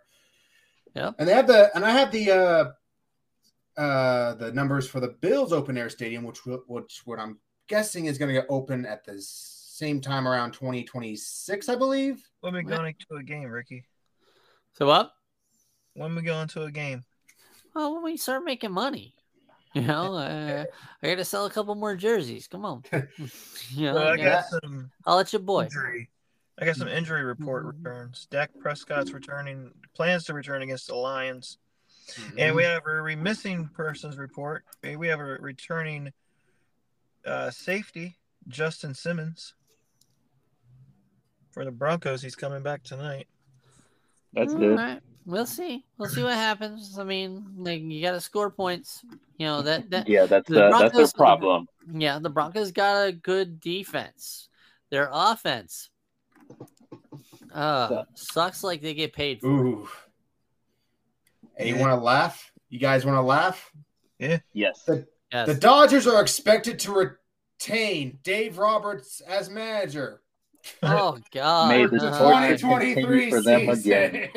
Yeah. 0.95 1.13
And 1.19 1.29
they 1.29 1.35
have 1.35 1.47
the 1.47 1.71
and 1.75 1.85
I 1.85 1.91
have 1.91 2.11
the 2.11 2.31
uh 2.31 3.81
uh 3.81 4.35
the 4.35 4.53
numbers 4.53 4.89
for 4.89 5.01
the 5.01 5.09
Bills 5.21 5.53
open 5.53 5.77
air 5.77 5.91
stadium, 5.91 6.25
which 6.25 6.41
which 6.67 7.03
what 7.05 7.19
I'm 7.19 7.39
guessing 7.69 8.07
is 8.07 8.19
going 8.19 8.35
to 8.35 8.41
get 8.41 8.47
open 8.49 8.87
at 8.87 9.05
the 9.05 9.21
same 9.21 10.01
time 10.01 10.27
around 10.27 10.53
2026, 10.53 11.69
I 11.69 11.77
believe. 11.77 12.27
When 12.41 12.55
we 12.55 12.61
Yeah. 12.61 12.77
going 12.77 12.95
to 13.11 13.17
a 13.17 13.23
game, 13.23 13.51
Ricky? 13.51 13.85
So 14.73 14.87
what? 14.87 15.13
When 15.95 16.15
we 16.15 16.23
going 16.23 16.49
to 16.49 16.63
a 16.63 16.71
game? 16.71 17.05
Well, 17.75 17.95
when 17.95 18.03
we 18.03 18.17
start 18.17 18.45
making 18.45 18.73
money, 18.73 19.15
you 19.75 19.83
know, 19.87 20.15
uh, 20.15 20.65
I 21.03 21.07
got 21.07 21.17
to 21.17 21.25
sell 21.25 21.47
a 21.47 21.51
couple 21.51 21.75
more 21.75 21.97
jerseys. 21.97 22.47
Come 22.49 22.65
on, 22.65 22.83
you 22.93 23.87
know, 23.87 23.95
Well, 23.95 24.09
I 24.09 24.17
yeah, 24.17 24.25
got 24.25 24.45
some 24.63 24.91
I'll 25.07 25.17
let 25.17 25.33
you 25.33 25.39
boy. 25.39 25.65
injury. 25.65 26.11
I 26.61 26.65
got 26.65 26.75
some 26.77 26.89
injury 26.89 27.23
report 27.23 27.65
returns. 27.65 28.27
Dak 28.33 28.51
Prescott's 28.61 29.13
returning, 29.13 29.71
plans 29.95 30.25
to 30.25 30.35
return 30.35 30.63
against 30.63 30.89
the 30.89 30.97
Lions, 30.97 31.59
and 32.37 32.57
we 32.57 32.65
have 32.65 32.83
a 32.85 33.01
re- 33.01 33.15
missing 33.15 33.71
persons 33.75 34.19
report. 34.19 34.65
Eh, 34.83 34.97
We 34.97 35.07
have 35.07 35.21
a 35.21 35.25
returning 35.25 36.13
uh, 37.25 37.51
safety, 37.51 38.17
Justin 38.49 38.93
Simmons, 38.95 39.55
for 41.53 41.65
the 41.65 41.71
Broncos. 41.71 42.23
He's 42.23 42.35
coming 42.37 42.63
back 42.65 42.83
tonight. 42.83 43.29
That's 44.33 44.53
All 44.53 44.59
good. 44.59 44.77
right. 44.77 45.01
We'll 45.29 45.45
see. 45.45 45.85
We'll 45.99 46.09
see 46.09 46.23
what 46.23 46.33
happens. 46.33 46.99
I 46.99 47.05
mean, 47.05 47.45
like 47.59 47.83
you 47.83 48.01
got 48.01 48.13
to 48.13 48.21
score 48.21 48.51
points. 48.51 49.03
You 49.37 49.45
know 49.45 49.61
that 49.61 49.91
that 49.91 50.09
Yeah, 50.09 50.25
that's 50.25 50.49
The 50.49 50.69
uh, 50.69 50.79
that's 50.79 50.97
their 50.97 51.07
problem. 51.09 51.69
yeah. 51.93 52.19
The 52.19 52.31
Broncos 52.31 52.73
got 52.73 53.09
a 53.09 53.13
good 53.13 53.61
defense. 53.61 54.49
Their 54.91 55.11
offense, 55.13 55.91
uh, 57.53 58.05
sucks 58.15 58.65
like 58.65 58.81
they 58.81 58.95
get 58.95 59.13
paid 59.13 59.41
for. 59.43 59.49
Ooh. 59.49 59.89
Hey, 61.59 61.69
you 61.69 61.77
want 61.77 61.91
to 61.93 61.97
laugh? 62.03 62.51
You 62.71 62.79
guys 62.79 63.05
want 63.05 63.17
to 63.17 63.23
laugh? 63.23 63.71
Yes. 64.19 64.83
The- 64.87 65.07
Yes. 65.31 65.47
The 65.47 65.55
Dodgers 65.57 66.07
are 66.07 66.23
expected 66.23 66.79
to 66.79 67.19
retain 67.61 68.19
Dave 68.23 68.57
Roberts 68.57 69.21
as 69.21 69.51
manager. 69.51 70.23
Oh 70.83 71.19
God. 71.33 71.69
May 71.69 71.87
the 71.87 72.07
Uh, 72.07 72.19
torture 72.19 72.57
2023 72.59 72.95
continue 72.95 73.31
for 73.31 73.43
them 73.43 73.75
season. 73.75 74.15
again. 74.15 74.31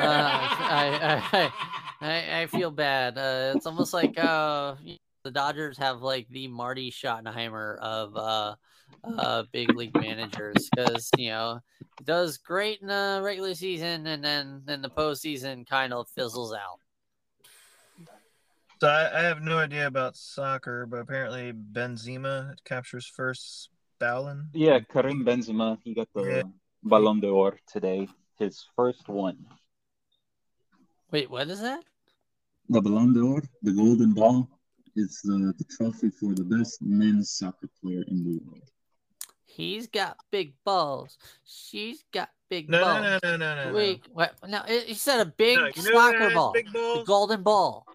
uh, 0.00 0.02
I, 0.02 1.22
I, 1.32 1.52
I, 2.00 2.40
I 2.42 2.46
feel 2.46 2.70
bad. 2.70 3.18
Uh, 3.18 3.52
it's 3.56 3.66
almost 3.66 3.92
like 3.92 4.18
uh, 4.22 4.74
the 5.24 5.30
Dodgers 5.30 5.76
have 5.78 6.02
like 6.02 6.28
the 6.30 6.48
Marty 6.48 6.90
Schottenheimer 6.90 7.78
of 7.78 8.16
uh, 8.16 8.54
uh, 9.04 9.42
big 9.52 9.74
league 9.76 9.94
managers 9.94 10.68
because 10.74 11.10
you 11.16 11.30
know 11.30 11.60
he 11.98 12.04
does 12.04 12.38
great 12.38 12.80
in 12.80 12.88
the 12.88 13.20
regular 13.22 13.54
season 13.54 14.06
and 14.06 14.24
then 14.24 14.62
in 14.68 14.82
the 14.82 14.88
postseason 14.90 15.66
kind 15.68 15.92
of 15.92 16.08
fizzles 16.16 16.52
out. 16.54 16.80
So 18.80 18.88
I, 18.88 19.18
I 19.18 19.22
have 19.24 19.42
no 19.42 19.58
idea 19.58 19.86
about 19.86 20.16
soccer, 20.16 20.86
but 20.86 21.00
apparently 21.00 21.52
Benzema 21.52 22.54
captures 22.64 23.04
first 23.06 23.68
Ballon. 24.10 24.48
Yeah, 24.54 24.80
Karim 24.80 25.24
Benzema, 25.24 25.78
he 25.84 25.94
got 25.94 26.08
the 26.14 26.24
Yeah. 26.24 26.42
Ballon 26.82 27.20
d'Or 27.20 27.56
today, 27.68 28.08
his 28.38 28.64
first 28.74 29.06
one. 29.08 29.46
Wait, 31.12 31.30
what 31.30 31.48
is 31.48 31.60
that? 31.60 31.84
The 32.70 32.80
Ballon 32.80 33.12
d'Or, 33.12 33.42
the 33.62 33.72
Golden 33.72 34.12
Ball, 34.14 34.48
It's 34.96 35.22
the, 35.22 35.54
the 35.56 35.64
trophy 35.76 36.10
for 36.10 36.34
the 36.34 36.42
best 36.42 36.82
men's 36.82 37.30
soccer 37.30 37.68
player 37.80 38.02
in 38.08 38.24
the 38.24 38.40
world. 38.44 38.68
He's 39.46 39.86
got 39.86 40.16
big 40.32 40.52
balls. 40.64 41.16
She's 41.44 42.02
got 42.12 42.30
big 42.48 42.68
No, 42.68 42.80
balls. 42.80 43.04
no, 43.04 43.18
no, 43.22 43.36
no, 43.36 43.54
no, 43.54 43.64
no. 43.70 43.76
Wait, 43.76 44.02
what? 44.12 44.34
No, 44.48 44.62
it- 44.66 44.88
you 44.88 44.94
said 44.94 45.20
a 45.20 45.26
big 45.26 45.58
No, 45.58 45.66
you 45.66 45.82
know 45.82 45.90
who 45.90 45.96
soccer 45.96 46.18
has 46.24 46.34
ball. 46.34 46.52
Big 46.52 46.72
The 46.72 47.04
golden 47.06 47.42
ball. 47.44 47.86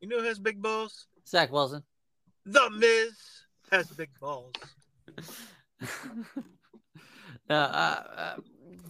You 0.00 0.06
know 0.08 0.18
who 0.20 0.24
has 0.26 0.38
big 0.38 0.62
balls? 0.62 1.06
Zach 1.26 1.50
Wilson. 1.50 1.82
The 2.44 2.70
Miz 2.70 3.18
has 3.72 3.88
big 3.90 4.10
balls. 4.20 4.54
uh, 7.50 7.52
uh, 7.52 8.34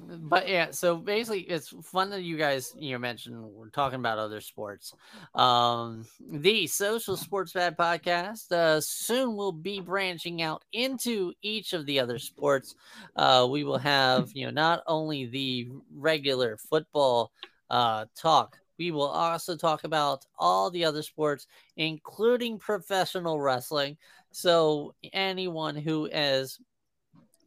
but 0.09 0.49
yeah, 0.49 0.71
so 0.71 0.97
basically, 0.97 1.41
it's 1.41 1.75
fun 1.83 2.11
that 2.11 2.23
you 2.23 2.37
guys 2.37 2.73
you 2.79 2.99
mentioned 2.99 3.43
we're 3.43 3.71
talking 3.71 3.99
about 3.99 4.19
other 4.19 4.41
sports. 4.41 4.93
Um, 5.35 6.07
the 6.31 6.67
Social 6.67 7.17
Sports 7.17 7.53
Pad 7.53 7.77
podcast 7.77 8.53
uh, 8.53 8.81
soon 8.81 9.37
will 9.37 9.53
be 9.53 9.81
branching 9.81 10.43
out 10.43 10.65
into 10.73 11.33
each 11.43 11.73
of 11.73 11.87
the 11.87 12.01
other 12.01 12.19
sports. 12.19 12.75
Uh, 13.17 13.47
we 13.51 13.65
will 13.65 13.79
have 13.79 14.31
you 14.35 14.47
know 14.47 14.53
not 14.53 14.83
only 14.87 15.27
the 15.27 15.69
regular 15.95 16.57
football 16.57 17.33
uh, 17.71 18.07
talk. 18.17 18.59
We 18.79 18.91
will 18.91 19.09
also 19.09 19.57
talk 19.57 19.85
about 19.85 20.27
all 20.39 20.71
the 20.71 20.85
other 20.85 21.03
sports, 21.03 21.47
including 21.77 22.59
professional 22.59 23.41
wrestling. 23.41 23.97
So 24.37 24.95
anyone 25.15 25.77
who 25.77 26.11
has 26.13 26.59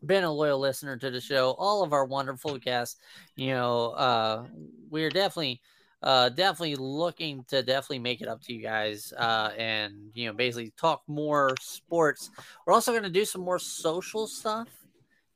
been 0.03 0.24
a 0.24 0.32
loyal 0.34 0.57
listener 0.57 0.98
to 0.98 1.11
the 1.11 1.22
show, 1.22 1.52
all 1.60 1.84
of 1.84 1.94
our 1.94 2.03
wonderful 2.03 2.57
guests, 2.57 2.99
you 3.36 3.49
know, 3.49 3.91
uh, 3.91 4.48
we're 4.90 5.11
definitely, 5.11 5.61
uh, 6.02 6.30
definitely 6.30 6.78
looking 6.78 7.44
to 7.49 7.61
definitely 7.61 7.99
make 7.99 8.22
it 8.22 8.28
up 8.28 8.41
to 8.41 8.53
you 8.53 8.64
guys, 8.64 9.14
uh, 9.20 9.52
and 9.56 10.10
you 10.16 10.26
know, 10.26 10.34
basically 10.34 10.74
talk 10.78 11.03
more 11.06 11.56
sports. 11.61 12.32
We're 12.66 12.74
also 12.74 12.91
going 12.91 13.03
to 13.03 13.11
do 13.11 13.24
some 13.24 13.41
more 13.41 13.60
social 13.60 14.26
stuff, 14.26 14.68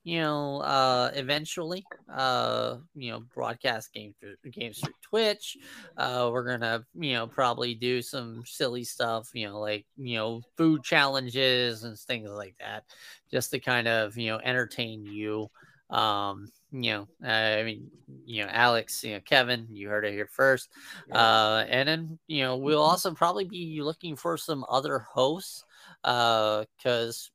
you 0.04 0.20
know, 0.20 0.58
uh, 0.62 1.12
eventually, 1.16 1.88
uh, 2.12 2.78
you 2.96 3.12
know, 3.12 3.22
broadcast 3.22 3.94
game 3.94 4.14
through 4.20 4.36
games 4.52 4.80
through 4.80 4.94
Twitch. 5.02 5.58
Uh, 5.98 6.30
we're 6.32 6.44
gonna, 6.46 6.86
you 6.94 7.14
know, 7.14 7.28
probably 7.28 7.74
do 7.76 8.02
some 8.02 8.44
silly 8.46 8.84
stuff, 8.84 9.30
you 9.34 9.48
know, 9.48 9.60
like 9.60 9.86
you 9.98 10.18
know, 10.18 10.44
food 10.58 10.84
challenges 10.84 11.84
and 11.84 11.98
things 11.98 12.30
like 12.30 12.56
that 12.60 12.84
just 13.32 13.52
to 13.52 13.60
kind 13.60 13.88
of 13.88 14.18
you 14.18 14.30
know 14.30 14.40
entertain 14.44 15.06
you 15.06 15.50
um 15.90 16.48
you 16.72 16.92
know 16.92 17.08
uh, 17.24 17.60
i 17.60 17.64
mean 17.64 17.92
you 18.26 18.44
know 18.44 18.50
alex 18.52 19.04
you 19.04 19.14
know 19.14 19.20
kevin 19.20 19.68
you 19.70 19.90
heard 19.90 20.06
it 20.06 20.14
here 20.14 20.26
first 20.28 20.70
uh 21.12 21.64
and 21.68 21.88
then 21.88 22.20
you 22.28 22.42
know 22.42 22.58
we'll 22.58 22.82
also 22.82 23.14
probably 23.14 23.46
be 23.46 23.82
looking 23.82 24.16
for 24.16 24.38
some 24.38 24.66
other 24.70 25.00
hosts 25.00 25.66
uh 26.04 26.64
because 26.78 27.32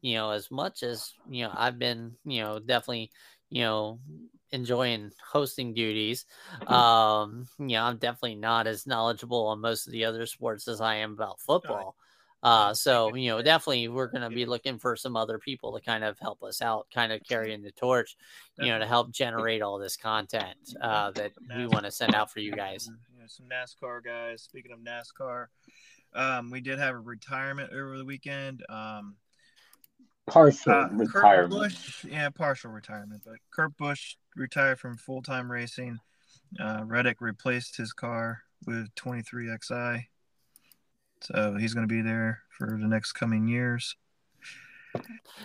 you 0.00 0.14
know 0.14 0.30
as 0.30 0.50
much 0.50 0.82
as 0.82 1.14
you 1.28 1.44
know 1.44 1.52
i've 1.54 1.78
been 1.78 2.12
you 2.24 2.42
know 2.42 2.58
definitely 2.58 3.10
you 3.50 3.62
know 3.62 3.98
enjoying 4.50 5.10
hosting 5.30 5.74
duties 5.74 6.24
um 6.66 7.46
you 7.58 7.68
know 7.68 7.82
i'm 7.82 7.96
definitely 7.96 8.34
not 8.34 8.66
as 8.66 8.86
knowledgeable 8.86 9.46
on 9.46 9.60
most 9.60 9.86
of 9.86 9.92
the 9.92 10.04
other 10.04 10.26
sports 10.26 10.68
as 10.68 10.80
i 10.80 10.94
am 10.96 11.12
about 11.12 11.40
football 11.40 11.96
uh, 12.42 12.72
so 12.72 13.14
you 13.14 13.30
know, 13.30 13.42
definitely 13.42 13.88
we're 13.88 14.06
gonna 14.06 14.30
be 14.30 14.46
looking 14.46 14.78
for 14.78 14.94
some 14.94 15.16
other 15.16 15.38
people 15.38 15.76
to 15.76 15.84
kind 15.84 16.04
of 16.04 16.18
help 16.20 16.42
us 16.42 16.62
out, 16.62 16.86
kind 16.94 17.12
of 17.12 17.20
carrying 17.24 17.62
the 17.62 17.72
torch, 17.72 18.16
you 18.58 18.66
know, 18.66 18.78
to 18.78 18.86
help 18.86 19.10
generate 19.10 19.60
all 19.60 19.78
this 19.78 19.96
content 19.96 20.56
uh, 20.80 21.10
that 21.12 21.32
we 21.56 21.66
want 21.66 21.84
to 21.84 21.90
send 21.90 22.14
out 22.14 22.30
for 22.30 22.38
you 22.38 22.52
guys. 22.52 22.88
You 23.12 23.20
know, 23.20 23.26
some 23.26 23.46
NASCAR 23.46 24.04
guys. 24.04 24.42
Speaking 24.42 24.70
of 24.72 24.78
NASCAR, 24.78 25.46
um, 26.14 26.50
we 26.50 26.60
did 26.60 26.78
have 26.78 26.94
a 26.94 27.00
retirement 27.00 27.72
over 27.72 27.98
the 27.98 28.04
weekend. 28.04 28.64
Um, 28.68 29.16
Partial 30.28 30.72
uh, 30.72 30.88
Kurt 30.88 30.98
retirement. 31.14 31.50
Busch, 31.50 32.04
yeah, 32.04 32.30
partial 32.30 32.70
retirement, 32.70 33.22
but 33.24 33.36
Kurt 33.50 33.76
Busch 33.76 34.16
retired 34.36 34.78
from 34.78 34.96
full 34.96 35.22
time 35.22 35.50
racing. 35.50 35.98
Uh, 36.58 36.82
Reddick 36.84 37.20
replaced 37.20 37.76
his 37.76 37.92
car 37.92 38.42
with 38.66 38.94
23XI. 38.94 40.04
So 41.20 41.56
he's 41.56 41.74
going 41.74 41.86
to 41.86 41.92
be 41.92 42.00
there 42.02 42.42
for 42.56 42.66
the 42.66 42.86
next 42.88 43.12
coming 43.12 43.48
years. 43.48 43.96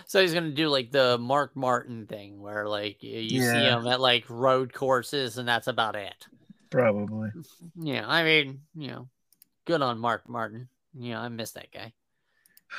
So 0.06 0.22
he's 0.22 0.34
gonna 0.34 0.52
do 0.52 0.70
like 0.70 0.92
the 0.92 1.18
Mark 1.18 1.56
Martin 1.56 2.08
thing, 2.08 2.42
where 2.42 2.68
like 2.68 3.04
you, 3.04 3.20
you 3.20 3.42
see 3.42 3.66
him 3.66 3.86
at 3.88 4.00
like 4.00 4.30
road 4.30 4.74
courses, 4.74 5.38
and 5.38 5.48
that's 5.48 5.68
about 5.68 5.96
it. 5.96 6.28
Probably. 6.70 7.30
Yeah, 7.76 8.06
I 8.08 8.24
mean, 8.24 8.62
you 8.74 8.88
know, 8.88 9.10
good 9.66 9.82
on 9.82 10.00
Mark 10.00 10.28
Martin. 10.30 10.70
You 10.98 11.12
know, 11.14 11.20
I 11.20 11.30
miss 11.30 11.52
that 11.52 11.72
guy. 11.72 11.94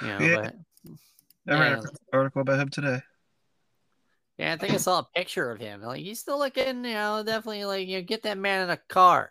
You 0.00 0.08
know, 0.08 0.18
Yeah. 0.18 0.36
but 0.36 0.54
I 1.48 1.60
read 1.60 1.72
an 1.78 1.84
article 2.12 2.40
about 2.40 2.60
him 2.60 2.68
today. 2.68 3.00
Yeah, 4.38 4.54
I 4.54 4.56
think 4.56 4.74
I 4.74 4.78
saw 4.78 5.00
a 5.00 5.08
picture 5.14 5.50
of 5.50 5.60
him. 5.60 5.82
Like 5.82 6.00
he's 6.00 6.18
still 6.18 6.38
looking, 6.38 6.84
you 6.84 6.94
know, 6.94 7.22
definitely 7.24 7.64
like 7.64 7.86
you 7.86 7.98
know, 7.98 8.02
get 8.02 8.22
that 8.22 8.38
man 8.38 8.62
in 8.62 8.70
a 8.70 8.76
car. 8.76 9.30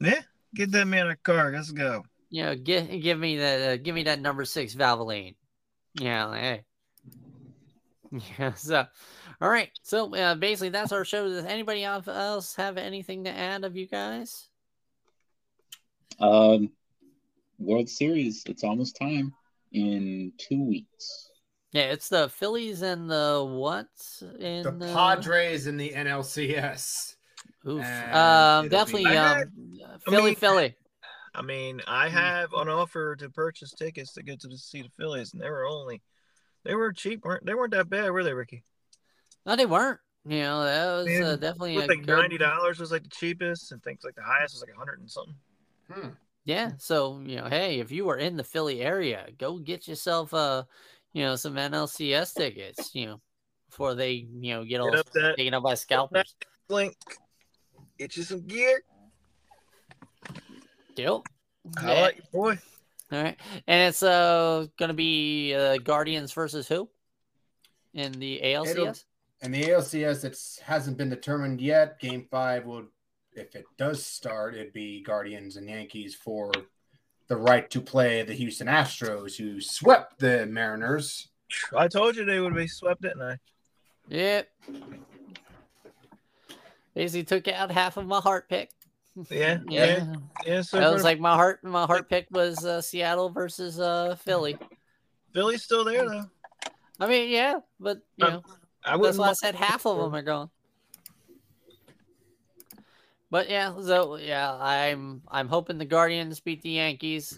Yeah, 0.00 0.20
get 0.54 0.70
that 0.72 0.86
man 0.86 1.06
in 1.06 1.12
a 1.12 1.16
car. 1.16 1.50
Let's 1.50 1.70
go. 1.70 2.04
You 2.28 2.44
know, 2.44 2.54
give 2.56 2.88
give 3.00 3.18
me 3.18 3.38
that 3.38 3.70
uh, 3.70 3.76
give 3.76 3.94
me 3.94 4.02
that 4.04 4.20
number 4.20 4.44
six 4.44 4.74
Valvoline. 4.74 5.36
Yeah, 5.94 6.26
like, 6.26 6.40
hey. 6.40 6.64
Yeah, 8.38 8.52
so 8.54 8.86
all 9.40 9.48
right. 9.48 9.70
So 9.82 10.14
uh, 10.14 10.34
basically 10.34 10.70
that's 10.70 10.92
our 10.92 11.04
show. 11.04 11.28
Does 11.28 11.44
anybody 11.44 11.84
else 11.84 12.54
have 12.56 12.76
anything 12.76 13.24
to 13.24 13.30
add 13.30 13.64
of 13.64 13.76
you 13.76 13.86
guys? 13.86 14.48
Um, 16.20 16.70
World 17.58 17.88
Series. 17.88 18.42
It's 18.46 18.64
almost 18.64 18.96
time 18.96 19.32
in 19.72 20.32
two 20.38 20.62
weeks. 20.62 21.23
Yeah, 21.74 21.82
it's 21.90 22.08
the 22.08 22.28
Phillies 22.28 22.82
and 22.82 23.10
the 23.10 23.44
what 23.46 23.88
in 24.38 24.78
The 24.78 24.86
uh, 24.90 24.94
Padres 25.16 25.66
and 25.66 25.78
the 25.78 25.90
NLCS. 25.90 27.16
Oof. 27.68 27.82
and 27.84 28.14
Um, 28.14 28.68
definitely 28.68 29.10
be- 29.10 29.16
I 29.18 29.42
um, 29.42 29.50
Philly, 30.08 30.22
mean- 30.22 30.34
Philly. 30.36 30.76
I 31.34 31.42
mean, 31.42 31.82
I 31.88 32.08
have 32.08 32.52
an 32.54 32.68
offer 32.68 33.16
to 33.16 33.28
purchase 33.28 33.72
tickets 33.72 34.12
to 34.12 34.22
get 34.22 34.40
to 34.42 34.48
the 34.48 34.56
see 34.56 34.82
the 34.82 34.88
Phillies, 34.96 35.32
and 35.32 35.42
they 35.42 35.50
were 35.50 35.66
only 35.66 36.00
they 36.64 36.76
were 36.76 36.92
cheap, 36.92 37.24
weren't 37.24 37.44
they? 37.44 37.54
weren't 37.54 37.72
that 37.72 37.90
bad, 37.90 38.10
were 38.12 38.22
they, 38.22 38.32
Ricky? 38.34 38.62
No, 39.44 39.56
they 39.56 39.66
weren't. 39.66 39.98
You 40.26 40.38
know, 40.42 40.62
that 40.64 40.86
was 40.94 41.06
Yeah, 41.10 41.26
uh, 41.26 41.36
definitely 41.36 41.74
was 41.74 41.86
a 41.86 41.88
like 41.88 42.06
good- 42.06 42.16
ninety 42.16 42.38
dollars 42.38 42.78
was 42.78 42.92
like 42.92 43.02
the 43.02 43.08
cheapest, 43.08 43.72
and 43.72 43.82
things 43.82 44.04
like 44.04 44.14
the 44.14 44.22
highest 44.22 44.54
was 44.54 44.62
like 44.62 44.70
a 44.72 44.78
hundred 44.78 45.00
and 45.00 45.10
something. 45.10 45.34
Hmm. 45.92 46.08
Yeah. 46.44 46.72
So, 46.78 47.20
you 47.24 47.36
know, 47.36 47.46
hey, 47.48 47.80
if 47.80 47.90
you 47.90 48.08
are 48.10 48.16
in 48.18 48.36
the 48.36 48.44
Philly 48.44 48.82
area, 48.82 49.26
go 49.38 49.58
get 49.58 49.88
yourself 49.88 50.32
uh, 50.34 50.64
you 51.14 51.22
know, 51.22 51.36
some 51.36 51.54
NLCS 51.54 52.34
tickets, 52.34 52.90
you 52.92 53.06
know, 53.06 53.20
before 53.70 53.94
they, 53.94 54.26
you 54.40 54.52
know, 54.54 54.64
get 54.64 54.80
all 54.80 54.90
Get 54.90 55.00
up 55.00 55.10
that 55.14 55.36
taken 55.36 55.54
up 55.54 55.62
by 55.62 55.74
scalpers. 55.74 56.34
link, 56.68 56.94
get 57.98 58.16
you 58.16 58.24
some 58.24 58.42
gear. 58.42 58.82
Deal. 60.94 61.24
I 61.78 62.00
like 62.02 62.16
your 62.16 62.26
boy. 62.32 62.58
All 63.12 63.22
right. 63.22 63.36
And 63.66 63.88
it's 63.88 64.02
uh 64.02 64.66
gonna 64.78 64.92
be 64.92 65.54
uh 65.54 65.78
Guardians 65.78 66.32
versus 66.32 66.68
who? 66.68 66.88
In 67.94 68.12
the 68.12 68.40
ALCS? 68.44 69.04
And 69.40 69.54
the 69.54 69.62
ALCS, 69.62 70.24
it 70.24 70.38
hasn't 70.64 70.96
been 70.96 71.10
determined 71.10 71.60
yet. 71.60 72.00
Game 72.00 72.26
five 72.30 72.64
will, 72.64 72.86
if 73.32 73.54
it 73.54 73.66
does 73.78 74.04
start, 74.04 74.54
it'd 74.54 74.72
be 74.72 75.02
Guardians 75.02 75.56
and 75.56 75.68
Yankees 75.68 76.14
for 76.14 76.50
the 77.28 77.36
right 77.36 77.70
to 77.70 77.80
play 77.80 78.22
the 78.22 78.34
Houston 78.34 78.66
Astros, 78.66 79.36
who 79.36 79.60
swept 79.60 80.18
the 80.18 80.46
Mariners. 80.46 81.28
I 81.76 81.88
told 81.88 82.16
you 82.16 82.24
they 82.24 82.40
would 82.40 82.54
be 82.54 82.66
swept, 82.66 83.02
didn't 83.02 83.22
I? 83.22 83.38
Yep. 84.08 84.48
Basically 86.94 87.24
took 87.24 87.48
out 87.48 87.70
half 87.70 87.96
of 87.96 88.06
my 88.06 88.20
heart 88.20 88.48
pick. 88.48 88.70
Yeah, 89.30 89.58
Yeah. 89.68 89.84
yeah, 89.86 90.14
yeah. 90.46 90.62
So 90.62 90.78
That 90.78 90.92
was 90.92 91.04
like 91.04 91.20
my 91.20 91.34
heart 91.34 91.62
my 91.64 91.86
heart 91.86 92.08
pick 92.08 92.26
was 92.30 92.64
uh, 92.64 92.80
Seattle 92.80 93.30
versus 93.30 93.80
uh 93.80 94.16
Philly. 94.16 94.58
Philly's 95.32 95.62
still 95.62 95.84
there 95.84 96.08
though. 96.08 96.24
I 97.00 97.08
mean, 97.08 97.30
yeah, 97.30 97.60
but 97.80 97.98
you 98.16 98.26
Um, 98.26 98.32
know, 98.34 98.42
I 98.84 98.96
that's 98.96 99.18
why 99.18 99.30
I 99.30 99.32
said 99.32 99.54
half 99.54 99.86
of 99.86 99.98
them 99.98 100.14
are 100.14 100.22
gone. 100.22 100.50
But 103.34 103.50
yeah, 103.50 103.74
so 103.82 104.14
yeah, 104.14 104.56
I'm 104.60 105.20
I'm 105.26 105.48
hoping 105.48 105.76
the 105.76 105.84
Guardians 105.84 106.38
beat 106.38 106.62
the 106.62 106.70
Yankees. 106.70 107.36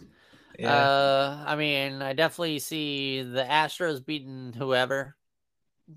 Yeah. 0.58 0.70
Uh, 0.70 1.42
I 1.46 1.56
mean, 1.56 2.02
I 2.02 2.12
definitely 2.12 2.58
see 2.58 3.22
the 3.22 3.42
Astros 3.42 4.04
beating 4.04 4.52
whoever. 4.52 5.16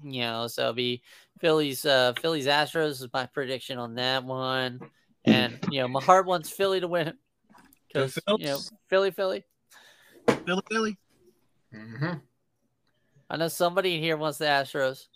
You 0.02 0.22
know, 0.22 0.48
so 0.48 0.62
it'll 0.62 0.74
be 0.74 1.02
Phillies. 1.42 1.86
Uh, 1.86 2.14
Phillies 2.22 2.48
Astros 2.48 3.02
is 3.02 3.08
my 3.12 3.26
prediction 3.26 3.78
on 3.78 3.96
that 3.96 4.24
one, 4.24 4.80
and 5.26 5.60
you 5.70 5.82
know, 5.82 5.90
my 5.90 6.02
heart 6.02 6.26
wants 6.26 6.50
Philly 6.50 6.80
to 6.80 6.88
win 6.88 7.16
because 7.90 8.18
you 8.38 8.46
know, 8.46 8.60
Philly, 8.88 9.12
Philly. 9.12 9.44
Philly, 10.46 10.64
Philly. 10.72 10.98
Mm-hmm. 11.76 12.20
I 13.30 13.36
know 13.36 13.50
somebody 13.50 13.96
in 13.96 14.02
here 14.02 14.16
wants 14.16 14.38
the 14.38 14.46
Astros. 14.46 15.08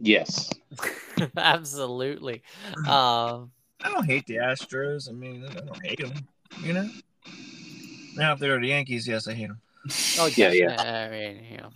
Yes. 0.00 0.50
Absolutely. 1.36 2.42
Um, 2.88 3.52
I 3.82 3.90
don't 3.92 4.04
hate 4.04 4.26
the 4.26 4.36
Astros. 4.36 5.08
I 5.08 5.12
mean, 5.12 5.44
I 5.48 5.54
don't 5.54 5.86
hate 5.86 6.00
them. 6.00 6.12
You 6.62 6.72
know, 6.72 6.88
Now, 8.16 8.32
if 8.32 8.38
they're 8.40 8.58
the 8.60 8.68
Yankees, 8.68 9.06
yes, 9.06 9.28
I 9.28 9.34
hate 9.34 9.48
them. 9.48 9.60
Oh 10.18 10.26
Yeah, 10.36 10.50
yeah. 10.50 11.06
I 11.06 11.08
mean, 11.10 11.44
you 11.50 11.56
know, 11.58 11.70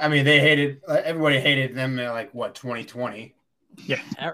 I 0.00 0.08
mean, 0.08 0.24
they 0.24 0.40
hated 0.40 0.80
uh, 0.88 1.00
everybody 1.04 1.38
hated 1.38 1.76
them 1.76 1.98
in 1.98 2.08
like 2.10 2.32
what 2.34 2.54
2020. 2.54 3.34
Yeah. 3.86 4.00
oh, 4.20 4.32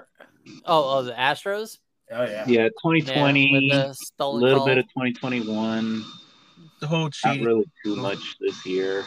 oh, 0.65 1.03
the 1.03 1.13
Astros. 1.13 1.79
Oh 2.11 2.23
yeah. 2.25 2.45
Yeah, 2.47 2.63
Yeah, 2.63 2.69
2020, 2.83 3.71
a 3.73 3.77
the 3.89 3.95
stolen 3.95 4.41
little 4.43 4.59
call. 4.59 4.67
bit 4.67 4.79
of 4.79 4.85
2021. 4.85 6.05
The 6.81 6.87
whole 6.87 7.11
Not 7.25 7.37
really 7.39 7.65
too 7.85 7.97
much 7.97 8.37
this 8.41 8.65
year. 8.65 9.05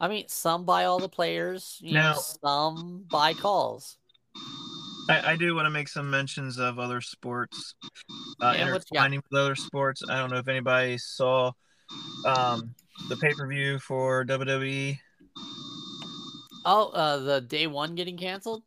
I 0.00 0.08
mean, 0.08 0.24
some 0.28 0.64
buy 0.64 0.84
all 0.84 0.98
the 0.98 1.08
players. 1.08 1.78
You 1.80 1.94
Now- 1.94 2.14
know, 2.14 2.18
some 2.20 3.04
buy 3.08 3.34
calls. 3.34 3.96
I, 5.08 5.32
I 5.32 5.36
do 5.36 5.54
want 5.54 5.66
to 5.66 5.70
make 5.70 5.88
some 5.88 6.10
mentions 6.10 6.58
of 6.58 6.78
other 6.78 7.00
sports, 7.00 7.74
uh, 8.40 8.54
Yeah, 8.56 8.68
intertwining 8.68 9.22
with 9.30 9.38
other 9.38 9.54
sports. 9.54 10.02
I 10.08 10.16
don't 10.16 10.30
know 10.30 10.38
if 10.38 10.48
anybody 10.48 10.98
saw 10.98 11.52
um, 12.26 12.74
the 13.08 13.16
pay 13.16 13.32
per 13.34 13.46
view 13.46 13.78
for. 13.78 14.24
WWE. 14.24 14.98
Oh, 16.66 16.88
uh, 16.88 17.18
the 17.18 17.40
day 17.40 17.66
one 17.66 17.94
getting 17.94 18.16
canceled. 18.16 18.62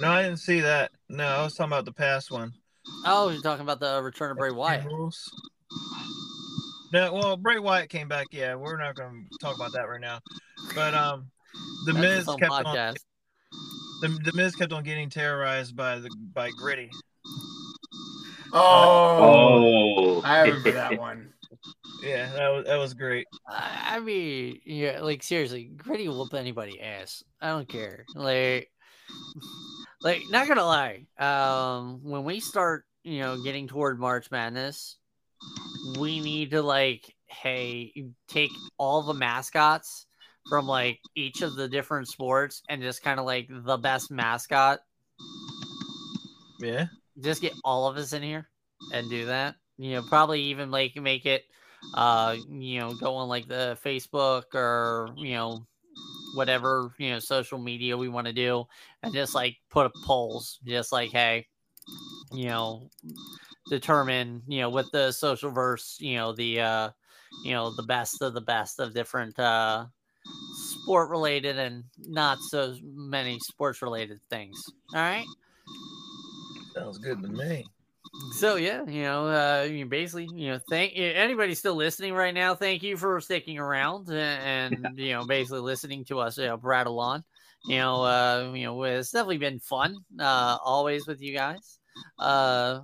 No, 0.00 0.10
I 0.10 0.22
didn't 0.22 0.40
see 0.40 0.60
that. 0.60 0.90
No, 1.08 1.24
I 1.24 1.42
was 1.42 1.54
talking 1.54 1.72
about 1.72 1.84
the 1.84 1.92
past 1.92 2.30
one. 2.30 2.52
Oh, 3.06 3.30
you're 3.30 3.42
talking 3.42 3.62
about 3.62 3.80
the 3.80 4.02
return 4.02 4.32
of 4.32 4.36
Bray 4.36 4.50
Wyatt. 4.50 4.84
Rules. 4.84 5.30
No, 6.92 7.12
well, 7.14 7.36
Bray 7.36 7.58
Wyatt 7.58 7.88
came 7.88 8.08
back. 8.08 8.26
Yeah, 8.32 8.54
we're 8.54 8.76
not 8.76 8.96
going 8.96 9.28
to 9.30 9.38
talk 9.38 9.56
about 9.56 9.72
that 9.72 9.88
right 9.88 10.00
now. 10.00 10.20
But 10.74 10.92
um, 10.92 11.30
the 11.86 11.92
That's 11.92 12.26
Miz 12.26 12.36
kept 12.38 12.52
on 12.52 12.64
podcast. 12.64 12.98
The, 14.02 14.08
the 14.24 14.32
Miz 14.34 14.54
kept 14.54 14.72
on 14.72 14.82
getting 14.82 15.08
terrorized 15.08 15.74
by 15.76 15.98
the 15.98 16.10
by 16.34 16.50
Gritty. 16.58 16.90
Oh, 18.52 20.20
Oh, 20.20 20.22
I 20.24 20.42
remember 20.42 20.72
that 20.72 20.98
one. 20.98 21.28
Yeah, 22.02 22.32
that 22.32 22.48
was 22.48 22.64
that 22.64 22.76
was 22.78 22.94
great. 22.94 23.28
I 23.46 23.96
I 23.96 24.00
mean, 24.00 24.60
yeah, 24.64 25.00
like 25.02 25.22
seriously, 25.22 25.70
Gritty 25.76 26.08
will 26.08 26.18
whoop 26.18 26.34
anybody 26.34 26.80
ass. 26.80 27.22
I 27.40 27.50
don't 27.50 27.68
care. 27.68 28.04
Like, 28.16 28.68
like 30.02 30.22
not 30.30 30.48
gonna 30.48 30.64
lie. 30.64 31.06
Um, 31.16 32.00
when 32.02 32.24
we 32.24 32.40
start, 32.40 32.86
you 33.04 33.20
know, 33.20 33.40
getting 33.40 33.68
toward 33.68 34.00
March 34.00 34.32
Madness, 34.32 34.96
we 35.96 36.18
need 36.18 36.50
to 36.50 36.62
like, 36.62 37.14
hey, 37.26 37.92
take 38.26 38.50
all 38.78 39.02
the 39.02 39.14
mascots 39.14 40.06
from 40.48 40.66
like 40.66 41.00
each 41.14 41.42
of 41.42 41.56
the 41.56 41.68
different 41.68 42.08
sports 42.08 42.62
and 42.68 42.82
just 42.82 43.02
kind 43.02 43.20
of 43.20 43.26
like 43.26 43.48
the 43.50 43.76
best 43.76 44.10
mascot. 44.10 44.80
Yeah. 46.58 46.86
Just 47.20 47.42
get 47.42 47.52
all 47.64 47.86
of 47.86 47.96
us 47.96 48.12
in 48.12 48.22
here 48.22 48.48
and 48.92 49.08
do 49.08 49.26
that. 49.26 49.56
You 49.78 49.92
know, 49.92 50.02
probably 50.02 50.42
even 50.42 50.70
like 50.70 50.96
make 50.96 51.26
it 51.26 51.44
uh 51.94 52.36
you 52.48 52.78
know 52.78 52.94
go 52.94 53.16
on 53.16 53.28
like 53.28 53.48
the 53.48 53.76
facebook 53.84 54.54
or 54.54 55.08
you 55.16 55.34
know 55.34 55.66
whatever 56.34 56.94
you 56.98 57.10
know 57.10 57.18
social 57.18 57.58
media 57.58 57.96
we 57.96 58.08
want 58.08 58.26
to 58.26 58.32
do 58.32 58.64
and 59.02 59.12
just 59.12 59.34
like 59.34 59.56
put 59.70 59.86
up 59.86 59.92
polls 60.04 60.58
just 60.64 60.92
like 60.92 61.10
hey 61.10 61.46
you 62.32 62.46
know 62.46 62.88
determine 63.68 64.42
you 64.46 64.60
know 64.60 64.70
with 64.70 64.90
the 64.92 65.12
social 65.12 65.50
verse 65.50 65.96
you 66.00 66.16
know 66.16 66.32
the 66.32 66.60
uh 66.60 66.90
you 67.44 67.52
know 67.52 67.74
the 67.74 67.82
best 67.82 68.22
of 68.22 68.32
the 68.32 68.40
best 68.40 68.80
of 68.80 68.94
different 68.94 69.38
uh 69.38 69.84
sport 70.82 71.10
related 71.10 71.58
and 71.58 71.84
not 71.98 72.38
so 72.50 72.74
many 72.82 73.38
sports 73.48 73.82
related 73.82 74.20
things 74.30 74.56
all 74.94 75.00
right 75.00 75.26
Sounds 76.74 76.98
good 76.98 77.22
to 77.22 77.28
me. 77.28 77.66
so 78.32 78.56
yeah, 78.56 78.84
you 78.86 79.02
know, 79.02 79.26
uh, 79.26 79.62
you 79.64 79.84
basically, 79.84 80.28
you 80.34 80.48
know, 80.48 80.60
thank 80.70 80.92
anybody 80.96 81.54
still 81.54 81.74
listening 81.74 82.14
right 82.14 82.32
now. 82.32 82.54
Thank 82.54 82.82
you 82.82 82.96
for 82.96 83.20
sticking 83.20 83.58
around 83.58 84.08
and, 84.08 84.74
and 84.74 84.98
you 84.98 85.12
know, 85.12 85.26
basically 85.26 85.60
listening 85.60 86.04
to 86.06 86.18
us, 86.18 86.38
you 86.38 86.46
know, 86.46 86.56
prattle 86.56 86.98
on. 86.98 87.24
You 87.66 87.76
know, 87.76 88.02
uh, 88.02 88.52
you 88.54 88.64
know, 88.64 88.82
it's 88.84 89.12
definitely 89.12 89.38
been 89.38 89.60
fun, 89.60 89.96
uh, 90.18 90.56
always 90.64 91.06
with 91.06 91.20
you 91.20 91.32
guys. 91.34 91.78
Uh, 92.18 92.80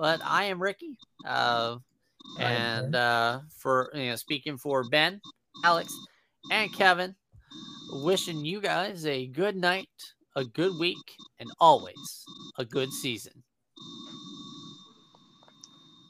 but 0.00 0.20
I 0.24 0.44
am 0.44 0.62
Ricky, 0.62 0.96
uh, 1.26 1.76
and 2.38 2.94
uh, 2.94 3.40
for 3.58 3.90
you 3.92 4.10
know, 4.10 4.16
speaking 4.16 4.56
for 4.56 4.84
Ben, 4.84 5.20
Alex, 5.64 5.92
and 6.50 6.72
Kevin, 6.72 7.14
wishing 7.90 8.44
you 8.44 8.60
guys 8.60 9.06
a 9.06 9.26
good 9.26 9.56
night, 9.56 9.88
a 10.36 10.44
good 10.44 10.78
week, 10.78 11.16
and 11.38 11.50
always 11.60 12.24
a 12.58 12.64
good 12.64 12.92
season. 12.92 13.42